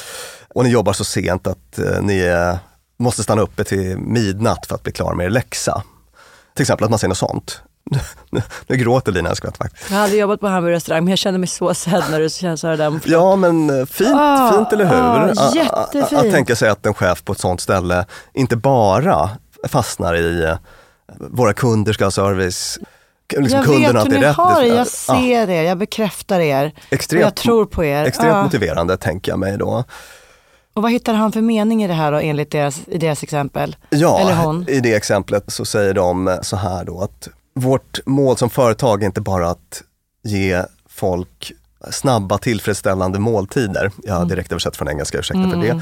och 0.53 0.63
ni 0.63 0.69
jobbar 0.69 0.93
så 0.93 1.03
sent 1.03 1.47
att 1.47 1.79
eh, 1.79 2.01
ni 2.01 2.19
eh, 2.19 2.55
måste 2.97 3.23
stanna 3.23 3.41
uppe 3.41 3.63
till 3.63 3.97
midnatt 3.97 4.65
för 4.65 4.75
att 4.75 4.83
bli 4.83 4.91
klar 4.91 5.13
med 5.13 5.25
er 5.25 5.29
läxa. 5.29 5.83
Till 6.53 6.63
exempel 6.63 6.83
att 6.83 6.89
man 6.89 6.99
säger 6.99 7.09
något 7.09 7.17
sånt. 7.17 7.61
Nu, 8.29 8.41
nu 8.67 8.75
gråter 8.77 9.11
Lina 9.11 9.35
skvätt 9.35 9.57
faktiskt. 9.57 9.91
Jag 9.91 9.97
hade 9.97 10.15
jobbat 10.15 10.39
på 10.39 10.47
hamburgerrestaurang 10.47 11.03
men 11.03 11.09
jag 11.11 11.19
kände 11.19 11.39
mig 11.39 11.47
så 11.47 11.73
sedd 11.73 12.03
när 12.11 12.19
du 12.19 12.29
sa 12.57 12.87
om 12.87 12.99
Ja 13.05 13.35
men 13.35 13.79
eh, 13.79 13.85
fint, 13.85 14.13
Ah, 14.15 14.51
fint 14.53 14.73
eller 14.73 14.85
hur? 14.85 14.95
ah, 15.41 15.55
jättefint. 15.55 16.13
Att 16.25 16.31
tänka 16.31 16.55
sig 16.55 16.69
att 16.69 16.85
en 16.85 16.93
chef 16.93 17.23
på 17.23 17.31
ett 17.33 17.39
sånt 17.39 17.61
ställe 17.61 18.05
inte 18.33 18.55
bara 18.57 19.29
fastnar 19.67 20.15
i 20.15 20.43
eh, 20.43 20.55
våra 21.19 21.53
kunder 21.53 21.93
ska 21.93 22.03
ha 22.03 22.11
service, 22.11 22.79
liksom 23.37 23.57
jag 23.57 23.65
kunderna 23.65 23.87
vet 23.93 24.01
att 24.01 24.07
hur 24.13 24.19
ni 24.19 24.25
rätt. 24.25 24.35
har 24.35 24.61
det, 24.61 24.67
Ja, 24.67 24.75
jag 24.75 24.87
ser 24.87 25.49
er, 25.49 25.63
jag 25.63 25.77
bekräftar 25.77 26.39
er. 26.39 26.73
Extremt, 26.89 27.21
jag 27.23 27.35
tror 27.35 27.65
på 27.65 27.83
er. 27.85 28.03
Extremt 28.05 28.33
Ja. 28.35 28.43
motiverande 28.43 28.97
tänker 28.97 29.31
jag 29.31 29.39
mig 29.39 29.57
då. 29.57 29.83
Och 30.73 30.81
vad 30.81 30.91
hittar 30.91 31.13
han 31.13 31.31
för 31.31 31.41
mening 31.41 31.83
i 31.83 31.87
det 31.87 31.93
här 31.93 32.11
då, 32.11 32.17
enligt 32.17 32.51
deras, 32.51 32.79
i 32.87 32.97
deras 32.97 33.23
exempel? 33.23 33.75
Ja, 33.89 34.19
Eller 34.19 34.35
hon? 34.35 34.65
i 34.69 34.79
det 34.79 34.93
exemplet 34.95 35.43
så 35.47 35.65
säger 35.65 35.93
de 35.93 36.39
så 36.41 36.55
här 36.55 36.83
då 36.85 37.01
att 37.01 37.27
vårt 37.55 37.99
mål 38.05 38.37
som 38.37 38.49
företag 38.49 39.01
är 39.01 39.05
inte 39.05 39.21
bara 39.21 39.49
att 39.49 39.81
ge 40.23 40.63
folk 40.89 41.51
snabba 41.91 42.37
tillfredsställande 42.37 43.19
måltider, 43.19 43.91
jag 44.03 44.13
har 44.13 44.19
Mm. 44.21 44.29
direkt 44.29 44.51
översatt 44.51 44.77
från 44.77 44.89
engelska, 44.89 45.17
ursäkta 45.19 45.49
för 45.49 45.57
det, 45.57 45.81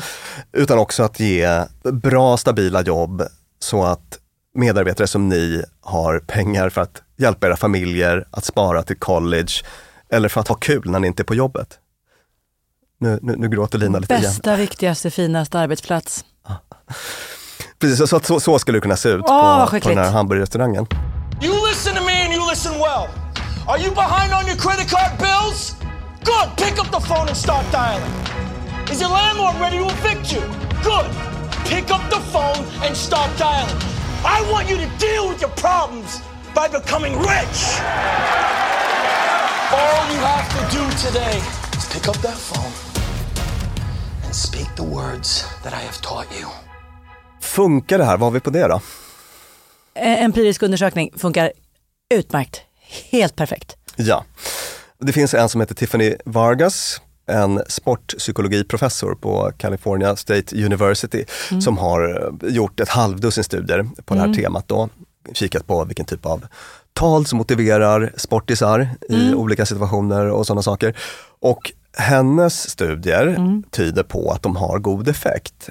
utan 0.52 0.80
också 0.80 1.04
att 1.04 1.20
ge 1.20 1.64
bra 1.84 2.38
stabila 2.38 2.82
jobb 2.82 3.24
så 3.60 3.84
att 3.84 4.20
medarbetare 4.56 5.08
som 5.08 5.30
ni 5.30 5.64
har 5.82 6.20
pengar 6.20 6.70
för 6.70 6.82
att 6.82 7.02
hjälpa 7.18 7.48
era 7.48 7.58
familjer 7.58 8.28
att 8.32 8.46
spara 8.46 8.84
till 8.84 8.98
college 9.00 9.52
eller 10.10 10.30
för 10.30 10.42
att 10.42 10.48
ha 10.48 10.56
kul 10.56 10.90
när 10.92 11.00
ni 11.00 11.08
inte 11.08 11.22
är 11.22 11.26
på 11.26 11.36
jobbet. 11.36 11.80
Nu, 13.00 13.20
nu, 13.22 13.36
nu 13.38 13.50
gråter 13.50 13.78
Lina 13.78 14.00
lite 14.00 14.14
igen. 14.14 14.24
Bästa, 14.24 14.56
viktigaste, 14.56 15.12
finaste 15.12 15.60
arbetsplats. 15.60 16.26
Precis, 17.80 18.10
så, 18.10 18.20
så, 18.20 18.40
så 18.40 18.60
skulle 18.60 18.78
det 18.78 18.82
kunna 18.82 18.96
se 18.98 19.10
ut 19.10 19.22
vad 19.28 19.70
på, 19.70 19.80
på 19.80 19.90
den 19.90 19.98
här 19.98 20.12
hamburgerrestaurangen. 20.12 20.88
You 21.42 21.62
listen 21.62 21.96
to 21.96 22.02
me 22.02 22.14
and 22.14 22.34
you 22.34 22.46
listen 22.46 22.80
well. 22.80 23.10
Are 23.68 23.78
you 23.78 23.92
behind 23.92 24.34
on 24.34 24.46
your 24.48 24.56
credit 24.56 24.88
card 24.88 25.18
bills? 25.18 25.76
Good. 26.24 26.50
Pick 26.58 26.80
up 26.80 26.90
the 26.92 27.00
phone 27.00 27.28
and 27.28 27.38
start 27.38 27.66
dialing. 27.72 28.12
Is 28.90 29.02
your 29.02 29.10
landlord 29.10 29.56
ready 29.60 29.78
to 29.78 29.86
evict 29.86 30.32
you? 30.32 30.42
Good. 30.84 31.10
Pick 31.66 31.92
up 31.92 32.04
the 32.10 32.20
phone 32.32 32.64
and 32.86 32.96
start 32.96 33.30
dialing. 33.38 33.76
I 34.26 34.40
want 34.52 34.70
you 34.70 34.78
to 34.78 34.88
deal 35.00 35.28
with 35.28 35.42
your 35.42 35.52
problems 35.52 36.22
by 36.56 36.68
becoming 36.68 37.14
rich. 37.18 37.60
All 39.72 40.02
you 40.14 40.20
have 40.34 40.48
to 40.58 40.62
do 40.78 40.84
today 41.08 41.38
is 41.78 41.86
pick 41.92 42.08
up 42.08 42.18
that 42.22 42.38
phone 42.38 42.74
and 44.24 44.34
speak 44.36 44.68
the 44.76 44.84
words 44.84 45.46
that 45.64 45.74
I 45.74 45.80
have 45.80 46.00
taught 46.02 46.28
you. 46.40 46.48
Funkar 47.42 47.98
det 47.98 48.04
här? 48.06 48.18
Vad 48.18 48.28
har 48.28 48.32
vi 48.32 48.40
på 48.40 48.50
det 48.50 48.68
då? 48.68 48.82
Eh, 49.96 50.24
Empirisk 50.24 50.64
undersökning 50.64 51.10
funkar 51.18 51.52
utmärkt. 52.14 52.62
Helt 53.12 53.36
perfekt. 53.36 53.78
Ja. 53.96 54.26
Det 55.00 55.14
finns 55.14 55.34
en 55.34 55.50
som 55.50 55.62
heter 55.62 55.76
Tiffany 55.76 56.16
Vargas, 56.26 57.02
en 57.28 57.62
sportpsykologiprofessor 57.68 59.16
på 59.16 59.52
California 59.58 60.16
State 60.16 60.66
University 60.66 61.26
som 61.62 61.78
har 61.78 62.32
eh, 62.44 62.50
gjort 62.50 62.80
ett 62.80 62.90
halvdussin 62.90 63.44
studier 63.44 63.88
på 64.06 64.14
det 64.14 64.20
här 64.20 64.34
temat 64.34 64.68
då. 64.68 64.90
Kikat 65.34 65.68
på 65.68 65.86
vilken 65.86 66.06
typ 66.06 66.26
av 66.26 66.46
tal 66.94 67.26
som 67.26 67.38
motiverar 67.38 68.14
sportisar 68.18 68.90
i 69.10 69.34
olika 69.34 69.66
situationer 69.66 70.30
och 70.30 70.48
sådana 70.48 70.62
saker. 70.62 70.98
Och 71.40 71.72
hennes 71.98 72.70
studier 72.70 73.38
tyder 73.72 74.04
på 74.04 74.32
att 74.32 74.42
de 74.42 74.56
har 74.56 74.80
god 74.80 75.08
effekt. 75.08 75.70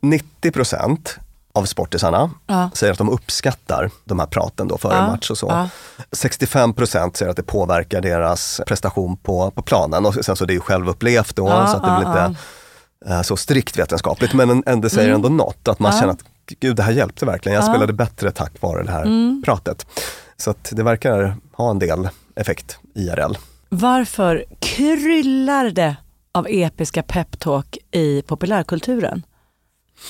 90 0.00 0.50
procent 0.50 1.18
av 1.54 1.64
sportisarna 1.64 2.30
Ja. 2.46 2.70
säger 2.74 2.92
att 2.92 2.98
de 2.98 3.08
uppskattar 3.08 3.90
de 4.04 4.18
här 4.18 4.26
praten 4.26 4.68
då 4.68 4.78
före 4.78 4.94
Ja, 4.96 5.06
match 5.06 5.30
och 5.30 5.38
så. 5.38 5.46
ja. 5.46 5.68
65 6.12 6.74
procent 6.74 7.16
säger 7.16 7.30
att 7.30 7.36
det 7.36 7.42
påverkar 7.42 8.00
deras 8.00 8.60
prestation 8.66 9.16
på, 9.16 9.50
på 9.50 9.62
planen 9.62 10.06
och 10.06 10.14
sen 10.14 10.36
så 10.36 10.44
det 10.44 10.52
är 10.52 10.54
ju 10.54 10.60
självupplevt 10.60 11.36
då 11.36 11.46
så 11.46 11.52
att 11.52 11.82
det 11.82 11.96
blir 11.98 12.06
inte 12.08 12.34
eh, 13.06 13.22
så 13.22 13.36
strikt 13.36 13.78
vetenskapligt 13.78 14.34
men 14.34 14.50
en, 14.50 14.62
en, 14.66 14.80
det 14.80 14.90
säger 14.90 15.14
ändå 15.14 15.28
något 15.28 15.68
att 15.68 15.78
man 15.78 15.90
Mm. 15.92 16.00
Känner 16.00 16.12
att 16.12 16.24
gud 16.60 16.76
det 16.76 16.82
här 16.82 16.92
hjälpte 16.92 17.26
verkligen, 17.26 17.54
jag 17.56 17.64
Ja. 17.64 17.68
spelade 17.72 17.92
bättre 17.92 18.30
tack 18.30 18.52
vare 18.62 18.82
det 18.82 18.90
här 18.92 19.02
Mm. 19.02 19.42
pratet. 19.44 19.86
Så 20.36 20.50
att 20.50 20.68
det 20.72 20.82
verkar 20.82 21.36
ha 21.52 21.70
en 21.70 21.78
del 21.78 22.08
effekt 22.36 22.78
IRL. 22.94 23.32
Varför 23.68 24.44
kryllar 24.60 25.70
det 25.70 25.96
av 26.32 26.46
episka 26.50 27.02
peptalk 27.02 27.78
i 27.90 28.22
populärkulturen? 28.22 29.22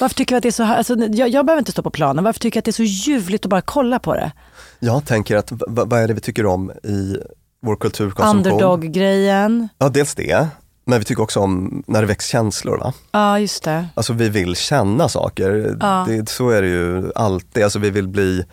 Varför 0.00 0.14
tycker 0.14 0.34
vi 0.34 0.36
att 0.36 0.42
det 0.42 0.48
är 0.48 0.52
så 0.52 0.62
här, 0.62 0.76
alltså, 0.76 0.96
jag, 0.96 1.28
jag 1.28 1.46
behöver 1.46 1.58
inte 1.58 1.72
stå 1.72 1.82
på 1.82 1.90
planen, 1.90 2.24
varför 2.24 2.40
tycker 2.40 2.56
jag 2.56 2.60
att 2.60 2.64
det 2.64 2.70
är 2.70 2.72
så 2.72 2.82
ljuvligt 2.82 3.44
att 3.44 3.50
bara 3.50 3.60
kolla 3.60 3.98
på 3.98 4.14
det? 4.14 4.32
Jag 4.78 5.06
tänker 5.06 5.36
att 5.36 5.52
vad 5.66 5.92
är 5.92 6.08
det 6.08 6.14
vi 6.14 6.20
tycker 6.20 6.46
om 6.46 6.70
i 6.70 7.16
vår 7.62 7.76
kulturkonsumtion? 7.76 8.52
Underdog-grejen, 8.52 9.68
Ja, 9.78 9.88
dels 9.88 10.14
det. 10.14 10.48
Men 10.84 10.98
vi 10.98 11.04
tycker 11.04 11.22
också 11.22 11.40
om 11.40 11.82
när 11.86 12.00
det 12.00 12.06
väcks 12.06 12.26
känslor. 12.26 12.78
Va? 12.78 12.92
ja 13.12 13.38
just 13.38 13.64
det. 13.64 13.86
Alltså 13.94 14.12
vi 14.12 14.28
vill 14.28 14.56
känna 14.56 15.08
saker. 15.08 15.76
Ja. 15.80 16.06
Det, 16.08 16.28
så 16.28 16.50
är 16.50 16.62
det 16.62 16.68
ju 16.68 17.12
alltid. 17.14 17.64
Alltså 17.64 17.78
vi 17.78 17.90
vill 17.90 18.08
bli 18.08 18.44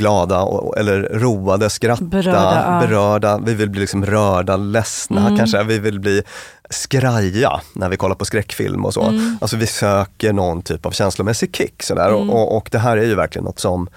glada 0.00 0.40
och, 0.42 0.78
eller 0.78 1.02
roade, 1.02 1.70
skratta, 1.70 2.04
Berörda, 2.04 2.62
ja. 2.80 2.86
berörda. 2.86 3.38
Vi 3.44 3.54
vill 3.54 3.70
bli 3.70 3.80
liksom 3.80 4.06
rörda, 4.06 4.56
ledsna 4.56 5.20
Mm. 5.20 5.36
kanske. 5.38 5.62
Vi 5.64 5.78
vill 5.78 6.00
bli 6.00 6.22
skraja 6.70 7.60
när 7.74 7.88
vi 7.88 7.96
kollar 7.96 8.14
på 8.14 8.24
skräckfilm 8.24 8.84
och 8.84 8.94
så. 8.94 9.02
Mm. 9.02 9.38
Alltså 9.40 9.56
vi 9.56 9.66
söker 9.66 10.32
någon 10.32 10.62
typ 10.62 10.86
av 10.86 10.90
känslomässig 10.90 11.56
kick. 11.56 11.82
Sådär. 11.82 12.08
Mm. 12.08 12.30
Och, 12.30 12.36
och, 12.42 12.56
och 12.56 12.68
det 12.72 12.78
här 12.78 12.96
är 12.96 13.04
ju 13.04 13.14
verkligen 13.14 13.44
något 13.44 13.60
som 13.60 13.88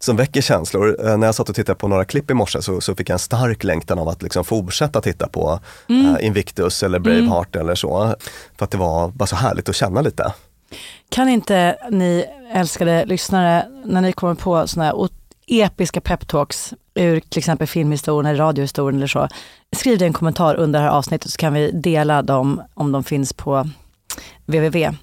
som 0.00 0.16
väcker 0.16 0.40
känslor. 0.40 0.96
Eh, 1.08 1.16
när 1.16 1.26
jag 1.26 1.34
satt 1.34 1.48
och 1.48 1.54
tittade 1.54 1.78
på 1.78 1.88
några 1.88 2.04
klipp 2.04 2.30
i 2.30 2.34
morse 2.34 2.62
så, 2.62 2.80
så 2.80 2.94
fick 2.94 3.08
jag 3.08 3.14
en 3.14 3.18
stark 3.18 3.64
längtan 3.64 3.98
av 3.98 4.08
att 4.08 4.22
liksom 4.22 4.44
fortsätta 4.44 5.00
titta 5.00 5.28
på 5.28 5.60
Mm. 5.88 6.14
eh, 6.16 6.26
Invictus 6.26 6.82
eller 6.82 6.98
Braveheart 6.98 7.56
eller 7.56 7.74
så. 7.74 8.14
För 8.58 8.64
att 8.64 8.70
det 8.70 8.78
var 8.78 9.08
bara 9.08 9.26
så 9.26 9.36
härligt 9.36 9.68
att 9.68 9.76
känna 9.76 10.00
lite. 10.00 10.32
Kan 11.10 11.28
inte 11.28 11.76
ni 11.90 12.24
älskade 12.54 13.04
lyssnare, 13.04 13.66
när 13.84 14.00
ni 14.00 14.12
kommer 14.12 14.34
på 14.34 14.66
sådana 14.66 14.84
här 14.90 14.96
episka 15.48 16.00
peptalks 16.00 16.74
ur 16.94 17.20
till 17.20 17.38
exempel 17.38 17.66
filmhistorien 17.66 18.26
eller 18.26 18.44
radiohistorien 18.44 18.96
eller 18.98 19.06
så, 19.06 19.28
skriv 19.76 20.02
i 20.02 20.04
en 20.04 20.12
kommentar 20.12 20.54
under 20.54 20.78
det 20.80 20.84
här 20.84 20.92
avsnittet 20.92 21.30
så 21.30 21.36
kan 21.36 21.52
vi 21.52 21.70
dela 21.70 22.22
dem 22.22 22.62
om 22.74 22.92
de 22.92 23.04
finns 23.04 23.32
på 23.32 23.68
www. 24.46 24.96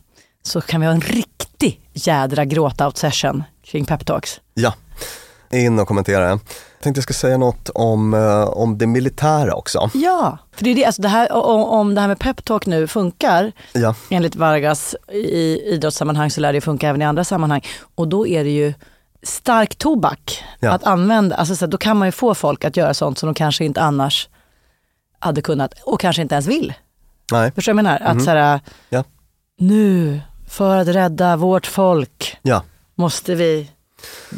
Så 0.43 0.61
kan 0.61 0.81
vi 0.81 0.87
ha 0.87 0.93
en 0.93 1.01
riktig 1.01 1.81
jädra 1.93 2.45
gråt-out 2.45 2.97
session 2.97 3.43
kring 3.63 3.85
peptalks. 3.85 4.41
Ja, 4.53 4.73
in 5.51 5.79
och 5.79 5.87
kommentera. 5.87 6.29
Jag 6.29 6.39
tänkte 6.81 6.97
jag 6.99 7.03
ska 7.03 7.13
säga 7.13 7.37
något 7.37 7.69
om, 7.69 8.13
eh, 8.13 8.43
om 8.43 8.77
det 8.77 8.87
militära 8.87 9.55
också. 9.55 9.89
Ja, 9.93 10.37
för 10.51 10.63
det 10.63 10.69
är 10.69 10.75
det, 10.75 10.85
alltså 10.85 11.01
det 11.01 11.07
här, 11.07 11.31
om, 11.31 11.63
om 11.63 11.95
det 11.95 12.01
här 12.01 12.07
med 12.07 12.19
peptalk 12.19 12.65
nu 12.65 12.87
funkar, 12.87 13.51
Ja, 13.73 13.95
enligt 14.09 14.35
Vargas 14.35 14.95
i 15.11 15.61
idrottssammanhang 15.73 16.31
så 16.31 16.41
lär 16.41 16.53
det 16.53 16.61
funka 16.61 16.89
även 16.89 17.01
i 17.01 17.05
andra 17.05 17.23
sammanhang. 17.23 17.61
Och 17.95 18.07
då 18.07 18.27
är 18.27 18.43
det 18.43 18.49
ju 18.49 18.73
stark 19.25 19.75
tobak 19.75 20.43
Ja. 20.59 20.71
att 20.71 20.83
använda. 20.83 21.35
Alltså 21.35 21.55
så 21.55 21.65
att 21.65 21.71
då 21.71 21.77
kan 21.77 21.97
man 21.97 22.07
ju 22.07 22.11
få 22.11 22.35
folk 22.35 22.65
att 22.65 22.77
göra 22.77 22.93
sånt 22.93 23.17
som 23.17 23.27
de 23.27 23.33
kanske 23.33 23.65
inte 23.65 23.81
annars 23.81 24.29
hade 25.19 25.41
kunnat 25.41 25.73
och 25.83 25.99
kanske 25.99 26.21
inte 26.21 26.35
ens 26.35 26.47
vill. 26.47 26.73
nej, 27.31 27.51
Förstår 27.51 27.73
du 27.73 27.75
vad 27.83 27.85
jag 27.85 27.99
menar? 27.99 28.11
Att 28.11 28.23
så 28.23 28.29
här, 28.31 28.59
Ja. 28.89 29.03
nu 29.59 30.21
för 30.47 30.77
att 30.77 30.87
rädda 30.87 31.35
vårt 31.35 31.65
folk 31.67 32.37
ja. 32.41 32.63
måste 32.95 33.35
vi 33.35 33.71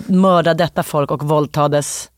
mörda 0.08 0.54
detta 0.54 0.84
folk 0.84 1.12
och 1.12 1.24
våldta 1.24 1.68
dess 1.68 2.10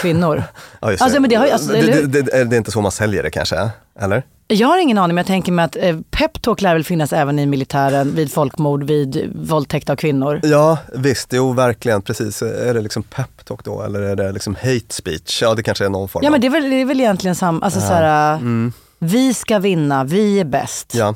kvinnor. 0.00 0.42
ja 0.80 0.88
Alltså, 1.00 1.20
men 1.20 1.36
har 1.36 1.46
alltså, 1.48 1.72
det 1.72 2.32
är 2.32 2.54
inte 2.54 2.70
så 2.70 2.80
man 2.80 2.92
säljer 2.92 3.22
det 3.22 3.30
kanske, 3.30 3.70
eller? 4.00 4.22
Jag 4.52 4.68
har 4.68 4.78
ingen 4.78 4.98
aning 4.98 5.14
men 5.14 5.22
jag 5.22 5.26
tänker 5.26 5.52
mig 5.52 5.64
att 5.64 5.76
eh, 5.76 5.96
peptalk 6.10 6.60
lär 6.60 6.74
väl 6.74 6.84
finnas 6.84 7.12
även 7.12 7.38
i 7.38 7.46
militären 7.46 8.14
vid 8.14 8.32
folkmord, 8.32 8.82
vid 8.84 9.32
våldtäkt 9.34 9.90
av 9.90 9.96
kvinnor. 9.96 10.40
Ja, 10.42 10.78
visst, 10.94 11.32
jo 11.32 11.52
verkligen, 11.52 12.02
precis. 12.02 12.42
Är 12.42 12.74
det 12.74 12.80
liksom 12.80 13.02
peptalk 13.02 13.64
då 13.64 13.82
eller 13.82 14.00
är 14.00 14.16
det 14.16 14.32
liksom 14.32 14.54
hate 14.54 14.94
speech? 14.94 15.42
Ja, 15.42 15.54
det 15.54 15.62
kanske 15.62 15.84
är 15.84 15.88
någon 15.88 16.08
form 16.08 16.22
Ja 16.22 16.28
av... 16.28 16.32
men 16.32 16.40
det 16.40 16.46
är 16.46 16.50
väl, 16.50 16.70
det 16.70 16.80
är 16.80 16.84
väl 16.84 17.00
egentligen 17.00 17.34
samma, 17.34 17.64
alltså 17.64 17.80
så 17.80 17.86
här, 17.86 18.38
vi 18.98 19.34
ska 19.34 19.58
vinna, 19.58 20.04
vi 20.04 20.40
är 20.40 20.44
bäst. 20.44 20.94
Ja, 20.94 21.14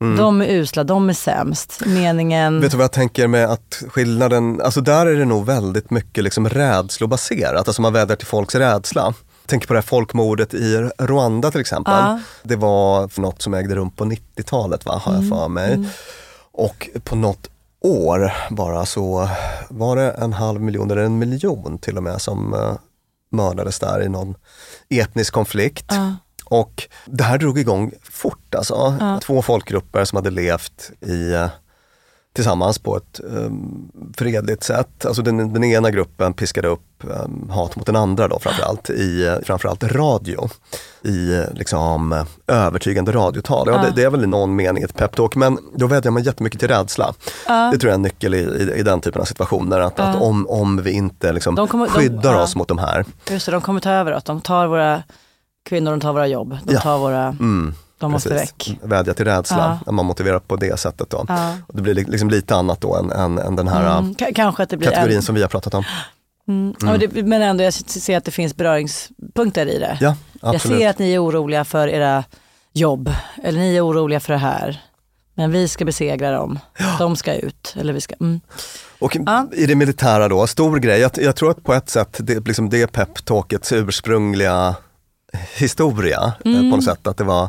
Mm. 0.00 0.16
De 0.16 0.42
är 0.42 0.46
usla, 0.46 0.84
de 0.84 1.08
är 1.08 1.12
sämst. 1.12 1.82
Meningen... 1.86 2.60
Vet 2.60 2.70
du 2.70 2.76
vad 2.76 2.84
jag 2.84 2.92
tänker 2.92 3.26
med 3.26 3.50
att 3.50 3.82
skillnaden, 3.88 4.60
alltså 4.60 4.80
där 4.80 5.06
är 5.06 5.16
det 5.16 5.24
nog 5.24 5.46
väldigt 5.46 5.90
mycket 5.90 6.24
liksom 6.24 6.48
rädslobaserat, 6.48 7.68
alltså 7.68 7.82
man 7.82 7.92
vädrar 7.92 8.16
till 8.16 8.26
folks 8.26 8.54
rädsla. 8.54 9.14
Tänker 9.46 9.66
på 9.66 9.72
det 9.74 9.78
här 9.80 9.86
folkmordet 9.86 10.54
i 10.54 10.76
Rwanda 10.98 11.50
till 11.50 11.60
exempel. 11.60 11.94
Ja. 11.94 12.20
Det 12.42 12.56
var 12.56 13.20
något 13.20 13.42
som 13.42 13.54
ägde 13.54 13.74
rum 13.74 13.90
på 13.90 14.04
90-talet 14.04 14.86
va, 14.86 15.00
har 15.04 15.12
jag 15.12 15.22
Mm, 15.22 15.38
för 15.38 15.48
mig. 15.48 15.72
mm. 15.74 15.86
Och 16.52 16.88
på 17.04 17.16
något 17.16 17.50
år 17.80 18.32
bara 18.50 18.86
så 18.86 19.28
var 19.70 19.96
det 19.96 20.10
en 20.10 20.32
halv 20.32 20.60
miljon 20.60 20.90
eller 20.90 21.02
en 21.02 21.18
miljon 21.18 21.78
till 21.78 21.96
och 21.96 22.02
med 22.02 22.20
som 22.22 22.54
uh, 22.54 22.72
mördades 23.30 23.78
där 23.78 24.02
i 24.02 24.08
någon 24.08 24.34
etnisk 24.88 25.32
konflikt. 25.34 25.84
Ja. 25.88 26.14
Och 26.44 26.88
det 27.06 27.24
här 27.24 27.38
drog 27.38 27.58
igång 27.58 27.92
fort 28.10 28.54
alltså. 28.54 28.96
Ja. 29.00 29.20
Två 29.22 29.42
folkgrupper 29.42 30.04
som 30.04 30.16
hade 30.16 30.30
levt 30.30 30.90
i, 31.00 31.32
eh, 31.32 31.48
tillsammans 32.36 32.78
på 32.78 32.96
ett 32.96 33.20
um, 33.24 33.88
fredligt 34.16 34.62
sätt. 34.64 35.06
Alltså 35.06 35.22
den, 35.22 35.52
den 35.52 35.64
ena 35.64 35.90
gruppen 35.90 36.32
piskade 36.32 36.68
upp 36.68 36.80
um, 37.04 37.50
hat 37.50 37.76
mot 37.76 37.86
den 37.86 37.96
andra 37.96 38.28
då 38.28 38.38
framförallt 38.38 38.90
i 38.90 39.36
framförallt 39.44 39.84
radio. 39.84 40.48
I 41.04 41.44
liksom 41.54 42.24
övertygande 42.46 43.12
radiotal. 43.12 43.66
Ja, 43.68 43.72
Ja. 43.74 43.82
det, 43.82 43.92
det 43.96 44.02
är 44.06 44.10
väl 44.10 44.24
i 44.24 44.26
någon 44.26 44.56
mening 44.56 44.82
ett 44.82 44.96
peptalk 44.96 45.34
men 45.34 45.58
då 45.74 45.86
vädjar 45.86 46.12
man 46.12 46.22
jättemycket 46.22 46.60
till 46.60 46.68
rädsla. 46.68 47.14
Ja. 47.46 47.70
Det 47.72 47.78
tror 47.78 47.88
jag 47.88 47.92
är 47.92 47.94
en 47.98 48.02
nyckel 48.02 48.34
i, 48.34 48.38
i, 48.38 48.72
i 48.78 48.82
den 48.82 49.00
typen 49.00 49.20
av 49.20 49.24
situationer. 49.24 49.80
Att, 49.80 50.00
att 50.00 50.22
om, 50.22 50.46
om 50.48 50.82
vi 50.82 50.90
inte 50.92 51.32
liksom 51.32 51.54
De 51.54 51.68
kommer- 51.68 51.86
de- 51.86 51.92
skyddar 51.92 52.32
ja. 52.34 52.42
oss 52.42 52.56
mot 52.56 52.68
de 52.68 52.78
här. 52.78 53.04
Just 53.30 53.46
det, 53.46 53.52
de 53.52 53.60
kommer 53.60 53.80
ta 53.80 53.90
över 53.90 54.12
oss. 54.14 54.24
De 54.24 54.40
tar 54.40 54.66
våra 54.66 55.02
kvinnor, 55.68 55.90
de 55.90 56.00
tar 56.00 56.12
våra 56.12 56.26
jobb. 56.26 56.58
De 56.64 56.76
tar 56.76 56.98
våra... 56.98 57.22
Mm, 57.26 57.74
De 57.98 58.12
måste 58.12 58.28
precis. 58.28 58.50
väck. 58.50 58.78
Vädja 58.82 59.14
till 59.14 59.24
rädsla, 59.24 59.78
Ja. 59.86 59.92
man 59.92 60.06
motiverar 60.06 60.38
på 60.38 60.56
det 60.56 60.80
sättet. 60.80 61.10
Då. 61.10 61.24
Ja. 61.28 61.56
Och 61.66 61.76
det 61.76 61.82
blir 61.82 61.94
li- 61.94 62.04
liksom 62.08 62.30
lite 62.30 62.56
annat 62.56 62.80
då 62.80 62.96
än, 62.96 63.12
än, 63.12 63.38
än 63.38 63.56
den 63.56 63.68
här 63.68 63.98
Mm, 63.98 64.12
blir 64.12 64.32
kategorin 64.32 65.16
en- 65.16 65.22
som 65.22 65.34
vi 65.34 65.40
har 65.42 65.48
pratat 65.48 65.74
om. 65.74 65.84
Mm. 66.48 66.74
Ja, 66.80 66.86
men, 66.86 67.00
det, 67.00 67.22
men 67.26 67.42
ändå, 67.42 67.64
jag 67.64 67.74
ser 67.74 68.16
att 68.16 68.24
det 68.24 68.30
finns 68.30 68.56
beröringspunkter 68.56 69.66
i 69.66 69.78
det. 69.78 69.98
Ja, 70.00 70.16
jag 70.42 70.60
ser 70.60 70.88
att 70.90 70.98
ni 70.98 71.12
är 71.14 71.24
oroliga 71.24 71.64
för 71.64 71.88
era 71.88 72.24
jobb, 72.72 73.10
eller 73.44 73.58
ni 73.60 73.76
är 73.76 73.86
oroliga 73.86 74.20
för 74.20 74.32
det 74.32 74.38
här. 74.38 74.82
Men 75.34 75.50
vi 75.50 75.68
ska 75.68 75.84
besegra 75.84 76.30
dem, 76.30 76.58
de 76.98 77.16
ska 77.16 77.34
ut. 77.34 77.74
Eller 77.80 77.92
vi 77.92 78.00
ska, 78.00 78.14
mm. 78.20 78.40
Och 78.98 79.16
i 79.52 79.66
det 79.66 79.74
militära 79.74 80.28
då, 80.28 80.46
stor 80.46 80.76
grej. 80.78 81.00
Jag, 81.00 81.10
jag 81.14 81.36
tror 81.36 81.50
att 81.50 81.62
på 81.64 81.74
ett 81.74 81.88
sätt 81.90 82.16
det, 82.20 82.46
liksom 82.46 82.70
det 82.70 82.82
är 82.82 82.86
peptalkets 82.86 83.72
ursprungliga 83.72 84.74
historia 85.56 86.32
eh, 86.44 86.52
Mm. 86.52 86.70
på 86.70 86.76
något 86.76 86.84
sätt. 86.84 87.06
Att 87.06 87.16
det 87.16 87.24
var 87.24 87.48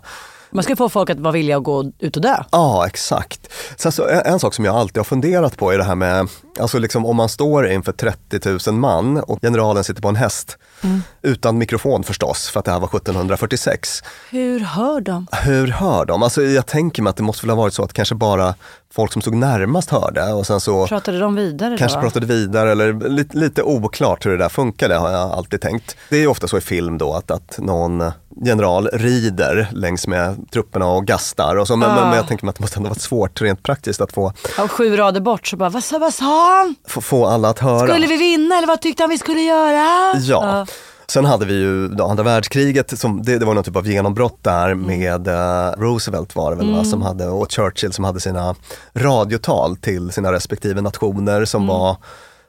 Man 0.51 0.63
ska 0.63 0.75
få 0.75 0.89
folk 0.89 1.09
att 1.09 1.19
vara 1.19 1.31
villiga 1.33 1.57
att 1.57 1.63
gå 1.63 1.91
ut 1.99 2.15
och 2.15 2.21
dö. 2.21 2.35
Ja, 2.51 2.87
exakt. 2.87 3.39
Sen 3.77 3.91
så, 3.91 4.07
en, 4.07 4.21
en 4.25 4.39
sak 4.39 4.53
som 4.53 4.65
jag 4.65 4.75
alltid 4.75 4.97
har 4.97 5.03
funderat 5.03 5.57
på 5.57 5.71
är 5.73 5.77
det 5.77 5.83
här 5.83 5.95
med, 5.95 6.27
alltså 6.59 6.79
liksom 6.79 7.05
om 7.05 7.15
man 7.15 7.29
står 7.29 7.69
inför 7.69 7.91
30 7.91 8.69
000 8.71 8.79
man 8.79 9.17
och 9.19 9.41
generalen 9.41 9.83
sitter 9.83 10.01
på 10.01 10.07
en 10.09 10.15
häst, 10.15 10.57
Mm. 10.83 11.01
utan 11.21 11.57
mikrofon 11.57 12.03
förstås, 12.03 12.49
för 12.49 12.59
att 12.59 12.65
det 12.65 12.71
här 12.71 12.79
var 12.79 12.87
1746. 12.87 14.03
Hur 14.29 14.59
hör 14.59 15.01
de? 15.01 15.27
Hur 15.31 15.67
hör 15.67 16.05
de? 16.05 16.23
Alltså 16.23 16.41
jag 16.43 16.65
tänker 16.65 17.01
mig 17.03 17.09
att 17.09 17.17
det 17.17 17.23
måste 17.23 17.45
väl 17.45 17.49
ha 17.55 17.63
varit 17.63 17.73
så 17.73 17.83
att 17.83 17.93
kanske 17.93 18.15
bara 18.15 18.55
folk 18.97 19.13
som 19.13 19.21
stod 19.21 19.33
närmast 19.33 19.89
hörde 19.89 20.33
och 20.33 20.47
sen 20.47 20.59
så 20.59 20.87
Pratade 20.87 21.19
de 21.19 21.35
vidare 21.35 21.77
Kanske 21.77 21.97
då? 21.97 22.01
pratade 22.01 22.25
vidare 22.25 22.71
eller 22.71 23.09
lite, 23.09 23.37
lite 23.37 23.63
oklart 23.63 24.25
hur 24.25 24.31
det 24.31 24.37
där 24.37 24.49
funkade 24.49 24.95
har 24.95 25.11
jag 25.11 25.31
alltid 25.31 25.61
tänkt. 25.61 25.95
Det 26.09 26.15
är 26.15 26.19
ju 26.19 26.27
ofta 26.27 26.47
så 26.47 26.57
i 26.57 26.61
film 26.61 26.97
då 26.97 27.13
att, 27.13 27.31
att 27.31 27.55
någon 27.57 28.03
general 28.45 28.87
rider 28.93 29.67
längs 29.71 30.07
med 30.07 30.51
trupperna 30.51 30.85
och 30.87 31.05
gastar 31.05 31.55
och 31.55 31.67
så, 31.67 31.75
men, 31.75 31.89
Ah. 31.91 31.95
men, 31.95 32.07
men 32.07 32.17
jag 32.17 32.27
tänker 32.27 32.45
mig 32.45 32.49
att 32.49 32.55
det 32.55 32.61
måste 32.61 32.79
ändå 32.79 32.89
varit 32.89 33.01
svårt 33.01 33.41
rent 33.41 33.63
praktiskt 33.63 34.01
att 34.01 34.13
få, 34.13 34.33
Ja, 34.57 34.67
sju 34.67 34.95
rader 34.97 35.21
bort 35.21 35.47
så 35.47 35.57
bara, 35.57 35.69
vad 35.69 35.83
sa, 35.83 35.99
vad 35.99 36.13
sa 36.13 36.57
han? 36.57 36.75
få, 36.87 37.01
få 37.01 37.25
alla 37.25 37.49
att 37.49 37.59
höra. 37.59 37.87
Skulle 37.87 38.07
vi 38.07 38.17
vinna 38.17 38.57
eller 38.57 38.67
vad 38.67 38.81
tyckte 38.81 39.03
han 39.03 39.09
vi 39.09 39.17
skulle 39.17 39.41
göra? 39.41 40.13
Ja. 40.19 40.65
Sen 41.11 41.25
hade 41.25 41.45
vi 41.45 41.53
ju 41.53 41.87
då 41.87 42.05
andra 42.05 42.23
världskriget, 42.23 42.99
som, 42.99 43.23
det, 43.23 43.37
det 43.39 43.45
var 43.45 43.53
någon 43.53 43.63
typ 43.63 43.75
av 43.75 43.87
genombrott 43.87 44.37
där 44.41 44.69
Mm. 44.71 44.87
med 44.99 45.27
eh, 45.27 45.71
Roosevelt 45.77 46.35
var 46.35 46.51
det 46.51 46.57
väl 46.57 46.65
va, 46.67 46.73
Mm. 46.73 46.85
som 46.85 47.01
hade, 47.01 47.27
och 47.27 47.51
Churchill 47.51 47.93
som 47.93 48.03
hade 48.05 48.19
sina 48.19 48.55
radiotal 48.93 49.75
till 49.77 50.11
sina 50.11 50.31
respektive 50.33 50.81
nationer 50.81 51.45
som 51.45 51.63
Mm. 51.63 51.75
var 51.75 51.97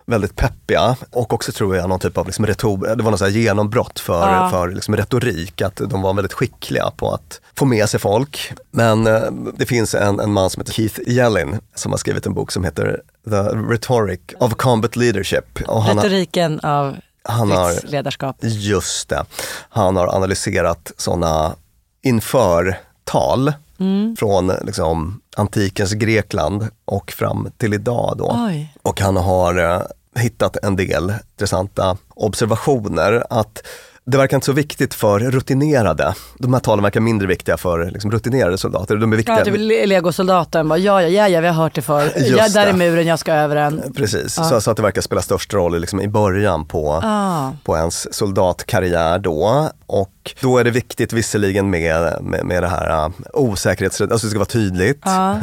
väldigt 0.06 0.36
peppiga 0.36 0.96
och 1.10 1.32
också 1.32 1.52
tror 1.52 1.76
jag 1.76 1.88
någon 1.88 2.00
typ 2.00 2.18
av 2.18 2.26
liksom 2.26 2.46
retor, 2.46 2.96
det 2.96 3.02
var 3.02 3.10
något 3.10 3.20
så 3.20 3.28
genombrott 3.28 4.00
för, 4.00 4.32
Ja. 4.32 4.48
för 4.50 4.68
liksom 4.68 4.96
retorik, 4.96 5.62
att 5.62 5.76
de 5.76 6.02
var 6.02 6.14
väldigt 6.14 6.32
skickliga 6.32 6.90
på 6.96 7.10
att 7.14 7.40
få 7.56 7.64
med 7.64 7.88
sig 7.88 8.00
folk. 8.00 8.52
Men 8.70 9.06
eh, 9.06 9.22
det 9.56 9.66
finns 9.66 9.94
en, 9.94 10.20
en 10.20 10.32
man 10.32 10.50
som 10.50 10.60
heter 10.60 10.72
Keith 10.72 11.00
Yellin 11.06 11.56
som 11.74 11.92
har 11.92 11.98
skrivit 11.98 12.26
en 12.26 12.34
bok 12.34 12.52
som 12.52 12.64
heter 12.64 13.00
The 13.30 13.36
Rhetoric 13.72 14.20
of 14.40 14.54
Combat 14.54 14.96
Leadership. 14.96 15.60
Och 15.66 15.82
han 15.82 15.96
har- 15.98 16.04
Retoriken 16.04 16.60
av 16.60 16.96
han 17.28 17.50
har, 17.50 17.72
stridsledarskap. 17.72 18.36
just 18.42 19.08
det, 19.08 19.24
han 19.68 19.96
har 19.96 20.06
analyserat 20.16 20.92
sådana 20.96 21.54
införtal 22.02 23.52
Mm. 23.80 24.16
från 24.18 24.46
liksom, 24.62 25.20
antikens 25.36 25.92
Grekland 25.92 26.68
och 26.84 27.12
fram 27.12 27.48
till 27.56 27.74
idag. 27.74 28.14
Då. 28.18 28.36
Oj. 28.48 28.74
Och 28.82 29.00
han 29.00 29.16
har 29.16 29.58
eh, 29.74 29.82
hittat 30.22 30.56
en 30.56 30.76
del 30.76 31.12
intressanta 31.32 31.96
observationer. 32.14 33.24
att 33.30 33.62
det 34.10 34.18
verkar 34.18 34.36
inte 34.36 34.44
så 34.44 34.52
viktigt 34.52 34.94
för 34.94 35.18
rutinerade. 35.20 36.14
De 36.38 36.52
här 36.54 36.60
talen 36.60 36.82
verkar 36.82 37.00
mindre 37.00 37.26
viktiga 37.28 37.56
för 37.56 37.90
liksom, 37.90 38.10
rutinerade 38.10 38.58
soldater. 38.58 38.96
De 38.96 39.12
är 39.12 39.16
viktiga. 39.16 39.38
Ja, 39.38 39.44
typ 39.44 39.54
le- 39.56 39.86
legosoldaten 39.86 40.68
bara, 40.68 40.78
ja, 40.78 41.02
ja, 41.02 41.08
ja, 41.08 41.28
ja, 41.28 41.40
vi 41.40 41.46
har 41.46 41.54
hört 41.54 41.74
det 41.74 41.82
för. 41.82 42.02
Just 42.04 42.30
Ja, 42.30 42.48
där 42.48 42.64
det. 42.64 42.70
är 42.70 42.74
muren, 42.90 43.06
jag 43.06 43.18
ska 43.18 43.32
över 43.32 43.56
den. 43.56 43.82
Precis, 43.96 44.34
Ja. 44.38 44.44
så, 44.44 44.60
så 44.60 44.70
att 44.70 44.76
det 44.76 44.82
verkar 44.82 45.00
spela 45.02 45.22
störst 45.22 45.54
roll 45.54 45.80
liksom, 45.80 46.00
i 46.00 46.08
början 46.08 46.64
på, 46.66 46.92
Ah. 47.04 47.50
på 47.64 47.76
ens 47.76 48.14
soldatkarriär 48.14 49.18
då. 49.18 49.68
Och 49.86 50.10
då 50.40 50.58
är 50.58 50.64
det 50.64 50.70
viktigt 50.70 51.12
visserligen 51.12 51.70
med, 51.70 52.22
med, 52.22 52.44
med 52.44 52.62
det 52.62 52.68
här 52.68 53.06
uh, 53.06 53.12
osäkerhets... 53.32 54.00
Alltså 54.00 54.26
det 54.26 54.30
ska 54.30 54.38
vara 54.38 54.46
tydligt. 54.46 55.00
Ja. 55.04 55.38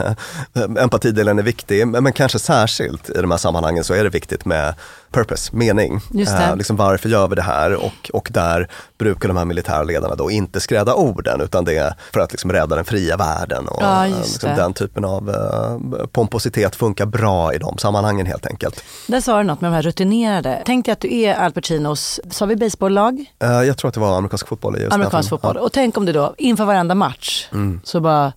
Empatidelen 0.79 1.39
är 1.39 1.43
viktig, 1.43 1.88
men, 1.88 2.03
men 2.03 2.13
kanske 2.13 2.39
särskilt 2.39 3.09
i 3.09 3.21
de 3.21 3.31
här 3.31 3.38
sammanhangen 3.38 3.83
så 3.83 3.93
är 3.93 4.03
det 4.03 4.09
viktigt 4.09 4.45
med 4.45 4.73
purpose, 5.15 5.55
mening. 5.55 5.99
Eh, 6.19 6.55
liksom 6.55 6.75
varför 6.75 7.09
gör 7.09 7.27
vi 7.27 7.36
det 7.36 7.41
här? 7.41 7.75
Och, 7.75 8.11
och 8.13 8.29
där 8.31 8.67
brukar 8.97 9.27
de 9.27 9.38
här 9.38 9.45
militära 9.45 9.83
ledarna 9.83 10.15
då 10.15 10.31
inte 10.31 10.59
skräda 10.59 10.95
orden 10.95 11.41
utan 11.41 11.65
det 11.65 11.77
är 11.77 11.93
för 12.13 12.19
att 12.19 12.31
liksom 12.31 12.51
rädda 12.51 12.75
den 12.75 12.86
fria 12.86 13.17
världen. 13.17 13.67
Och, 13.67 13.81
Ja, 13.81 14.07
just 14.07 14.33
liksom 14.33 14.55
den 14.55 14.73
typen 14.73 15.05
av 15.05 15.29
eh, 15.29 16.05
pompositet 16.07 16.75
funkar 16.75 17.05
bra 17.05 17.53
i 17.53 17.57
de 17.57 17.77
sammanhangen 17.77 18.25
helt 18.25 18.45
enkelt. 18.45 18.83
Där 19.07 19.21
sa 19.21 19.38
du 19.38 19.43
något 19.43 19.61
med 19.61 19.71
de 19.71 19.75
här 19.75 19.81
rutinerade. 19.81 20.61
Tänk 20.65 20.86
dig 20.86 20.93
att 20.93 20.99
du 20.99 21.15
är 21.21 21.36
Al 21.36 21.51
Pacinos, 21.51 22.19
sa 22.29 22.45
vi 22.45 22.55
baseballlag? 22.55 23.25
Eh, 23.39 23.49
jag 23.49 23.77
tror 23.77 23.88
att 23.88 23.93
det 23.93 23.99
var 23.99 24.17
amerikansk 24.17 24.47
fotboll 24.47 24.74
i 24.78 24.82
just 24.82 24.93
Amerikansk 24.93 25.30
filmen. 25.30 25.41
fotboll. 25.41 25.57
Och 25.57 25.71
tänk 25.71 25.97
om 25.97 26.05
du 26.05 26.11
då 26.13 26.36
inför 26.38 26.65
varenda 26.65 26.95
match 26.95 27.47
Mm. 27.51 27.82
så 27.84 27.99
bara 28.01 28.34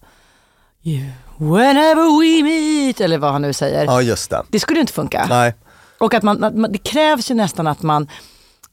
Whenever 1.41 2.21
we 2.21 2.43
meet, 2.43 3.01
eller 3.01 3.19
vad 3.19 3.33
han 3.33 3.43
nu 3.43 3.53
säger. 3.53 3.85
Ja, 3.85 4.03
just 4.03 4.31
det. 4.31 4.43
Det 4.49 4.61
skulle 4.61 4.77
ju 4.77 4.81
inte 4.81 4.93
funka. 4.93 5.27
Nej, 5.29 5.55
Och 5.99 6.15
att 6.15 6.23
man, 6.23 6.45
att 6.45 6.55
man, 6.57 6.73
det 6.73 6.79
krävs 6.79 7.31
ju 7.31 7.35
nästan 7.35 7.67
att 7.67 7.83
man 7.83 8.09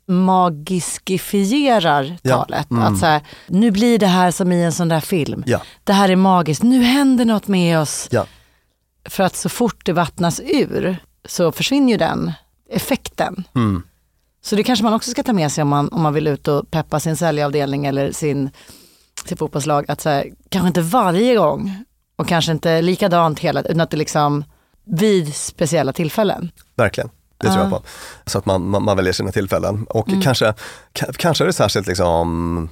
magiskifierar 0.07 2.17
Ja, 2.21 2.35
talet. 2.37 2.71
mm. 2.71 2.83
Att 2.83 2.99
så 2.99 3.05
här, 3.05 3.21
nu 3.47 3.71
blir 3.71 3.99
det 3.99 4.07
här 4.07 4.31
som 4.31 4.51
i 4.51 4.63
en 4.63 4.71
sån 4.71 4.87
där 4.89 4.99
film. 4.99 5.43
Ja. 5.47 5.61
Det 5.83 5.93
här 5.93 6.09
är 6.09 6.15
magiskt, 6.15 6.63
nu 6.63 6.83
händer 6.83 7.25
något 7.25 7.47
med 7.47 7.79
oss. 7.79 8.07
ja. 8.11 8.25
För 9.09 9.23
att 9.23 9.35
så 9.35 9.49
fort 9.49 9.85
det 9.85 9.93
vattnas 9.93 10.41
ur 10.45 10.97
så 11.25 11.51
försvinner 11.51 11.91
ju 11.91 11.97
den 11.97 12.31
effekten. 12.69 13.43
Mm. 13.55 13.83
Så 14.45 14.55
det 14.55 14.63
kanske 14.63 14.83
man 14.83 14.93
också 14.93 15.11
ska 15.11 15.23
ta 15.23 15.33
med 15.33 15.51
sig 15.51 15.61
om 15.61 15.67
man, 15.67 15.89
om 15.89 16.01
man 16.01 16.13
vill 16.13 16.27
ut 16.27 16.47
och 16.47 16.71
peppa 16.71 16.99
sin 16.99 17.15
säljavdelning 17.17 17.85
eller 17.85 18.11
sin, 18.11 18.49
sin 19.25 19.37
fotbollslag. 19.37 19.85
Att 19.87 20.01
så 20.01 20.09
här, 20.09 20.29
kanske 20.49 20.67
inte 20.67 20.81
varje 20.81 21.35
gång 21.35 21.83
och 22.15 22.27
kanske 22.27 22.51
inte 22.51 22.81
likadant 22.81 23.39
hela 23.39 23.61
utan 23.61 23.81
att 23.81 23.91
det 23.91 23.97
liksom 23.97 24.43
vid 24.83 25.35
speciella 25.35 25.93
tillfällen. 25.93 26.51
Verkligen. 26.75 27.09
Det 27.37 27.47
tror 27.47 27.57
Ja. 27.57 27.63
jag 27.63 27.71
på. 27.71 27.81
Så 28.25 28.37
att 28.37 28.45
man, 28.45 28.69
man, 28.69 28.83
man 28.83 28.97
väljer 28.97 29.13
sina 29.13 29.31
tillfällen. 29.31 29.85
Och 29.89 30.07
Mm. 30.09 30.21
kanske, 30.21 30.53
ka- 30.93 31.13
kanske 31.17 31.43
är 31.43 31.45
det 31.45 31.53
särskilt 31.53 31.87
liksom 31.87 32.69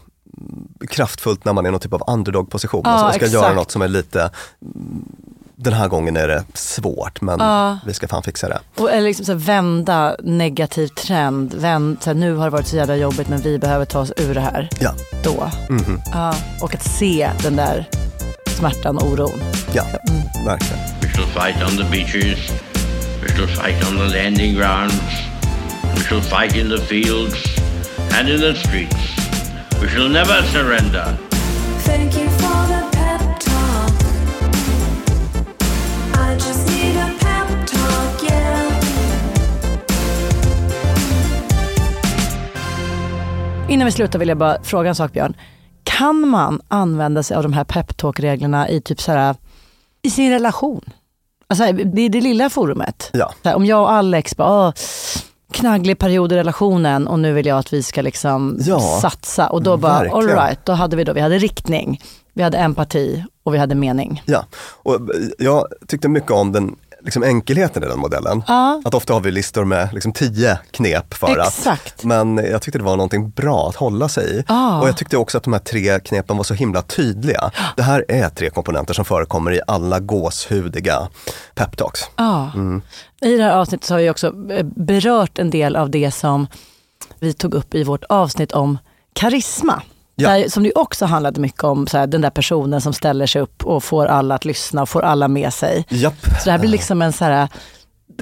kraftfullt 0.90 1.46
när 1.46 1.54
man 1.54 1.66
är 1.66 1.72
någon 1.72 1.80
typ 1.80 1.94
av 1.94 2.04
underdog-position. 2.08 2.82
Ja, 2.86 2.90
alltså 2.92 3.06
man 3.06 3.14
ska 3.14 3.26
exakt. 3.26 3.34
göra 3.44 3.54
något 3.54 3.72
som 3.72 3.82
är 3.82 3.88
lite, 3.88 4.30
den 5.56 5.74
här 5.74 5.88
gången 5.88 6.18
är 6.18 6.28
det 6.28 6.44
svårt 6.54 7.22
men 7.22 7.40
Ja. 7.40 7.80
vi 7.86 7.94
ska 7.94 8.08
fan 8.08 8.24
fixa 8.24 8.50
det. 8.50 8.60
Och, 8.78 8.92
eller 8.92 9.08
liksom 9.08 9.26
så 9.26 9.32
här, 9.32 9.40
vända 9.40 10.16
negativ 10.24 10.88
trend. 10.88 11.54
Vänd, 11.54 11.98
så 12.04 12.10
här, 12.10 12.16
nu 12.16 12.36
har 12.36 12.46
det 12.46 12.50
varit 12.52 12.68
så 12.68 12.76
jävla 12.76 12.96
jobbigt 12.96 13.30
men 13.30 13.42
vi 13.42 13.60
behöver 13.60 13.86
ta 13.86 14.00
oss 14.00 14.12
ur 14.18 14.34
det 14.34 14.42
här. 14.42 14.70
Ja. 14.80 14.94
Då. 15.24 15.50
Mhm. 15.70 16.02
Ja. 16.14 16.36
Och 16.62 16.76
att 16.76 16.84
se 16.84 17.30
den 17.44 17.56
där 17.56 17.90
smärtan 18.58 18.98
och 18.98 19.08
oron. 19.08 19.40
Ja, 19.74 19.84
verkligen. 20.46 20.84
We 21.02 21.08
shall 21.08 21.26
fight 21.26 21.64
on 21.72 21.78
the 21.78 21.84
beaches. 21.92 22.40
We 23.22 23.28
shall 23.30 23.48
fight 23.48 23.90
on 23.92 23.98
the 23.98 24.18
landing 24.24 24.56
grounds. 24.56 25.02
We 25.96 26.02
shall 26.02 26.22
fight 26.22 26.56
in 26.56 26.70
the 26.70 26.78
fields 26.86 27.36
and 28.20 28.30
in 28.30 28.40
the 28.40 28.56
streets. 28.56 28.96
We 29.82 29.90
shall 29.90 30.10
never 30.10 30.42
surrender. 30.44 31.06
Thank 31.86 32.16
you 32.18 32.30
Innan 43.74 43.86
vi 43.86 43.92
slutar 43.92 44.20
vill 44.20 44.30
jag 44.30 44.38
bara 44.38 44.64
fråga 44.64 44.90
en 44.90 44.96
sak 44.96 45.14
Björn. 45.14 45.34
Kan 45.84 46.28
man 46.30 46.62
använda 46.68 47.24
sig 47.24 47.38
av 47.38 47.44
de 47.44 47.54
här 47.54 47.64
peptalk-reglerna 47.64 48.70
i 48.70 48.82
typ 48.82 49.02
så 49.02 49.12
här, 49.12 49.36
i 50.02 50.10
sin 50.10 50.32
relation? 50.32 50.82
Alltså 51.48 51.72
det 51.72 52.02
är 52.02 52.10
det 52.10 52.22
lilla 52.22 52.50
forumet. 52.50 53.10
Ja. 53.14 53.34
Här, 53.44 53.56
om 53.56 53.66
jag 53.66 53.82
och 53.82 53.92
Alex 53.92 54.38
bara, 54.38 54.68
"Åh, 54.68 54.74
knagglig 55.52 56.00
period 56.00 56.32
i 56.32 56.36
relationen 56.36 57.08
och 57.08 57.20
nu 57.20 57.34
vill 57.34 57.46
jag 57.46 57.58
att 57.58 57.74
vi 57.74 57.84
ska 57.84 58.02
liksom 58.02 58.58
Ja, 58.60 58.80
satsa. 59.02 59.48
Och 59.50 59.64
då 59.64 59.78
bara, 59.78 59.94
verkligen. 59.94 60.16
all 60.18 60.28
right, 60.46 60.66
då 60.66 60.72
hade 60.72 60.96
vi 60.96 61.04
då, 61.04 61.14
vi 61.14 61.22
hade 61.22 61.38
riktning, 61.38 62.02
vi 62.34 62.44
hade 62.44 62.58
empati 62.58 63.24
och 63.44 63.54
vi 63.54 63.58
hade 63.58 63.76
mening. 63.76 64.22
Ja, 64.26 64.46
och 64.84 65.00
jag 65.40 65.68
tyckte 65.88 66.10
mycket 66.10 66.32
om 66.32 66.52
den 66.52 66.76
liksom 67.04 67.24
enkelheten 67.24 67.84
i 67.84 67.88
den 67.88 68.00
modellen. 68.00 68.44
Ja. 68.48 68.82
Att 68.86 68.94
ofta 68.94 69.14
har 69.14 69.22
vi 69.22 69.32
listor 69.32 69.66
med 69.66 69.94
liksom 69.94 70.14
tio 70.14 70.60
knep 70.72 71.14
för 71.14 71.40
Exakt. 71.40 71.94
att. 71.96 72.04
Men 72.04 72.38
jag 72.38 72.62
tyckte 72.62 72.80
det 72.80 72.84
var 72.84 72.98
någonting 72.98 73.30
bra 73.30 73.70
att 73.70 73.76
hålla 73.76 74.10
sig 74.10 74.40
i. 74.40 74.44
Ja. 74.48 74.82
Och 74.82 74.88
jag 74.88 74.98
tyckte 74.98 75.18
också 75.18 75.38
att 75.38 75.44
de 75.44 75.54
här 75.54 75.60
tre 75.60 76.00
knepen 76.00 76.38
var 76.38 76.44
så 76.44 76.54
himla 76.54 76.82
tydliga. 76.82 77.52
Det 77.76 77.84
här 77.84 78.06
är 78.08 78.30
tre 78.30 78.50
komponenter 78.50 78.94
som 78.94 79.06
förekommer 79.06 79.52
i 79.52 79.62
alla 79.68 80.00
gåshudiga 80.00 81.08
peptalks. 81.56 82.02
Ja. 82.16 82.52
I 83.22 83.38
det 83.38 83.44
här 83.44 83.52
avsnittet 83.52 83.88
så 83.88 83.94
har 83.94 84.00
vi 84.00 84.10
också 84.10 84.28
eh, 84.28 84.66
berört 84.76 85.40
en 85.40 85.50
del 85.50 85.76
av 85.76 85.90
det 85.90 86.12
som 86.12 86.48
vi 87.20 87.34
tog 87.34 87.54
upp 87.54 87.76
i 87.76 87.84
vårt 87.84 88.04
avsnitt 88.04 88.52
om 88.52 88.78
karisma. 89.14 89.82
Ja. 90.16 90.30
Där, 90.30 90.50
som 90.50 90.64
det 90.64 90.72
också 90.74 91.06
handlade 91.06 91.42
mycket 91.42 91.64
om 91.64 91.88
så 91.88 91.98
här, 91.98 92.08
den 92.08 92.22
där 92.22 92.30
personen 92.30 92.82
som 92.82 92.94
ställer 92.94 93.26
sig 93.26 93.42
upp 93.42 93.66
och 93.66 93.84
får 93.84 94.06
alla 94.06 94.36
att 94.36 94.46
lyssna 94.46 94.82
och 94.82 94.90
får 94.90 95.02
alla 95.02 95.28
med 95.28 95.54
sig. 95.54 95.86
Japp. 95.90 96.22
Så 96.24 96.46
det 96.46 96.52
här 96.52 96.60
blir 96.60 96.70
liksom 96.70 97.02
en 97.02 97.14
så 97.14 97.26
här, 97.26 97.48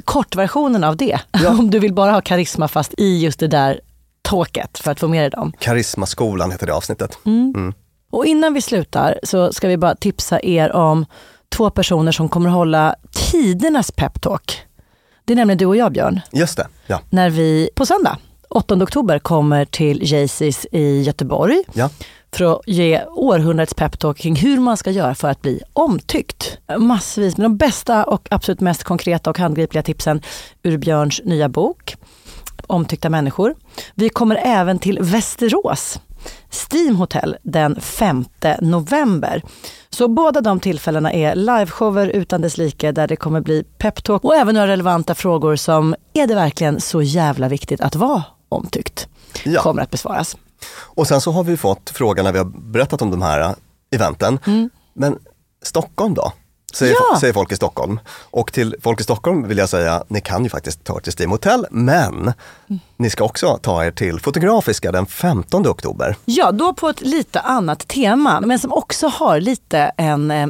kortversionen 0.06 0.84
av 0.84 0.98
det. 0.98 1.20
om 1.48 1.70
du 1.70 1.80
vill 1.80 1.94
bara 1.94 2.12
ha 2.12 2.22
karisma 2.22 2.68
fast 2.68 2.94
i 2.98 3.18
just 3.24 3.39
det 3.39 3.48
där 3.48 3.80
tåket 4.22 4.78
för 4.78 4.92
att 4.92 5.00
få 5.00 5.08
med 5.08 5.24
dig 5.24 5.30
dem. 5.30 5.54
Karismaskolan 5.60 6.52
heter 6.52 6.68
det 6.68 6.74
avsnittet. 6.74 7.18
Och 8.12 8.26
innan 8.26 8.54
vi 8.54 8.62
slutar 8.62 9.20
så 9.24 9.54
ska 9.54 9.68
vi 9.68 9.78
bara 9.78 9.96
tipsa 9.96 10.39
er 10.44 10.72
om 10.72 11.06
två 11.50 11.70
personer 11.70 12.12
som 12.12 12.30
kommer 12.30 12.50
hålla 12.50 12.96
tidernas 13.32 13.92
peptalk. 13.92 14.62
Det 15.26 15.34
är 15.34 15.36
nämligen 15.36 15.58
du 15.58 15.66
och 15.66 15.76
jag 15.76 15.92
Björn. 15.92 16.22
Just 16.32 16.58
det, 16.58 16.68
ja. 16.88 17.02
när 17.10 17.30
vi 17.30 17.70
på 17.76 17.86
söndag, 17.86 18.18
8 18.54 18.84
oktober, 18.84 19.20
kommer 19.20 19.66
till 19.66 20.12
Jaycees 20.12 20.68
i 20.72 21.02
Göteborg 21.02 21.64
ja. 21.74 21.89
för 22.32 22.45
att 22.45 22.62
ge 22.68 23.04
århundradets 23.06 23.74
peptalk 23.74 24.18
kring 24.18 24.36
hur 24.36 24.60
man 24.60 24.78
ska 24.78 24.91
göra 24.91 25.16
för 25.16 25.28
att 25.28 25.41
bli 25.41 25.62
omtyckt. 25.74 26.58
Massvis 26.78 27.38
med 27.38 27.45
de 27.45 27.58
bästa 27.58 28.04
och 28.04 28.28
absolut 28.32 28.60
mest 28.60 28.84
konkreta 28.84 29.30
och 29.30 29.39
handgripliga 29.39 29.84
tipsen 29.84 30.22
ur 30.64 30.78
Björns 30.78 31.22
nya 31.26 31.49
bok 31.49 31.95
Omtyckta 32.68 33.10
människor. 33.10 33.56
Vi 33.95 34.10
kommer 34.10 34.39
även 34.43 34.80
till 34.80 34.99
Västerås, 35.02 35.99
Steam 36.49 36.95
Hotel 36.95 37.38
den 37.43 37.82
5 37.82 38.26
november. 38.62 39.41
Så 39.89 40.08
båda 40.08 40.41
de 40.41 40.60
tillfällena 40.60 41.14
är 41.14 41.36
liveshower 41.36 42.08
utan 42.08 42.41
dess 42.41 42.58
like 42.58 42.91
där 42.91 43.08
det 43.08 43.16
kommer 43.16 43.41
bli 43.41 43.64
peptalk 43.78 44.24
och 44.24 44.36
även 44.36 44.56
några 44.56 44.68
relevanta 44.68 45.16
frågor 45.16 45.56
som 45.56 45.95
är 46.14 46.28
det 46.28 46.36
verkligen 46.36 46.82
så 46.82 47.02
jävla 47.02 47.47
viktigt 47.47 47.82
att 47.82 47.95
vara 47.95 48.24
omtyckt? 48.52 49.08
Ja. 49.43 49.62
Kommer 49.62 49.82
att 49.82 49.89
besvaras. 49.91 50.38
Och 50.74 51.08
sen 51.08 51.22
så 51.22 51.32
har 51.32 51.43
vi 51.43 51.58
fått 51.58 51.89
frågan 51.89 52.26
när 52.26 52.32
vi 52.32 52.38
har 52.38 52.45
berättat 52.45 53.02
om 53.02 53.12
de 53.12 53.22
här 53.22 53.39
äh, 53.39 53.52
eventen. 53.91 54.39
Men 54.93 55.18
Stockholm 55.64 56.14
då? 56.14 56.34
Säger, 56.74 56.93
Ja. 57.12 57.20
säger 57.20 57.34
folk 57.34 57.52
i 57.52 57.56
Stockholm. 57.56 57.99
Och 58.32 58.54
till 58.54 58.76
folk 58.82 58.99
i 58.99 59.04
Stockholm 59.04 59.47
vill 59.47 59.58
jag 59.58 59.70
säga, 59.70 60.04
ni 60.08 60.22
kan 60.22 60.43
ju 60.43 60.49
faktiskt 60.49 60.84
ta 60.84 60.95
er 60.97 60.99
till 61.02 61.14
Steam 61.20 61.32
Hotel, 61.32 61.66
men 61.72 62.34
ni 62.97 63.10
ska 63.10 63.24
också 63.24 63.60
ta 63.62 63.86
er 63.86 63.91
till 63.91 64.20
Fotografiska 64.20 64.91
den 64.91 65.06
15 65.06 65.68
oktober. 65.68 66.16
Ja, 66.26 66.52
då 66.52 66.74
på 66.74 66.89
ett 66.89 67.02
lite 67.02 67.39
annat 67.39 67.88
tema, 67.88 68.41
men 68.41 68.60
som 68.60 68.72
också 68.74 69.08
har 69.08 69.39
lite 69.39 69.91
en 69.97 70.32
eh, 70.32 70.47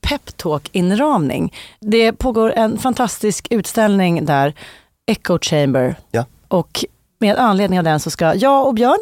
peptalk-inramning. 0.00 1.54
Det 1.80 2.12
pågår 2.12 2.52
en 2.52 2.78
fantastisk 2.78 3.46
utställning 3.50 4.24
där, 4.24 4.54
Echo 5.06 5.38
Chamber. 5.42 5.96
Ja. 6.10 6.24
Och 6.48 6.84
med 7.22 7.38
anledning 7.38 7.78
av 7.78 7.84
den 7.84 8.00
så 8.00 8.10
ska 8.10 8.34
jag 8.34 8.66
och 8.66 8.74
Björn 8.74 8.98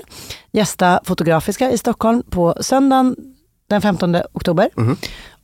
gästa 0.53 1.01
Fotografiska 1.05 1.71
i 1.71 1.79
Stockholm 1.79 2.23
på 2.31 2.55
söndagen 2.61 3.17
den 3.69 3.83
15 3.83 4.17
oktober. 4.33 4.71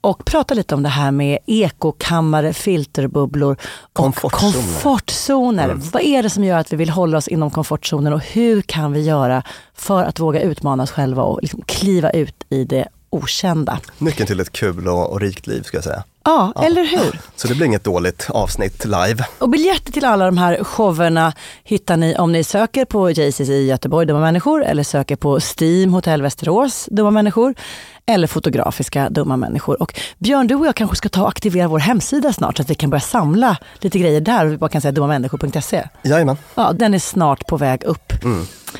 Och 0.00 0.24
prata 0.24 0.54
lite 0.54 0.74
om 0.74 0.82
det 0.82 0.88
här 0.88 1.10
med 1.10 1.38
ekokammare, 1.46 2.52
filterbubblor 2.52 3.52
och 3.52 3.92
Komfortzoner. 3.92 4.52
komfortzoner. 4.52 5.74
Vad 5.92 6.02
är 6.02 6.22
det 6.22 6.30
som 6.30 6.44
gör 6.44 6.58
att 6.58 6.72
vi 6.72 6.76
vill 6.76 6.90
hålla 6.90 7.18
oss 7.18 7.28
inom 7.28 7.50
komfortzonen 7.50 8.12
och 8.12 8.20
hur 8.20 8.62
kan 8.62 8.92
vi 8.92 9.00
göra 9.00 9.42
för 9.74 10.04
att 10.04 10.20
våga 10.20 10.40
utmana 10.40 10.82
oss 10.82 10.90
själva 10.90 11.22
och 11.22 11.38
liksom 11.42 11.62
kliva 11.66 12.10
ut 12.10 12.44
i 12.50 12.64
det 12.64 12.88
okända? 13.10 13.78
Nyckeln 13.98 14.26
till 14.26 14.40
ett 14.40 14.52
kul 14.52 14.88
och, 14.88 15.12
och 15.12 15.20
rikt 15.20 15.46
liv 15.46 15.62
ska 15.62 15.76
jag 15.76 15.84
säga. 15.84 16.04
Ja, 16.26 16.52
eller 16.62 16.84
hur? 16.84 17.20
Så 17.36 17.48
det 17.48 17.54
blir 17.54 17.66
inget 17.66 17.84
dåligt 17.84 18.26
avsnitt 18.30 18.84
live. 18.84 19.24
Och 19.38 19.48
biljetter 19.48 19.92
till 19.92 20.04
alla 20.04 20.24
de 20.26 20.38
här 20.38 20.64
showerna 20.64 21.32
hittar 21.64 21.96
ni 21.96 22.16
om 22.16 22.32
ni 22.32 22.44
söker 22.44 22.84
på 22.84 23.10
JCC 23.10 23.40
i 23.40 23.66
Göteborg, 23.66 24.06
Dumma 24.06 24.20
människor, 24.20 24.64
eller 24.64 24.82
söker 24.82 25.16
på 25.16 25.38
Steam 25.40 25.92
Hotell 25.92 26.22
Västerås, 26.22 26.88
Dumma 26.90 27.10
människor, 27.10 27.54
eller 28.06 28.26
Fotografiska 28.26 29.08
Dumma 29.10 29.36
människor. 29.36 29.82
Och 29.82 30.00
Björn, 30.18 30.46
du 30.46 30.54
och 30.54 30.66
jag 30.66 30.74
kanske 30.74 30.96
ska 30.96 31.08
ta 31.08 31.22
och 31.22 31.28
aktivera 31.28 31.68
vår 31.68 31.78
hemsida 31.78 32.32
snart 32.32 32.56
så 32.56 32.62
att 32.62 32.70
vi 32.70 32.74
kan 32.74 32.90
börja 32.90 33.00
samla 33.00 33.56
lite 33.80 33.98
grejer 33.98 34.20
där 34.20 34.46
och 34.46 34.52
vi 34.52 34.56
bara 34.56 34.70
kan 34.70 34.80
säga 34.80 34.92
dummamänniskor.se. 34.92 35.88
Jajamän, 36.02 36.36
Ja, 36.54 36.72
den 36.72 36.94
är 36.94 36.98
snart 36.98 37.46
på 37.46 37.56
väg 37.56 37.84
upp. 37.84 38.12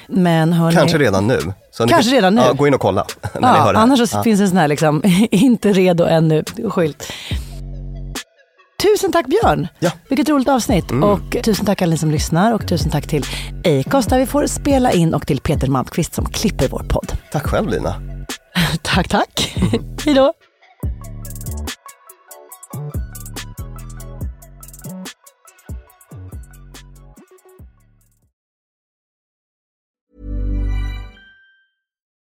Men 0.06 0.52
hörni, 0.52 0.76
kanske 0.76 0.98
redan 0.98 1.26
nu. 1.26 1.38
Så 1.76 1.84
ni 1.84 1.92
Kanske 1.92 2.10
kan- 2.10 2.14
redan 2.16 2.34
nu. 2.34 2.40
Ja, 2.42 2.52
gå 2.52 2.66
in 2.66 2.74
och 2.74 2.80
kolla 2.80 3.06
när 3.34 3.40
ni 3.40 3.46
Ja, 3.46 3.52
det 3.52 3.58
här. 3.58 3.74
annars 3.74 4.10
så 4.10 4.16
Ja. 4.16 4.22
finns 4.22 4.40
en 4.40 4.48
sån 4.48 4.56
här 4.58 4.68
liksom, 4.68 5.02
inte 5.30 5.72
redo 5.72 6.04
ännu 6.04 6.44
skylt. 6.68 7.12
Tusen 8.82 9.12
tack 9.12 9.26
Björn! 9.26 9.68
Ja. 9.78 9.90
Vilket 10.08 10.28
roligt 10.28 10.48
avsnitt. 10.48 10.90
Och 10.90 11.36
tusen 11.44 11.66
tack 11.66 11.82
alla 11.82 11.90
ni 11.90 11.98
som 11.98 12.10
lyssnar 12.10 12.52
och 12.54 12.68
tusen 12.68 12.90
tack 12.90 13.06
till 13.06 13.24
Acast 13.64 14.10
där 14.10 14.18
vi 14.18 14.26
får 14.26 14.46
spela 14.46 14.92
in 14.92 15.14
och 15.14 15.26
till 15.26 15.40
Peter 15.40 15.68
Malmqvist 15.68 16.14
som 16.14 16.24
klipper 16.26 16.68
vår 16.68 16.84
podd. 16.88 17.12
Tack 17.32 17.46
själv 17.46 17.68
Lina. 17.68 17.94
tack, 18.82 19.08
tack. 19.08 19.54
Hej 20.04 20.14
då! 20.14 20.32